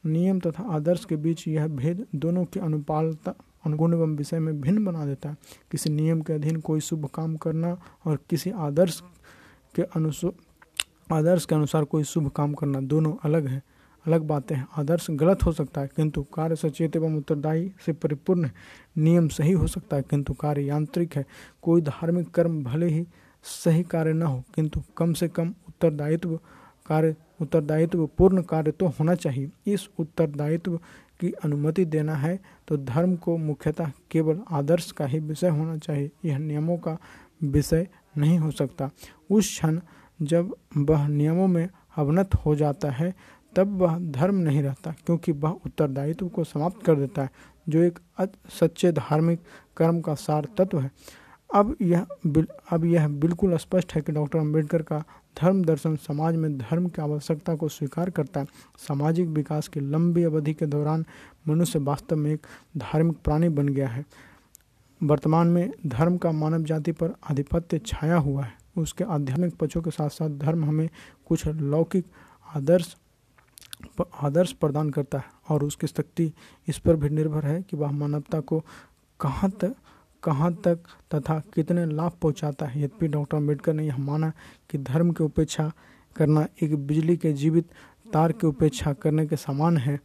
नियम 0.07 0.41
तथा 0.41 0.63
आदर्श 0.63 1.05
के 1.05 1.17
बीच 1.17 1.49
यह 1.49 1.67
भेद 1.67 2.07
दोनों 2.15 2.45
की 2.45 2.61
अनुपालता, 2.61 3.35
अनुगुण 3.67 3.95
एवं 3.95 4.17
विषय 4.17 4.39
में 4.39 4.61
भिन्न 4.61 4.85
बना 4.85 5.07
देता 5.07 5.29
है। 5.29 5.37
किसी 5.71 5.91
नियम 5.91 6.21
के 6.21 6.33
अधीन 6.33 6.61
कोई 6.61 6.81
शुभ 6.81 7.07
काम 7.07 7.37
करना 7.37 7.81
और 8.05 8.19
किसी 8.31 8.51
आदर्श 8.51 9.03
के 9.75 9.83
अनुसार 9.83 10.33
आदर्श 11.13 11.45
के 11.45 11.55
अनुसार 11.55 11.85
कोई 11.85 12.05
शुभ 12.05 12.29
काम 12.29 12.55
करना 12.55 12.81
दोनों 12.81 13.15
अलग 13.25 13.47
है। 13.47 13.63
अलग 14.07 14.23
बातें 14.23 14.55
हैं। 14.57 14.67
आदर्श 14.79 15.07
गलत 15.11 15.45
हो 15.47 15.53
सकता 15.53 15.81
है, 15.81 15.91
किंतु 15.97 16.23
कार्य 16.35 16.57
सचेत 16.57 16.97
एवं 16.97 17.17
उत्तरदायी 17.19 17.71
से 17.87 17.93
परिपूर्ण 17.93 18.51
नियम 18.97 19.29
सही 19.29 19.53
हो 19.53 19.67
सकता 19.67 19.97
है, 19.97 20.03
किंतु 20.03 20.33
कार्य 20.35 20.63
यांत्रिक 20.63 21.17
है। 21.17 21.25
कोई 21.63 21.81
धार्मिक 21.83 22.31
कर्म 22.31 22.63
भले 22.65 22.89
ही 22.89 23.07
सही 23.45 23.83
कार्य 23.85 24.13
न 24.13 24.23
हो, 24.23 24.43
किंतु 24.55 24.83
कम 24.97 25.13
से 25.13 25.29
कम 25.29 25.55
उत्तरदायित्व 25.69 26.39
कार्य, 26.87 27.15
उत्तरदायित्व, 27.41 28.07
पूर्ण 28.19 28.43
कार्य 28.43 28.71
तो 28.71 28.87
होना 28.91 29.15
चाहिए। 29.15 29.51
इस 29.67 29.89
उत्तरदायित्व 29.99 30.77
की 31.21 31.31
अनुमति 31.45 31.85
देना 31.85 32.15
है 32.15 32.39
तो 32.69 32.77
धर्म 32.77 33.15
को 33.17 33.37
मुख्यतः 33.37 33.91
केवल 34.11 34.41
आदर्श 34.53 34.91
का 34.91 35.07
ही 35.07 35.19
विषय 35.19 35.49
होना 35.49 35.77
चाहिए। 35.77 36.11
यह 36.25 36.39
नियमों 36.39 36.77
का 36.79 36.97
विषय 37.45 37.87
नहीं 38.17 38.39
हो 38.39 38.51
सकता। 38.51 38.91
उस 39.31 39.49
क्षण 39.49 39.81
जब 40.21 40.55
वह 40.79 41.07
नियमों 41.09 41.47
में 41.49 41.69
अवनत 41.97 42.35
हो 42.37 42.55
जाता 42.57 42.91
है 42.91 43.13
तब 43.57 43.77
वह 43.81 43.99
धर्म 44.13 44.35
नहीं 44.37 44.63
रहता, 44.63 44.95
क्योंकि 45.07 45.33
वह 45.33 45.51
उत्तरदायित्व 45.67 46.29
को 46.29 46.45
समाप्त 46.45 46.85
कर 46.87 46.97
देता 46.97 47.23
है, 47.23 47.31
जो 47.69 47.83
एक 47.83 47.99
सच्चे 48.53 48.93
धार्मिक 48.93 49.41
कर्म 49.77 50.01
का 50.01 50.15
सार 50.17 50.49
तत्व 50.59 50.81
है। 50.81 50.91
अब 51.51 51.77
यह 51.83 52.07
अब 52.73 52.85
यह 52.85 53.09
बिल्कुल 53.11 53.57
स्पष्ट 53.57 53.95
है 53.95 54.01
कि 54.03 54.13
डॉक्टर 54.13 54.39
अंबेडकर 54.39 54.83
का 54.83 55.03
धर्म 55.37 55.63
दर्शन 55.65 55.97
समाज 55.99 56.37
में 56.37 56.57
धर्म 56.59 56.87
की 56.89 57.03
आवश्यकता 57.03 57.55
को 57.55 57.69
स्वीकार 57.69 58.11
करता 58.11 58.41
है। 58.41 58.47
सामाजिक 58.79 59.29
विकास 59.29 59.69
की 59.69 59.81
लंबी 59.83 60.23
अवधि 60.23 60.55
के 60.55 60.67
दौरान 60.67 61.05
मनुष्य 61.49 61.79
वास्तव 61.79 62.17
में 62.17 62.31
एक 62.33 62.47
धार्मिक 62.77 63.17
प्राणी 63.25 63.49
बन 63.49 63.69
गया 63.69 63.89
है। 63.89 64.05
वर्तमान 65.01 65.47
में 65.47 65.71
धर्म 65.87 66.17
का 66.17 66.33
मानव 66.33 66.63
जाति 66.65 66.93
पर 66.93 67.15
आधिपत्य 67.31 67.79
छाया 67.79 68.17
हुआ 68.19 68.45
है। 68.45 68.53
उसके 68.77 69.05
आध्यात्मिक 69.05 69.57
पक्षों 69.57 69.83
के 69.83 69.91
साथ 69.91 70.09
साथ 70.11 70.39
धर्म 70.39 70.65
हमें 70.65 70.89
कुछ 71.27 71.47
लौकिक 71.47 72.07
आदर्श 72.57 72.95
आदर्श 74.23 74.53
प्रदान 74.53 74.91
करता 74.91 75.19
है 75.19 75.25
और 75.49 75.65
उसकी 75.65 75.87
शक्ति 75.87 76.33
इस 76.69 76.79
पर 76.79 76.97
भी 76.97 77.09
निर्भर 77.09 77.47
है 77.47 77.63
कि 77.63 77.77
वह 77.77 77.91
मानवता 77.91 78.41
को 78.41 78.65
कहाँ 79.21 79.51
तक 79.51 79.75
कहाँ 80.23 80.53
तक 80.55 80.79
तथा 81.15 81.43
कितने 81.55 81.87
लाभ 81.87 82.13
पहुँचाता 82.23 82.67
है। 82.67 82.83
यद्यपि 82.83 83.09
डॉक्टर 83.09 83.37
अंबेडकर 83.37 83.73
ने 83.73 83.87
यह 83.87 83.97
माना 83.97 84.33
कि 84.71 84.79
धर्म 84.79 85.11
की 85.13 85.25
उपेक्षा 85.25 85.73
करना 86.17 86.47
एक 86.63 86.75
बिजली 86.87 87.17
के 87.17 87.33
जीवित 87.33 87.69
तार 88.13 88.33
की 88.33 88.47
उपेक्षा 88.47 88.93
करने 88.93 89.27
के 89.27 89.37
समान 89.37 89.77
है, 89.77 90.01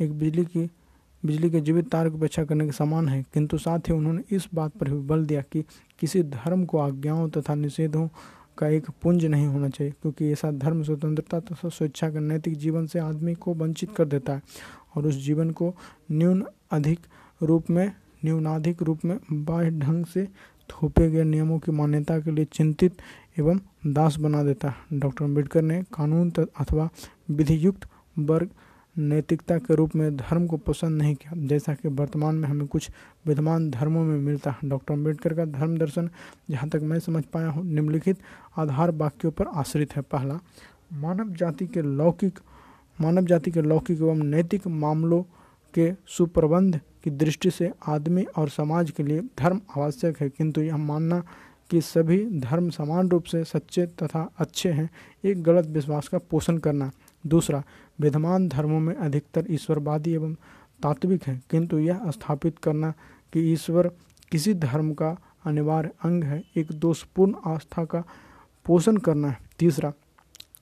एक 0.00 0.18
बिजली 0.18 0.44
की, 0.44 0.70
बिजली 1.26 1.50
के 1.50 1.60
जीवित 1.60 1.90
तार 1.90 2.08
की 2.08 2.16
उपेक्षा 2.16 2.44
करने 2.44 2.66
के 2.66 2.72
समान 2.72 3.08
है। 3.08 3.24
किंतु 3.34 3.58
साथ 3.58 3.78
ही 3.78 3.92
उन्होंने 3.92 4.22
इस 4.30 4.48
बात 4.54 4.72
पर 4.72 4.90
भी 4.90 4.98
बल 4.98 5.26
दिया 5.26 5.42
कि 5.42 5.64
किसी 5.98 6.22
धर्म 6.22 6.64
को 6.64 6.78
आज्ञाओं 6.78 7.28
तथा 7.28 7.54
निषेधों 7.54 8.08
का 8.58 8.68
एक 8.68 8.90
पुंज 9.02 9.24
नहीं 9.24 9.46
होना 9.46 9.68
चाहिए, 9.68 9.92
क्योंकि 9.92 10.30
ऐसा 10.32 10.50
धर्म 10.52 10.82
स्वतंत्रता 10.82 11.40
तथा 11.40 11.68
स्वेच्छा 11.68 12.08
के 12.10 12.20
नैतिक 12.20 12.56
जीवन 12.56 12.86
से 12.86 12.98
आदमी 12.98 13.34
को 13.34 13.54
वंचित 13.54 13.94
कर 13.96 14.04
देता 14.04 14.32
है 14.32 14.42
और 14.96 15.06
उस 15.06 15.14
जीवन 15.24 15.50
को 15.50 15.74
न्यून 16.10 16.44
अधिक 16.72 17.06
रूप 17.42 17.70
में, 17.70 17.92
न्यूनाधिक 18.24 18.82
रूप 18.82 19.04
में 19.04 19.18
बाह्य 19.32 19.70
ढंग 19.70 20.04
से 20.06 20.26
थोपे 20.70 21.10
गए 21.10 21.24
नियमों 21.24 21.58
की 21.58 21.72
मान्यता 21.72 22.18
के 22.20 22.30
लिए 22.30 22.44
चिंतित 22.44 23.02
एवं 23.38 23.60
दास 23.86 24.16
बना 24.18 24.42
देता 24.42 24.68
है। 24.68 24.98
डॉक्टर 25.00 25.24
अंबेडकर 25.24 25.62
ने 25.62 25.82
कानून 25.94 26.32
अथवा 26.38 26.88
विधियुक्त 27.30 27.88
वर्ग 28.18 28.50
नैतिकता 28.98 29.58
के 29.58 29.74
रूप 29.74 29.94
में 29.96 30.16
धर्म 30.16 30.46
को 30.46 30.56
पसंद 30.56 30.98
नहीं 31.02 31.14
किया। 31.14 31.46
जैसा 31.46 31.74
कि 31.74 31.88
वर्तमान 31.88 32.34
में 32.34 32.48
हमें 32.48 32.66
कुछ 32.66 32.90
विद्यमान 33.26 33.70
धर्मों 33.70 34.04
में 34.04 34.18
मिलता 34.18 34.50
है। 34.50 34.68
डॉक्टर 34.68 34.94
अंबेडकर 34.94 35.34
का 35.34 35.44
धर्म 35.44 35.76
दर्शन 35.78 36.10
जहाँ 36.50 36.68
तक 36.68 36.80
मैं 36.82 36.98
समझ 37.00 37.24
पाया 37.24 37.48
हूँ, 37.48 37.64
निम्नलिखित 37.64 38.18
आधार 38.56 38.90
वाक्यों 38.90 39.32
पर 39.32 39.46
आश्रित 39.46 39.96
है। 39.96 40.02
पहला, 40.02 40.38
मानव 40.92 41.30
जाति 41.30 41.66
के 41.66 41.82
लौकिक, 41.82 42.38
मानव 43.00 43.24
जाति 43.24 43.50
के 43.50 43.62
लौकिक 43.62 43.98
एवं 43.98 44.24
नैतिक 44.24 44.66
मामलों 44.66 45.22
के 45.74 45.92
सुप्रबंध 46.06 46.80
की 47.04 47.10
दृष्टि 47.10 47.50
से 47.50 47.72
आदमी 47.86 48.24
और 48.24 48.48
समाज 48.48 48.90
के 48.90 49.02
लिए 49.02 49.20
धर्म 49.20 49.60
आवश्यक 49.76 50.20
है। 50.20 50.28
किंतु 50.28 50.60
यह 50.60 50.76
मानना 50.76 51.22
कि 51.70 51.80
सभी 51.80 52.40
धर्म 52.40 52.70
समान 52.70 53.08
रूप 53.08 53.24
से 53.24 53.44
सच्चे 53.44 53.86
तथा 53.86 54.30
अच्छे 54.38 54.70
हैं, 54.70 54.90
एक 55.24 55.42
गलत 55.42 55.66
विश्वास 55.66 56.08
का 56.08 56.18
पोषण 56.18 56.58
करना। 56.58 56.90
दूसरा 57.26 57.62
विद्यमान 57.98 58.48
धर्मों 58.48 58.80
में 58.80 58.94
अधिकतर 58.94 59.46
ईश्वरवादी 59.50 60.12
एवं 60.12 60.34
तात्विक 60.82 61.24
है, 61.24 61.40
किंतु 61.50 61.78
यह 61.78 62.10
स्थापित 62.10 62.58
करना 62.58 62.90
कि 63.32 63.40
ईश्वर 63.52 63.90
किसी 64.32 64.54
धर्म 64.54 64.92
का 64.92 65.16
अनिवार्य 65.46 65.90
अंग 66.04 66.24
है, 66.24 66.42
एक 66.56 66.72
दोषपूर्ण 66.72 67.34
आस्था 67.46 67.84
का 67.84 68.04
पोषण 68.66 68.96
करना 68.96 69.28
है। 69.28 69.38
तीसरा, 69.58 69.92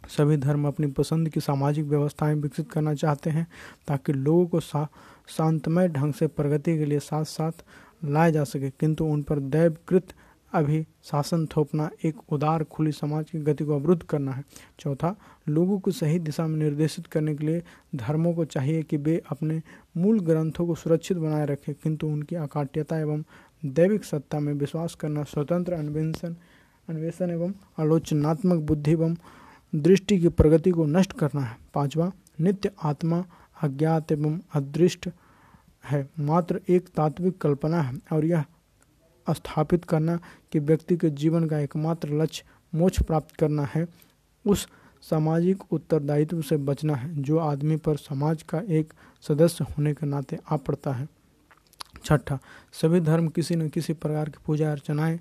सभी 0.08 0.36
धर्म 0.36 0.66
अपनी 0.66 0.86
पसंद 0.86 1.28
की 1.28 1.40
सामाजिक 1.40 1.84
व्यवस्थाएँ 1.84 2.34
विकसित 2.34 2.70
करना 2.70 2.94
चाहते 2.94 3.30
हैं, 3.30 3.46
ताकि 3.88 4.12
लोगों 4.12 4.46
को 4.46 4.60
सा, 4.60 4.88
शांतमय 5.28 5.88
ढंग 5.88 6.12
से 6.12 6.26
प्रगति 6.26 6.78
के 6.78 6.84
लिए 6.84 6.98
साथ 6.98 7.24
साथ 7.24 7.64
लाया 8.04 8.30
जा 8.30 8.44
सके, 8.44 8.70
किंतु 8.70 9.04
उन 9.04 9.22
पर 9.22 9.38
दैवकृत 9.38 10.12
अभी 10.52 10.82
शासन 11.04 11.46
थोपना 11.46 11.88
एक 12.04 12.32
उदार 12.32 12.64
खुली 12.64 12.92
समाज 12.92 13.30
की 13.30 13.38
गति 13.38 13.64
को 13.64 13.74
अवरुद्ध 13.74 14.02
करना 14.02 14.32
है। 14.32 14.44
चौथा, 14.78 15.14
लोगों 15.48 15.78
को 15.80 15.90
सही 15.90 16.18
दिशा 16.18 16.46
में 16.46 16.58
निर्देशित 16.58 17.06
करने 17.06 17.34
के 17.34 17.46
लिए 17.46 17.62
धर्मों 17.96 18.32
को 18.34 18.44
चाहिए 18.44 18.82
कि 18.82 18.96
वे 18.96 19.20
अपने 19.30 19.60
मूल 19.96 20.20
ग्रंथों 20.20 20.66
को 20.66 20.74
सुरक्षित 20.74 21.16
बनाए 21.16 21.46
रखें, 21.46 21.74
किंतु 21.74 22.06
उनकी 22.06 22.36
अकाट्यता 22.36 22.98
एवं 22.98 23.24
दैविक 23.62 24.04
सत्ता 24.04 24.40
में 24.40 24.52
विश्वास 24.52 24.94
करना, 24.94 25.24
स्वतंत्र 25.24 25.72
अन्वेषण 25.72 26.34
अन्वेषण 26.88 27.30
एवं 27.30 27.52
आलोचनात्मक 27.78 28.60
बुद्धि 28.60 28.92
एवं 28.92 29.16
दृष्टि 29.72 30.18
की 30.20 30.28
प्रगति 30.28 30.70
को 30.70 30.86
नष्ट 30.86 31.12
करना 31.12 31.40
है। 31.40 31.56
पांचवा, 31.74 32.10
नित्य 32.40 32.70
आत्मा 32.84 33.24
अज्ञात 33.62 34.12
एवं 34.12 34.38
अदृष्ट 34.54 35.08
है, 35.84 36.08
मात्र 36.20 36.60
एक 36.68 36.88
तात्विक 36.88 37.38
कल्पना 37.38 37.80
है 37.82 37.98
और 38.12 38.24
यह 38.24 38.44
स्थापित 39.30 39.84
करना 39.84 40.18
कि 40.52 40.58
व्यक्ति 40.58 40.96
के 40.96 41.10
जीवन 41.10 41.48
का 41.48 41.58
एकमात्र 41.58 42.08
लक्ष्य 42.08 42.44
मोक्ष 42.74 43.02
प्राप्त 43.02 43.36
करना 43.36 43.68
है। 43.74 43.86
उस 44.46 44.68
सामाजिक 45.02 45.72
उत्तरदायित्व 45.72 46.42
से 46.42 46.56
बचना 46.56 46.94
है, 46.94 47.22
जो 47.22 47.38
आदमी 47.38 47.76
पर 47.76 47.96
समाज 47.96 48.42
का 48.42 48.58
एक 48.58 48.92
सदस्य 49.28 49.64
होने 49.64 49.94
के 49.94 50.06
नाते 50.06 50.38
आ 50.50 50.56
पड़ता 50.56 50.92
है। 50.92 51.08
छठा, 52.04 52.38
सभी 52.72 53.00
धर्म 53.00 53.28
किसी 53.28 53.56
न 53.56 53.68
किसी 53.68 53.92
प्रकार 53.92 54.28
की 54.28 54.38
पूजा 54.46 54.72
अर्चनाएँ 54.72 55.20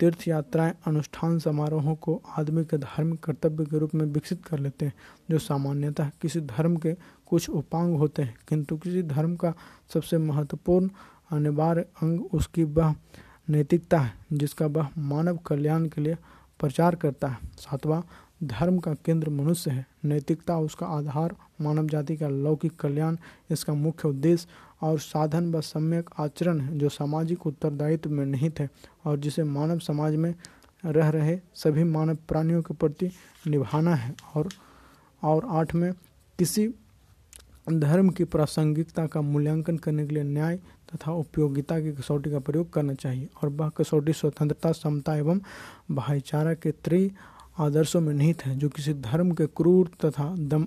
तीर्थ 0.00 0.28
यात्राएँ 0.28 0.72
अनुष्ठान 0.86 1.38
समारोहों 1.38 1.94
को 1.94 2.22
आदमी 2.38 2.64
के 2.64 2.78
धार्मिक 2.78 3.20
कर्तव्य 3.20 3.64
के 3.64 3.78
रूप 3.78 3.94
में 3.94 4.06
विकसित 4.06 4.44
कर 4.44 4.58
लेते 4.58 4.86
हैं, 4.86 4.92
जो 5.30 5.38
सामान्यतः 5.38 6.10
किसी 6.22 6.40
धर्म 6.40 6.76
के 6.76 6.94
कुछ 7.26 7.50
उपांग 7.50 7.96
होते 7.96 8.22
हैं। 8.22 8.38
किंतु 8.48 8.76
किसी 8.76 9.02
धर्म 9.02 9.36
का 9.36 9.54
सबसे 9.94 10.18
महत्वपूर्ण 10.18 10.90
अनिवार्य 11.32 11.80
अंग 11.80 12.20
उसकी 12.32 12.64
वह 12.64 12.94
नैतिकता 13.50 13.98
है, 13.98 14.12
जिसका 14.32 14.66
वह 14.66 14.88
मानव 14.98 15.36
कल्याण 15.36 15.86
के 15.86 16.00
लिए 16.00 16.16
प्रचार 16.58 16.94
करता 16.94 17.28
है। 17.28 17.38
सातवां, 17.56 18.00
धर्म 18.44 18.78
का 18.78 18.94
केंद्र 18.94 19.30
मनुष्य 19.30 19.70
है। 19.70 19.86
नैतिकता 20.04 20.58
उसका 20.58 20.86
आधार, 20.86 21.34
मानव 21.60 21.86
जाति 21.86 22.16
का 22.16 22.28
लौकिक 22.28 22.76
कल्याण, 22.76 23.16
इसका 23.50 23.74
मुख्य 23.74 24.08
उद्देश्य 24.08 24.48
और 24.82 24.98
साधन 24.98 25.52
व 25.52 25.60
सम्यक 25.60 26.10
आचरण 26.18 26.60
है, 26.60 26.78
जो 26.78 26.88
सामाजिक 26.88 27.46
उत्तरदायित्व 27.46 28.10
में 28.10 28.26
निहित 28.26 28.60
है 28.60 28.68
और 29.04 29.18
जिसे 29.18 29.44
मानव 29.44 29.78
समाज 29.78 30.16
में 30.16 30.34
रह 30.84 31.08
रहे 31.08 31.38
सभी 31.54 31.84
मानव 31.84 32.18
प्राणियों 32.28 32.62
के 32.62 32.74
प्रति 32.74 33.10
निभाना 33.46 33.94
है। 33.94 34.14
और 34.34 34.48
और 35.22 35.46
आठ 35.48 35.74
में 35.74 35.92
किसी 36.38 36.74
धर्म 37.72 38.08
की 38.08 38.24
प्रासंगिकता 38.24 39.06
का 39.06 39.20
मूल्यांकन 39.20 39.76
करने 39.76 40.06
के 40.06 40.14
लिए 40.14 40.22
न्याय 40.22 40.58
तथा 40.94 41.12
उपयोगिता 41.12 41.80
की 41.80 41.92
कसौटी 41.92 42.30
का 42.30 42.38
प्रयोग 42.38 42.72
करना 42.72 42.94
चाहिए 42.94 43.28
और 43.42 43.48
वह 43.48 43.68
कसौटी 43.68 44.12
स्वतंत्रता, 44.12 44.72
समता 44.72 45.16
एवं 45.16 45.40
भाईचारा 45.90 46.54
के 46.54 46.70
त्रि 46.70 47.10
आदर्शों 47.58 48.00
में 48.00 48.14
निहित 48.14 48.46
है, 48.46 48.58
जो 48.58 48.68
किसी 48.68 48.94
धर्म 48.94 49.32
के 49.32 49.46
क्रूर 49.46 49.90
तथा 50.04 50.34
दम, 50.38 50.66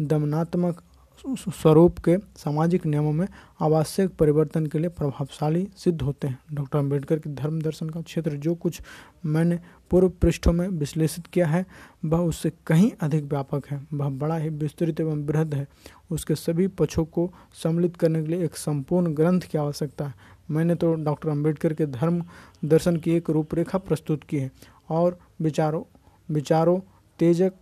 दमनात्मक 0.00 0.82
स्वरूप 1.18 1.98
के 1.98 2.16
सामाजिक 2.36 2.86
नियमों 2.86 3.12
में 3.12 3.26
आवश्यक 3.60 4.10
परिवर्तन 4.16 4.66
के 4.66 4.78
लिए 4.78 4.88
प्रभावशाली 4.88 5.66
सिद्ध 5.76 6.00
होते 6.02 6.28
हैं। 6.28 6.38
डॉक्टर 6.52 6.78
अंबेडकर 6.78 7.18
के 7.18 7.30
धर्म 7.30 7.60
दर्शन 7.62 7.90
का 7.90 8.00
क्षेत्र 8.00 8.30
जो 8.36 8.54
कुछ 8.54 8.80
मैंने 9.26 9.58
पूर्व 9.90 10.08
पृष्ठों 10.08 10.52
में 10.52 10.68
विश्लेषित 10.68 11.26
किया 11.26 11.46
है, 11.46 11.64
वह 12.04 12.18
उससे 12.18 12.52
कहीं 12.66 12.90
अधिक 13.00 13.24
व्यापक 13.24 13.66
है। 13.66 13.80
वह 13.94 14.08
बड़ा 14.08 14.36
ही 14.36 14.48
विस्तृत 14.48 15.00
एवं 15.00 15.26
बृहद 15.26 15.54
है। 15.54 15.66
उसके 16.10 16.34
सभी 16.34 16.66
पक्षों 16.68 17.04
को 17.04 17.30
सम्मिलित 17.62 17.96
करने 17.96 18.22
के 18.22 18.28
लिए 18.28 18.44
एक 18.44 18.56
संपूर्ण 18.56 19.14
ग्रंथ 19.14 19.40
की 19.40 19.58
आवश्यकता 19.58 20.06
है। 20.06 20.14
मैंने 20.50 20.74
तो 20.74 20.94
डॉक्टर 20.94 21.28
अंबेडकर 21.28 21.74
के 21.74 21.86
धर्म 21.86 22.24
दर्शन 22.64 22.96
की 22.96 23.10
एक 23.10 23.30
रूपरेखा 23.30 23.78
प्रस्तुत 23.78 24.24
की 24.24 24.38
है 24.38 24.50
और 24.90 25.18
विचारों 25.40 25.82
विचारों, 26.28 26.80
तेजक 27.18 27.52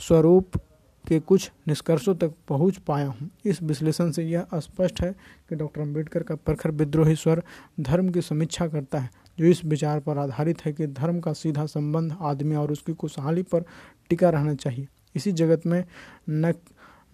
स्वरूप 0.00 0.50
के 1.08 1.20
कुछ 1.20 1.52
निष्कर्षों 1.68 2.14
तक 2.14 2.32
पहुँच 2.48 2.76
पाया 2.76 3.06
हूँ। 3.06 3.30
इस 3.44 3.62
विश्लेषण 3.62 4.10
से 4.10 4.24
यह 4.24 4.46
स्पष्ट 4.54 5.00
है 5.00 5.12
कि 5.48 5.54
डॉक्टर 5.54 5.80
अंबेडकर 5.80 6.22
का 6.22 6.34
प्रखर 6.34 6.70
विद्रोही 6.70 7.16
स्वर 7.16 7.42
धर्म 7.80 8.10
की 8.10 8.20
समीक्षा 8.20 8.68
करता 8.68 8.98
है, 8.98 9.10
जो 9.38 9.44
इस 9.44 9.64
विचार 9.64 10.00
पर 10.00 10.18
आधारित 10.18 10.64
है 10.64 10.72
कि 10.72 10.86
धर्म 10.86 11.20
का 11.20 11.32
सीधा 11.32 11.66
संबंध 11.66 12.16
आदमी 12.20 12.54
और 12.54 12.72
उसकी 12.72 12.94
खुशहाली 12.94 13.42
पर 13.42 13.64
टिका 14.10 14.30
रहना 14.30 14.54
चाहिए। 14.54 14.88
इसी 15.14 15.32
जगत 15.32 15.66
में 15.66 15.84
न 16.30 16.54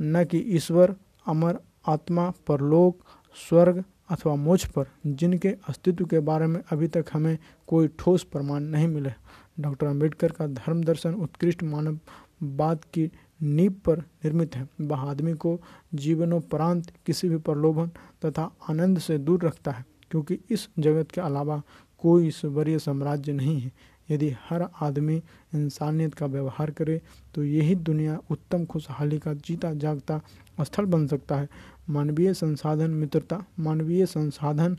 न 0.02 0.24
कि 0.24 0.38
ईश्वर, 0.38 0.94
अमर 1.26 1.58
आत्मा, 1.86 2.30
परलोक, 2.30 3.00
स्वर्ग 3.48 3.84
अथवा 4.10 4.34
मोक्ष 4.34 4.64
पर, 4.64 4.84
जिनके 5.06 5.48
अस्तित्व 5.48 6.04
के 6.04 6.18
बारे 6.18 6.46
में 6.46 6.60
अभी 6.72 6.88
तक 6.88 7.04
हमें 7.12 7.38
कोई 7.66 7.88
ठोस 7.98 8.22
प्रमाण 8.22 8.62
नहीं 8.62 8.88
मिले। 8.88 9.12
डॉक्टर 9.60 9.86
अंबेडकर 9.86 10.32
का 10.32 10.46
धर्म 10.46 10.84
दर्शन 10.84 11.14
उत्कृष्ट 11.14 11.62
मानव 11.62 11.98
मानववाद 12.42 12.84
की 12.94 13.10
नींव 13.40 13.72
पर 13.86 13.98
निर्मित 13.98 14.56
है। 14.56 14.68
वह 14.80 15.00
आदमी 15.00 15.32
को 15.34 15.58
जीवनोपरांत 15.94 16.92
किसी 17.06 17.28
भी 17.28 17.36
प्रलोभन 17.38 17.90
तथा 18.24 18.50
आनंद 18.70 18.98
से 18.98 19.18
दूर 19.18 19.44
रखता 19.44 19.70
है, 19.70 19.84
क्योंकि 20.10 20.38
इस 20.50 20.68
जगत 20.78 21.10
के 21.10 21.20
अलावा 21.20 21.62
कोई 22.02 22.26
ईश्वरीय 22.28 22.78
साम्राज्य 22.78 23.32
नहीं 23.32 23.60
है। 23.60 23.72
यदि 24.08 24.28
हर 24.42 24.62
आदमी 24.82 25.16
इंसानियत 25.54 26.14
का 26.14 26.26
व्यवहार 26.26 26.70
करे 26.70 27.00
तो 27.34 27.44
यही 27.44 27.74
दुनिया 27.76 28.18
उत्तम, 28.30 28.64
खुशहाली 28.64 29.18
का 29.18 29.32
जीता 29.34 29.72
जागता 29.74 30.20
स्थल 30.60 30.84
बन 30.84 31.06
सकता 31.06 31.36
है। 31.36 31.48
मानवीय 31.90 32.32
संसाधन 32.34 32.90
मित्रता, 32.90 33.44
मानवीय 33.58 34.06
संसाधन 34.06 34.76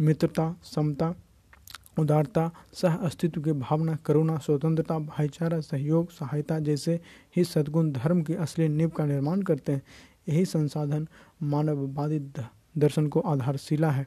मित्रता, 0.00 0.54
समता 0.64 1.14
उदारता, 1.98 2.50
सह 2.72 2.94
अस्तित्व 2.96 3.40
की 3.42 3.52
भावना, 3.54 3.94
करुणा, 4.04 4.36
स्वतंत्रता, 4.38 4.98
भाईचारा, 4.98 5.60
सहयोग, 5.60 6.10
सहायता 6.10 6.58
जैसे 6.60 7.00
ही 7.36 7.44
सद्गुण 7.44 7.90
धर्म 7.92 8.22
की 8.22 8.34
असली 8.36 8.68
नींव 8.68 8.88
का 8.88 9.04
निर्माण 9.06 9.42
करते 9.42 9.72
हैं, 9.72 9.82
यही 10.28 10.44
संसाधन 10.44 11.06
मानववादी 11.42 12.18
दर्शन 12.78 13.06
को 13.06 13.20
आधारशिला 13.22 13.90
है। 13.90 14.06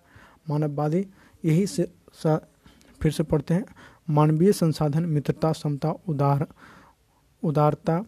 मानववादी 0.50 1.06
यही 1.46 1.66
से 1.68 1.92
फिर 3.02 3.12
से 3.12 3.24
पढ़ते 3.24 3.54
हैं, 3.54 3.66
मानवीय 4.10 4.52
संसाधन, 4.54 5.06
मित्रता, 5.06 5.52
समता, 5.54 5.92
उदार 6.08 6.46
उदारता, 7.44 8.04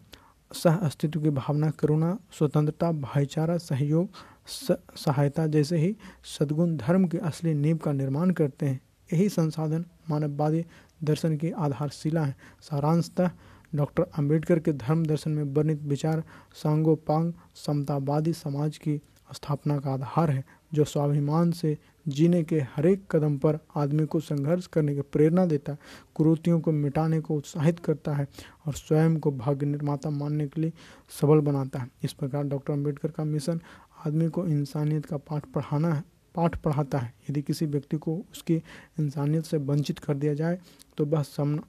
सह 0.51 0.75
अस्तित्व 0.77 1.21
की 1.21 1.29
भावना, 1.31 1.69
करुणा, 1.71 2.17
स्वतंत्रता, 2.31 2.91
भाईचारा, 2.93 3.57
सहयोग 3.57 4.09
सहायता 4.47 5.45
जैसे 5.47 5.77
ही 5.77 5.95
सद्गुण 6.29 6.75
धर्म 6.77 7.07
की 7.07 7.17
असली 7.19 7.53
नींव 7.53 7.77
का 7.77 7.91
निर्माण 7.91 8.31
करते 8.31 8.65
हैं। 8.65 8.79
यही 9.09 9.29
संसाधन 9.29 9.85
मानववादी 10.09 10.65
दर्शन 11.03 11.37
की 11.37 11.51
आधारशिला 11.51 12.23
है। 12.23 12.35
सारांशतः, 12.61 13.29
डॉक्टर 13.75 14.03
अंबेडकर 14.17 14.59
के 14.59 14.73
धर्म 14.73 15.05
दर्शन 15.05 15.31
में 15.31 15.43
वर्णित 15.43 15.81
विचार 15.81 16.23
सांगोपांग 16.53 17.33
समतावादी 17.55 18.33
समाज 18.33 18.77
की 18.77 19.01
स्थापना 19.33 19.77
का 19.79 19.93
आधार 19.93 20.31
है, 20.31 20.43
जो 20.73 20.83
स्वाभिमान 20.83 21.51
से 21.51 21.77
जीने 22.07 22.43
के 22.43 22.59
हरेक 22.75 23.05
कदम 23.11 23.37
पर 23.37 23.57
आदमी 23.75 24.05
को 24.05 24.19
संघर्ष 24.19 24.67
करने 24.67 24.95
की 24.95 25.01
प्रेरणा 25.01 25.45
देता 25.45 25.71
है 25.71 25.77
कुरूतियों 26.15 26.59
को 26.59 26.71
मिटाने 26.71 27.19
को 27.19 27.35
उत्साहित 27.35 27.79
करता 27.79 28.13
है 28.13 28.27
और 28.67 28.73
स्वयं 28.73 29.19
को 29.19 29.31
भाग्य 29.31 29.65
निर्माता 29.65 30.09
मानने 30.09 30.47
के 30.47 30.61
लिए 30.61 30.73
सबल 31.21 31.39
बनाता 31.39 31.79
है। 31.79 31.89
इस 32.03 32.13
प्रकार 32.13 32.43
डॉक्टर 32.43 32.73
अंबेडकर 32.73 33.11
का 33.11 33.23
मिशन 33.23 33.61
आदमी 34.07 34.29
को 34.29 34.45
इंसानियत 34.47 35.05
का 35.05 35.17
पाठ 35.17 35.45
पढ़ाना 35.45 35.93
है। 35.93 36.03
पाठ 36.35 36.55
पढ़ाता 36.55 36.97
है। 36.97 37.13
यदि 37.29 37.41
किसी 37.41 37.65
व्यक्ति 37.65 37.97
को 37.97 38.15
उसकी 38.31 38.55
इंसानियत 38.99 39.45
से 39.45 39.57
वंचित 39.59 39.99
कर 39.99 40.17
दिया 40.17 40.33
जाए 40.33 40.59
तो 40.97 41.05
वह 41.05 41.23
सम 41.23 41.59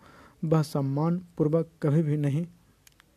वह 0.42 0.62
सम्मान 0.62 1.18
पूर्वक 1.38 1.68
कभी 1.82 2.02
भी 2.02 2.16
नहीं, 2.16 2.44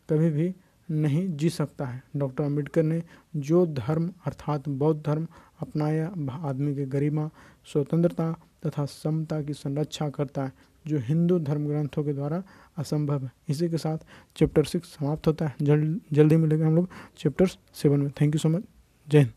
कभी 0.08 0.30
भी 0.30 0.54
नहीं 0.88 1.28
जी 1.30 1.48
सकता 1.50 1.86
है। 1.86 2.02
डॉक्टर 2.16 2.44
अंबेडकर 2.44 2.82
ने 2.82 3.02
जो 3.36 3.64
धर्म, 3.66 4.10
अर्थात 4.26 4.68
बौद्ध 4.68 5.02
धर्म, 5.06 5.26
अपनाया, 5.60 6.10
वह 6.16 6.46
आदमी 6.48 6.74
के 6.74 6.86
गरिमा, 6.86 7.28
स्वतंत्रता 7.72 8.30
तथा 8.66 8.84
समता 8.86 9.40
की 9.42 9.52
संरक्षा 9.52 10.08
करता 10.10 10.44
है, 10.44 10.52
जो 10.84 10.98
हिंदू 10.98 11.38
धर्म 11.38 11.66
ग्रंथों 11.66 12.04
के 12.04 12.12
द्वारा 12.12 12.42
असंभव 12.76 13.24
है। 13.24 13.30
इसी 13.48 13.68
के 13.68 13.78
साथ 13.78 14.06
चैप्टर 14.36 14.64
सिक्स 14.64 14.88
समाप्त 14.90 15.26
होता 15.26 15.46
है। 15.46 15.54
जल्द, 15.62 16.00
जल्दी 16.12 16.36
मिलेगा 16.36 16.66
हम 16.66 16.76
लोग 16.76 16.88
चैप्टर 17.18 17.46
सेवन 17.74 18.00
में। 18.00 18.10
थैंक 18.20 18.34
यू 18.34 18.38
सो 18.38 18.48
मच 18.48 18.64
जय 19.08 19.18
हिंद। 19.18 19.32